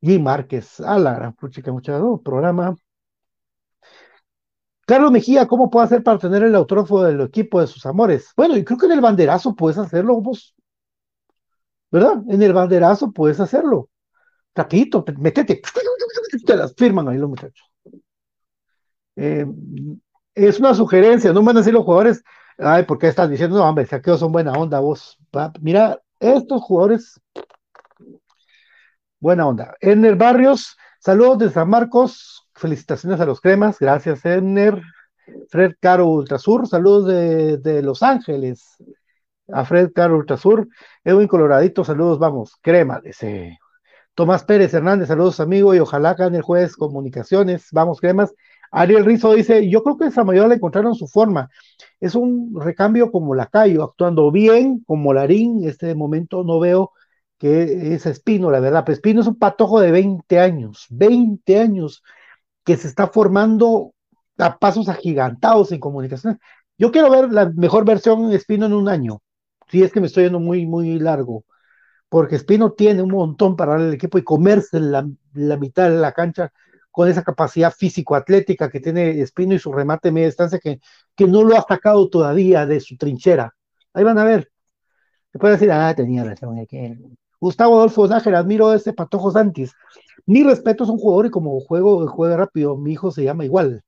[0.00, 2.74] Y Márquez, a la gran puchica, muchacho, programa.
[4.86, 8.32] Carlos Mejía, ¿cómo puedo hacer para tener el autógrafo del equipo de sus amores?
[8.36, 10.54] Bueno, yo creo que en el banderazo puedes hacerlo, vos.
[11.90, 12.22] ¿Verdad?
[12.28, 13.88] En el banderazo puedes hacerlo.
[14.54, 15.60] Rapidito, metete,
[16.46, 17.66] te las firman ahí los muchachos.
[19.16, 19.46] Eh,
[20.34, 22.22] es una sugerencia, no van a decir los jugadores,
[22.58, 23.58] ay, ¿por qué estás diciendo?
[23.58, 25.18] No, hombre, saqueos son buena onda, vos.
[25.60, 27.20] Mira, estos jugadores,
[29.18, 29.74] buena onda.
[29.80, 34.80] Enner Barrios, saludos de San Marcos, felicitaciones a los cremas, gracias, Enner.
[35.48, 38.76] Fred Caro Ultrasur, saludos de, de Los Ángeles,
[39.52, 40.68] a Fred Caro Ultrasur,
[41.04, 43.58] Edwin Coloradito, saludos, vamos, crema, dice.
[44.14, 48.34] Tomás Pérez Hernández, saludos amigo, y ojalá en el jueves comunicaciones, vamos cremas.
[48.70, 51.48] Ariel Rizo dice, yo creo que esa mayoría le encontraron su forma.
[52.00, 55.66] Es un recambio como Lacayo, actuando bien como Larín.
[55.68, 56.92] Este momento no veo
[57.38, 58.84] que es Espino, la verdad.
[58.84, 62.02] Pero Espino es un patojo de 20 años, 20 años,
[62.64, 63.94] que se está formando
[64.38, 66.38] a pasos agigantados en comunicaciones.
[66.78, 69.20] Yo quiero ver la mejor versión Espino en un año,
[69.70, 71.44] si es que me estoy yendo muy, muy largo,
[72.08, 76.12] porque Espino tiene un montón para al equipo y comerse la, la mitad de la
[76.12, 76.52] cancha
[76.90, 80.80] con esa capacidad físico-atlética que tiene Espino y su remate media distancia que,
[81.14, 83.54] que no lo ha sacado todavía de su trinchera.
[83.94, 84.50] Ahí van a ver.
[85.32, 86.66] Se puede decir, ah, tenía razón.
[87.40, 89.72] Gustavo Adolfo Nájera, admiro a ese Patojo Santis.
[90.26, 93.82] Mi respeto es un jugador y como juego, juega rápido, mi hijo se llama igual.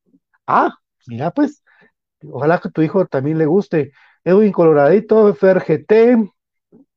[0.46, 0.74] Ah,
[1.06, 1.62] mira pues,
[2.30, 3.92] ojalá que tu hijo también le guste.
[4.24, 5.92] Edwin Coloradito, FRGT,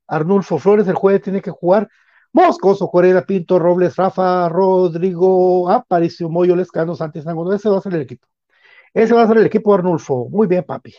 [0.06, 1.88] Arnulfo Flores, el jueves tiene que jugar.
[2.32, 7.52] Moscoso, Correa, Pinto, Robles, Rafa, Rodrigo, Aparicio, Moyo, Lescano, Santos Sango.
[7.52, 8.26] Ese va a ser el equipo.
[8.92, 10.28] Ese va a ser el equipo Arnulfo.
[10.28, 10.94] Muy bien, papi.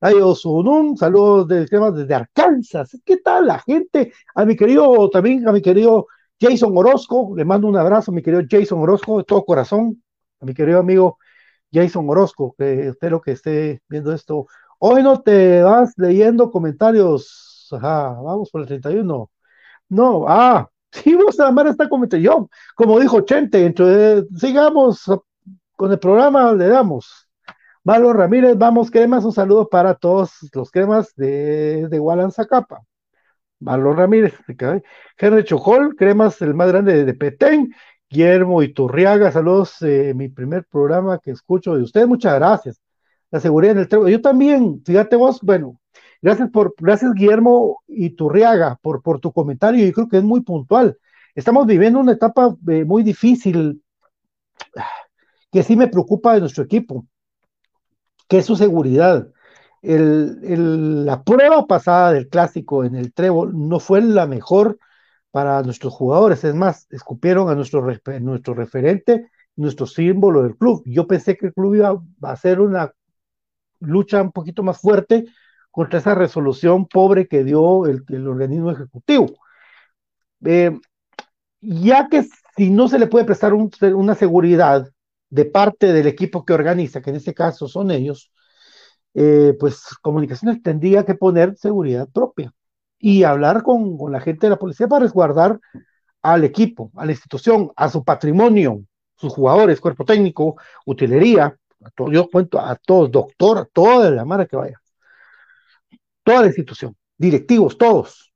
[0.00, 2.98] Adiós, un saludos desde Arkansas.
[3.04, 4.12] ¿Qué tal la gente?
[4.34, 6.06] A mi querido, también a mi querido
[6.40, 10.02] Jason Orozco, le mando un abrazo mi querido Jason Orozco de todo corazón,
[10.40, 11.18] a mi querido amigo
[11.70, 14.46] Jason Orozco, que espero que esté viendo esto.
[14.82, 17.68] Hoy no te vas leyendo comentarios.
[17.72, 19.30] Ajá, vamos por el 31.
[19.90, 22.24] No, ah, sí, vos a amar esta comentando.
[22.24, 25.04] Yo, como dijo Chente, entre, sigamos
[25.76, 27.28] con el programa, le damos.
[27.84, 32.82] Malo Ramírez, vamos, cremas, un saludo para todos los cremas de, de Gualanzacapa.
[33.60, 34.34] Malo Ramírez,
[35.18, 37.74] Henry Chojol, cremas, el más grande de Petén.
[38.08, 42.79] Guillermo Iturriaga, saludos, eh, mi primer programa que escucho de ustedes, muchas gracias.
[43.30, 44.06] La seguridad en el tren.
[44.06, 45.80] Yo también, fíjate vos, bueno,
[46.20, 50.98] gracias por, gracias Guillermo Iturriaga por, por tu comentario, yo creo que es muy puntual.
[51.34, 53.82] Estamos viviendo una etapa eh, muy difícil
[55.52, 57.06] que sí me preocupa de nuestro equipo,
[58.28, 59.28] que es su seguridad.
[59.82, 64.78] la prueba pasada del clásico en el Trébol no fue la mejor
[65.30, 66.44] para nuestros jugadores.
[66.44, 67.86] Es más, escupieron a nuestro,
[68.20, 70.82] nuestro referente, nuestro símbolo del club.
[70.84, 71.90] Yo pensé que el club iba
[72.22, 72.92] a hacer una
[73.80, 75.26] lucha un poquito más fuerte
[75.70, 79.26] contra esa resolución pobre que dio el, organismo ejecutivo.
[80.44, 80.78] Eh,
[81.60, 82.24] ya que
[82.56, 84.88] si no se le puede prestar una seguridad
[85.28, 88.32] de parte del equipo que organiza, que en este caso son ellos,
[89.14, 92.52] eh, pues comunicaciones tendría que poner seguridad propia
[92.98, 95.58] y hablar con, la gente de la policía para resguardar
[96.22, 98.82] al equipo, a la institución, a su patrimonio,
[99.16, 101.56] sus jugadores, cuerpo técnico, utilería,
[102.10, 104.80] yo cuento a todos, doctor, a toda la mara que vaya,
[106.22, 108.32] toda la institución, directivos, todos.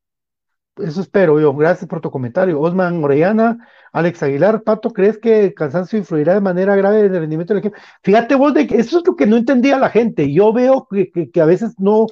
[0.77, 1.55] Eso espero yo.
[1.55, 2.61] Gracias por tu comentario.
[2.61, 3.59] Osman Orellana,
[3.93, 7.61] Alex Aguilar, Pato, ¿crees que el cansancio influirá de manera grave en el rendimiento del
[7.61, 7.77] equipo?
[8.03, 10.33] Fíjate vos, de que eso es lo que no entendía la gente.
[10.33, 12.07] Yo veo que a veces no,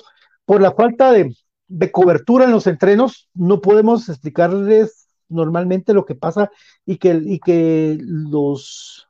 [0.44, 1.34] por la falta de,
[1.66, 6.50] de cobertura en los entrenos, no podemos explicarles normalmente lo que pasa
[6.86, 9.08] y que, y que los,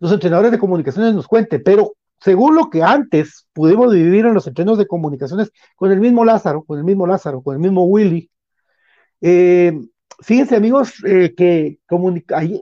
[0.00, 4.46] los entrenadores de comunicaciones nos cuenten, pero según lo que antes pudimos vivir en los
[4.46, 8.30] entrenos de comunicaciones con el mismo Lázaro, con el mismo Lázaro, con el mismo Willy,
[9.20, 9.78] eh,
[10.20, 11.78] fíjense amigos eh, que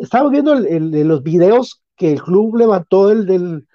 [0.01, 3.67] estaba viendo los videos que el club levantó del, del,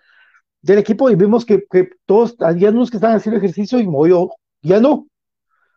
[0.61, 4.29] del equipo y vimos que, que todos, había unos que estaban haciendo ejercicio y Moyo
[4.61, 5.07] ya no,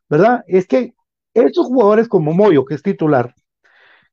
[0.08, 0.44] ¿verdad?
[0.46, 0.94] Es que
[1.32, 3.34] estos jugadores como Moyo, que es titular,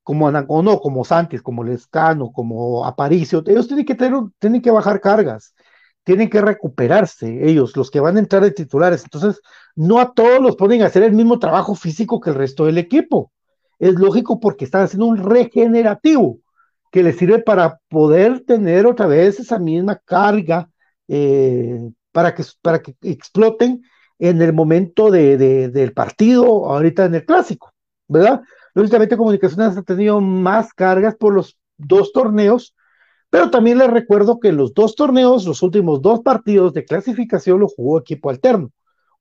[0.04, 5.00] como Anacono, como Santis, como Lescano, como Aparicio, ellos tienen que, tener, tienen que bajar
[5.00, 5.54] cargas,
[6.04, 9.04] tienen que recuperarse ellos, los que van a entrar de titulares.
[9.04, 9.42] Entonces,
[9.76, 12.78] no a todos los ponen a hacer el mismo trabajo físico que el resto del
[12.78, 13.32] equipo.
[13.80, 16.40] Es lógico porque están haciendo un regenerativo
[16.92, 20.70] que les sirve para poder tener otra vez esa misma carga
[21.08, 23.82] eh, para, que, para que exploten
[24.20, 25.38] en el momento de,
[25.70, 27.74] del partido, ahorita en el clásico,
[28.08, 28.42] ¿verdad?
[28.74, 32.76] Lógicamente Comunicaciones ha tenido más cargas por los dos torneos,
[33.30, 37.68] pero también les recuerdo que los dos torneos, los últimos dos partidos de clasificación lo
[37.68, 38.72] jugó equipo alterno,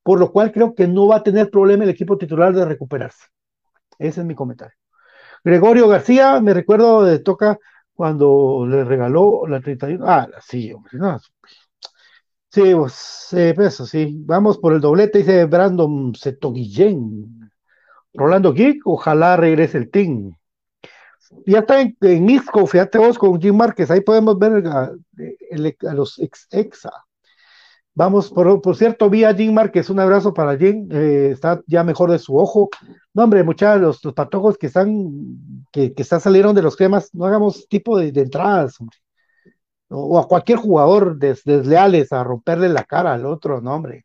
[0.03, 3.27] por lo cual creo que no va a tener problema el equipo titular de recuperarse.
[3.99, 4.77] Ese es mi comentario.
[5.45, 7.59] Gregorio García, me recuerdo de Toca
[7.95, 10.05] cuando le regaló la 31.
[10.07, 10.93] Ah, sí, hombre,
[12.53, 14.23] Sí, pues, pues, eso sí.
[14.25, 17.40] Vamos por el doblete, dice Brandon Setoguillén.
[18.15, 20.35] Rolando Geek, ojalá regrese el team.
[21.47, 24.93] Ya está en, Misco, fíjate vos con Jim Márquez, ahí podemos ver a,
[25.95, 26.91] los ex exa.
[27.95, 31.85] Vamos, por, por cierto, vi a Jim Márquez, un abrazo para Jim, eh, está ya
[31.85, 32.69] mejor de su ojo.
[33.15, 37.27] No, hombre, muchachos, los, patojos que están, que, que están salieron de los cremas, no
[37.27, 38.97] hagamos tipo de, de entradas, hombre.
[39.89, 44.05] O, o a cualquier jugador des, desleales a romperle la cara al otro, no, hombre.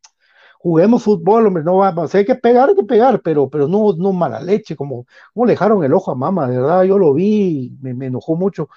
[0.66, 3.94] Juguemos fútbol, hombre, no vamos, si hay que pegar, hay que pegar, pero, pero no,
[3.94, 7.14] no mala leche, como, como le dejaron el ojo a mamá, de verdad, yo lo
[7.14, 8.70] vi, me, me enojó mucho.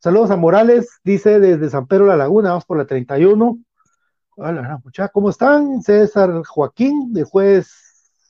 [0.00, 3.56] Saludos a Morales, dice desde San Pedro La Laguna, vamos por la 31.
[4.34, 5.80] Hola, muchachos, ¿cómo están?
[5.80, 7.70] César Joaquín, de juez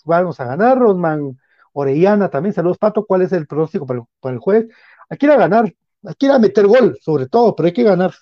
[0.05, 0.79] vamos a ganar.
[0.79, 1.41] Rosman
[1.73, 3.07] Orellana también, saludos, Pato.
[3.07, 4.67] ¿Cuál es el pronóstico para el, para el juez?
[5.09, 5.65] Hay que ir a ganar,
[6.05, 8.13] hay que ir a meter gol, sobre todo, pero hay que ganar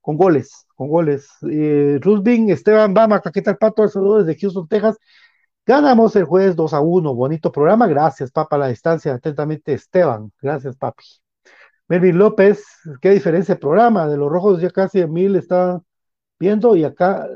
[0.00, 1.28] con goles, goles.
[1.50, 3.86] Eh, Rusbin, Esteban Bama, ¿qué tal, Pato?
[3.88, 4.98] Saludos desde Houston, Texas.
[5.66, 7.86] Ganamos el jueves 2 a 1, bonito programa.
[7.86, 9.14] Gracias, papá, la distancia.
[9.14, 10.32] Atentamente, Esteban.
[10.40, 11.04] Gracias, papi.
[11.88, 12.64] Melvin López,
[13.00, 14.08] qué diferencia de programa.
[14.08, 15.80] De los rojos ya casi mil está
[16.38, 17.28] viendo y acá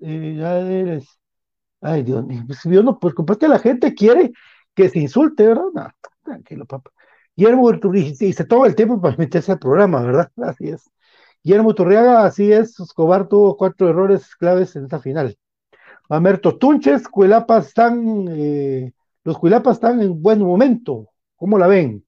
[0.00, 1.06] eh, ya eres.
[1.80, 4.32] Ay, Dios mío, pues, yo no, pues que la gente quiere
[4.74, 5.64] que se insulte, ¿verdad?
[5.74, 5.88] No,
[6.24, 6.90] tranquilo, papá.
[7.36, 7.70] Guillermo
[8.20, 10.30] y se toma el tiempo para meterse al programa, ¿verdad?
[10.42, 10.90] Así es.
[11.44, 15.36] Guillermo Turriaga, así es, Escobar tuvo cuatro errores claves en esta final.
[16.08, 18.92] Mamerto Tunches, Cuilapas están, eh,
[19.24, 22.04] los Cuilapas están en buen momento, ¿cómo la ven?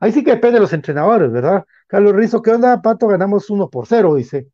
[0.00, 1.64] Ahí sí que depende de los entrenadores, ¿verdad?
[1.86, 3.08] Carlos Rizo, ¿qué onda, Pato?
[3.08, 4.48] Ganamos uno por cero, dice.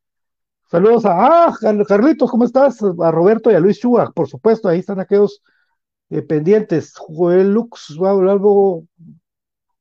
[0.70, 2.82] Saludos a ah, Carlitos, ¿cómo estás?
[2.82, 5.42] A Roberto y a Luis Chua, por supuesto, ahí están aquellos
[6.10, 6.94] eh, pendientes.
[6.96, 8.84] Joel Lux, algo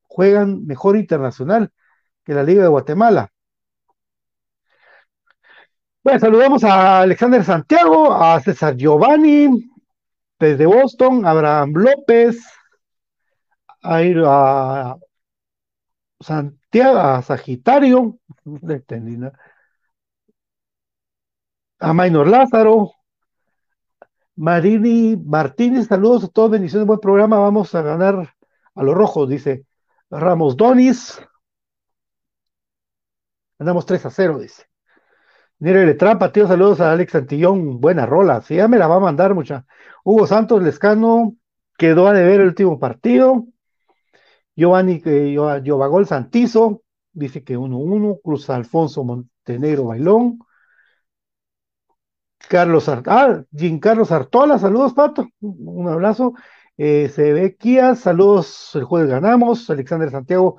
[0.08, 1.70] juegan mejor internacional
[2.24, 3.33] que la Liga de Guatemala.
[6.04, 9.70] Bueno, saludamos a Alexander Santiago, a César Giovanni,
[10.38, 12.44] desde Boston, Abraham López,
[13.82, 14.96] a, a
[16.20, 18.18] Santiago, Sagitario,
[21.78, 22.92] a Maynor Lázaro,
[24.36, 28.34] Marini Martínez, saludos a todos, bendiciones, buen programa, vamos a ganar
[28.74, 29.64] a los rojos, dice
[30.10, 31.18] Ramos Donis.
[33.58, 34.73] Andamos 3 a 0, dice.
[35.58, 39.00] Nere Letrampa, tío, saludos a Alex Santillón, buena rola, sí, ya me la va a
[39.00, 39.64] mandar mucha.
[40.04, 41.36] Hugo Santos Lescano
[41.78, 43.46] quedó a deber el último partido.
[44.56, 46.82] Giovanni eh, Giovagol Santizo,
[47.12, 50.38] dice que 1-1, Cruz Alfonso Montenegro Bailón.
[52.48, 53.44] Carlos ah,
[53.80, 56.34] Carlos Artola, saludos, Pato, un abrazo.
[56.76, 59.70] Eh, se ve Kia, saludos, el jueves ganamos.
[59.70, 60.58] Alexander Santiago,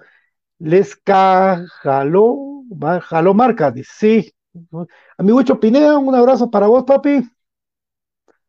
[0.59, 2.63] Lesca Jaló,
[3.01, 4.31] Jaló Marca, sí.
[5.17, 7.23] Amigo Huicho Pineda, un abrazo para vos, papi.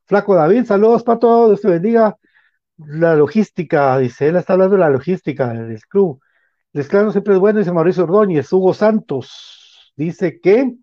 [0.04, 2.16] Flaco David, saludos, Pato, Dios te bendiga.
[2.78, 6.20] La logística, dice, él está hablando de la logística del club.
[6.72, 8.52] El esclavo siempre es bueno, dice Mauricio Ordóñez.
[8.52, 10.76] Hugo Santos dice que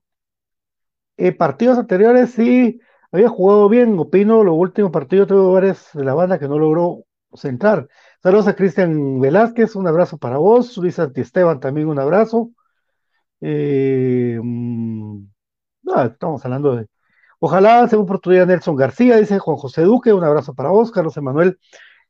[1.17, 2.79] eh, partidos anteriores sí
[3.11, 7.05] había jugado bien, opino, los últimos partidos tuvo varias de la banda que no logró
[7.35, 7.87] centrar.
[8.21, 12.49] Saludos a Cristian Velázquez, un abrazo para vos, Luis Esteban también un abrazo.
[13.45, 15.25] Eh, mm,
[16.05, 16.87] estamos hablando de.
[17.39, 21.59] Ojalá sea oportunidad Nelson García, dice Juan José Duque, un abrazo para vos, Carlos Emanuel.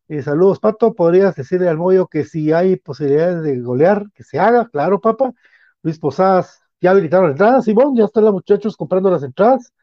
[0.08, 0.94] Eh, saludos, Pato.
[0.94, 4.70] ¿Podrías decirle al Moyo que si hay posibilidades de golear, que se haga?
[4.70, 5.34] Claro, papá.
[5.82, 9.74] Luis Posadas, ya habilitaron entradas, Simón, ya están los muchachos comprando las entradas.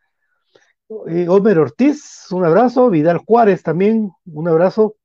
[1.09, 2.91] Eh, Homer Ortiz, un abrazo.
[2.91, 4.97] Vidal Juárez también, un abrazo.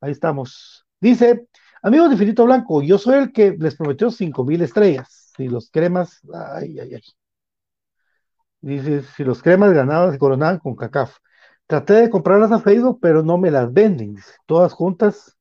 [0.00, 0.86] Ahí estamos.
[1.00, 1.48] Dice,
[1.82, 5.23] amigos de Finito Blanco, yo soy el que les prometió cinco mil estrellas.
[5.36, 7.02] Si los cremas, ay, ay, ay.
[8.60, 11.18] Dice, si los cremas ganaban, se coronaban con CACAF.
[11.66, 14.16] Traté de comprarlas a Facebook, pero no me las venden.
[14.46, 15.36] Todas juntas,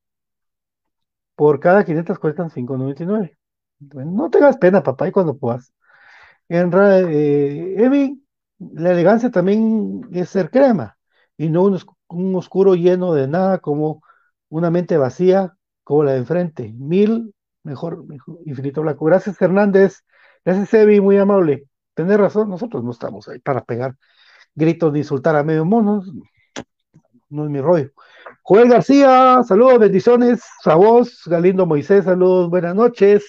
[1.35, 3.37] por cada 500 cuestan 5.99.
[3.79, 5.73] Bueno, no tengas pena, papá, y cuando puedas.
[6.49, 8.15] En eh,
[8.59, 10.97] la elegancia también es ser crema
[11.37, 14.03] y no un, oscuro lleno de nada como
[14.49, 16.73] una mente vacía como la de enfrente.
[16.73, 17.33] Mil,
[17.63, 18.05] mejor,
[18.45, 19.05] infinito blanco.
[19.05, 20.03] Gracias, Hernández.
[20.45, 21.67] Gracias, Evi, muy amable.
[21.93, 23.95] Tenés razón, nosotros no estamos ahí para pegar
[24.55, 26.03] gritos de insultar a medio mono.
[27.29, 27.91] No es mi rollo.
[28.43, 30.43] Joel García, saludos, bendiciones.
[30.65, 33.25] A vos, Galindo Moisés, saludos, buenas noches.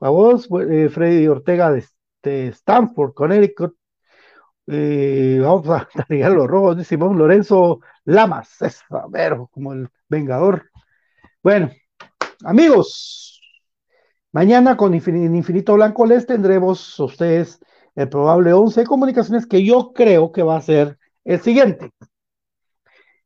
[0.00, 1.72] A vos, eh, Freddy Ortega
[2.22, 3.74] de Stanford, Connecticut.
[4.66, 10.70] Eh, vamos a llegar los rojos Simón Lorenzo Lamas, es ver, como el Vengador.
[11.42, 11.70] Bueno,
[12.44, 13.29] amigos,
[14.32, 17.60] mañana con Infinito Blanco les tendremos ustedes
[17.94, 21.92] el probable 11 de comunicaciones que yo creo que va a ser el siguiente.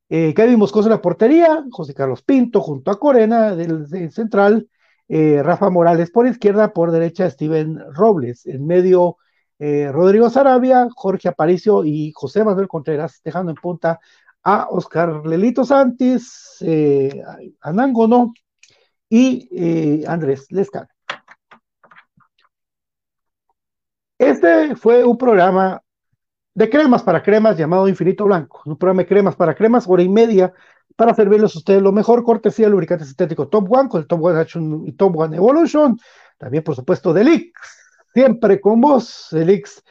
[0.09, 4.69] Eh, Kevin Moscoso en la portería, José Carlos Pinto junto a Corena del, central,
[5.09, 9.17] eh, Rafa Morales por izquierda, por derecha Steven Robles, en medio
[9.59, 14.01] eh, Rodrigo Sarabia, Jorge Aparicio y José Manuel Contreras, dejando en punta
[14.43, 17.23] a Oscar Lelito Santis, eh,
[17.61, 18.35] Anángono
[19.09, 20.87] y Andrés Lescan.
[24.25, 25.83] Este fue un programa
[26.55, 30.09] de cremas para cremas llamado Infinito Blanco, un programa de cremas para cremas, hora y
[30.09, 30.53] media,
[30.97, 34.25] para servirles a ustedes lo mejor, cortesía de lubricante sintético Top One, con el Top
[34.25, 35.99] One Action y Top One Evolution,
[36.39, 37.53] también por supuesto Delix,
[38.15, 39.83] siempre con vos, Delix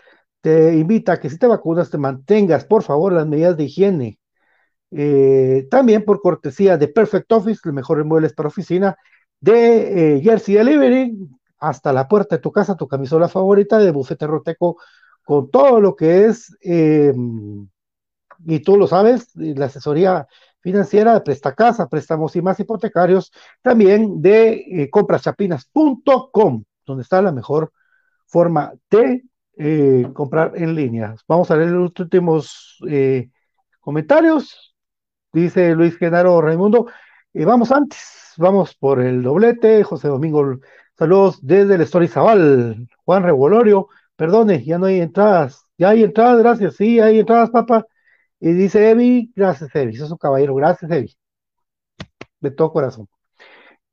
[0.42, 4.20] te invita a que si te vacunas te mantengas, por favor, las medidas de higiene.
[4.90, 8.98] Eh, también por cortesía de Perfect Office, los mejores muebles para oficina,
[9.40, 11.18] de eh, Jersey Delivery,
[11.64, 14.78] hasta la puerta de tu casa, tu camisola favorita de Bufete Roteco,
[15.24, 17.14] con todo lo que es, eh,
[18.46, 20.28] y tú lo sabes, la asesoría
[20.60, 23.32] financiera de Presta Casa, préstamos y más hipotecarios,
[23.62, 27.72] también de eh, compraschapinas.com, donde está la mejor
[28.26, 29.24] forma de
[29.58, 31.16] eh, comprar en línea.
[31.28, 33.30] Vamos a leer los últimos eh,
[33.80, 34.76] comentarios.
[35.32, 36.88] Dice Luis Genaro Raimundo,
[37.34, 40.60] vamos antes, vamos por el doblete, José Domingo,
[40.98, 46.40] saludos desde el Story Zabal, Juan Revolorio, perdone, ya no hay entradas, ya hay entradas,
[46.40, 47.86] gracias, sí, hay entradas, papá.
[48.40, 51.16] Y dice Evi, gracias Evi, sos un caballero, gracias Evi,
[52.42, 53.08] de todo corazón.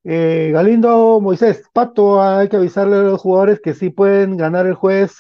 [0.05, 4.75] Eh, Galindo Moisés, Pato, hay que avisarle a los jugadores que sí pueden ganar el
[4.75, 5.13] juez,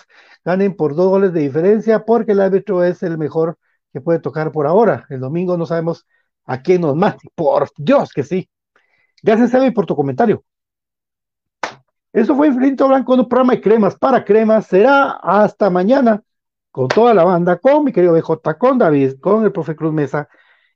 [0.44, 3.58] ganen por dos goles de diferencia, porque el árbitro es el mejor
[3.92, 5.06] que puede tocar por ahora.
[5.10, 6.06] El domingo no sabemos
[6.46, 8.48] a quién nos mate, por Dios que sí.
[9.22, 10.44] Gracias Evi por tu comentario.
[12.12, 14.66] Eso fue Infinito Blanco, un programa de cremas para cremas.
[14.66, 16.22] Será hasta mañana
[16.70, 20.28] con toda la banda, con mi querido BJ, con David, con el profe Cruz Mesa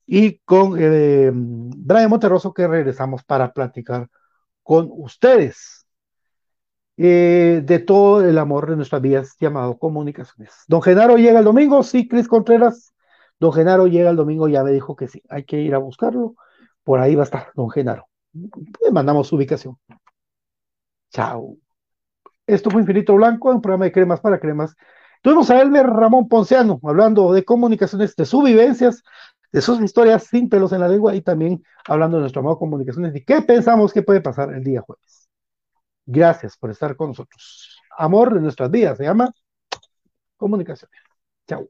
[0.07, 4.09] y con eh, Brian Monterroso, que regresamos para platicar
[4.63, 5.87] con ustedes
[6.97, 10.53] eh, de todo el amor de nuestras vidas llamado comunicaciones.
[10.69, 12.95] Don Genaro llega el domingo, sí, Cris Contreras.
[13.41, 16.37] Don Genaro llega el domingo, ya me dijo que sí, hay que ir a buscarlo.
[16.85, 18.07] Por ahí va a estar Don Genaro.
[18.33, 19.77] Le mandamos su ubicación.
[21.15, 21.57] Chao.
[22.47, 24.75] Esto fue Infinito Blanco, un programa de cremas para cremas.
[25.23, 29.03] Tuvimos a Elmer Ramón Ponciano hablando de comunicaciones, de sus vivencias,
[29.53, 33.15] de sus historias sin pelos en la lengua y también hablando de nuestro amado comunicaciones
[33.15, 35.29] y qué pensamos que puede pasar el día jueves.
[36.05, 37.81] Gracias por estar con nosotros.
[37.97, 39.33] Amor de nuestras vidas se llama
[40.37, 41.01] comunicaciones.
[41.47, 41.69] Chao.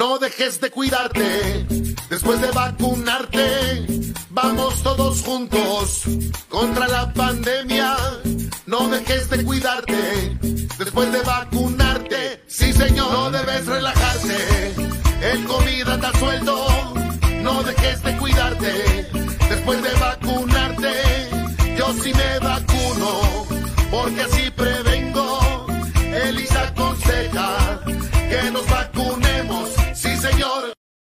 [0.00, 3.86] No dejes de cuidarte después de vacunarte.
[4.28, 6.02] Vamos todos juntos
[6.50, 7.96] contra la pandemia.
[8.66, 10.36] No dejes de cuidarte
[10.78, 12.44] después de vacunarte.
[12.46, 14.74] Sí, señor, no debes relajarte.
[15.22, 16.94] El comida está suelto.
[17.40, 19.08] No dejes de cuidarte
[19.48, 20.92] después de vacunarte.
[21.78, 23.46] Yo sí me vacuno
[23.90, 25.66] porque así prevengo.
[26.26, 27.80] Elisa aconseja
[28.28, 28.91] que nos vacunemos.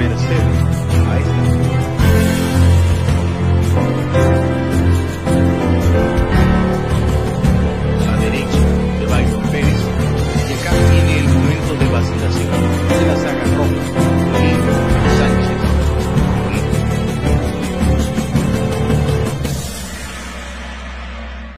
[0.00, 0.22] minutes.
[0.22, 1.79] I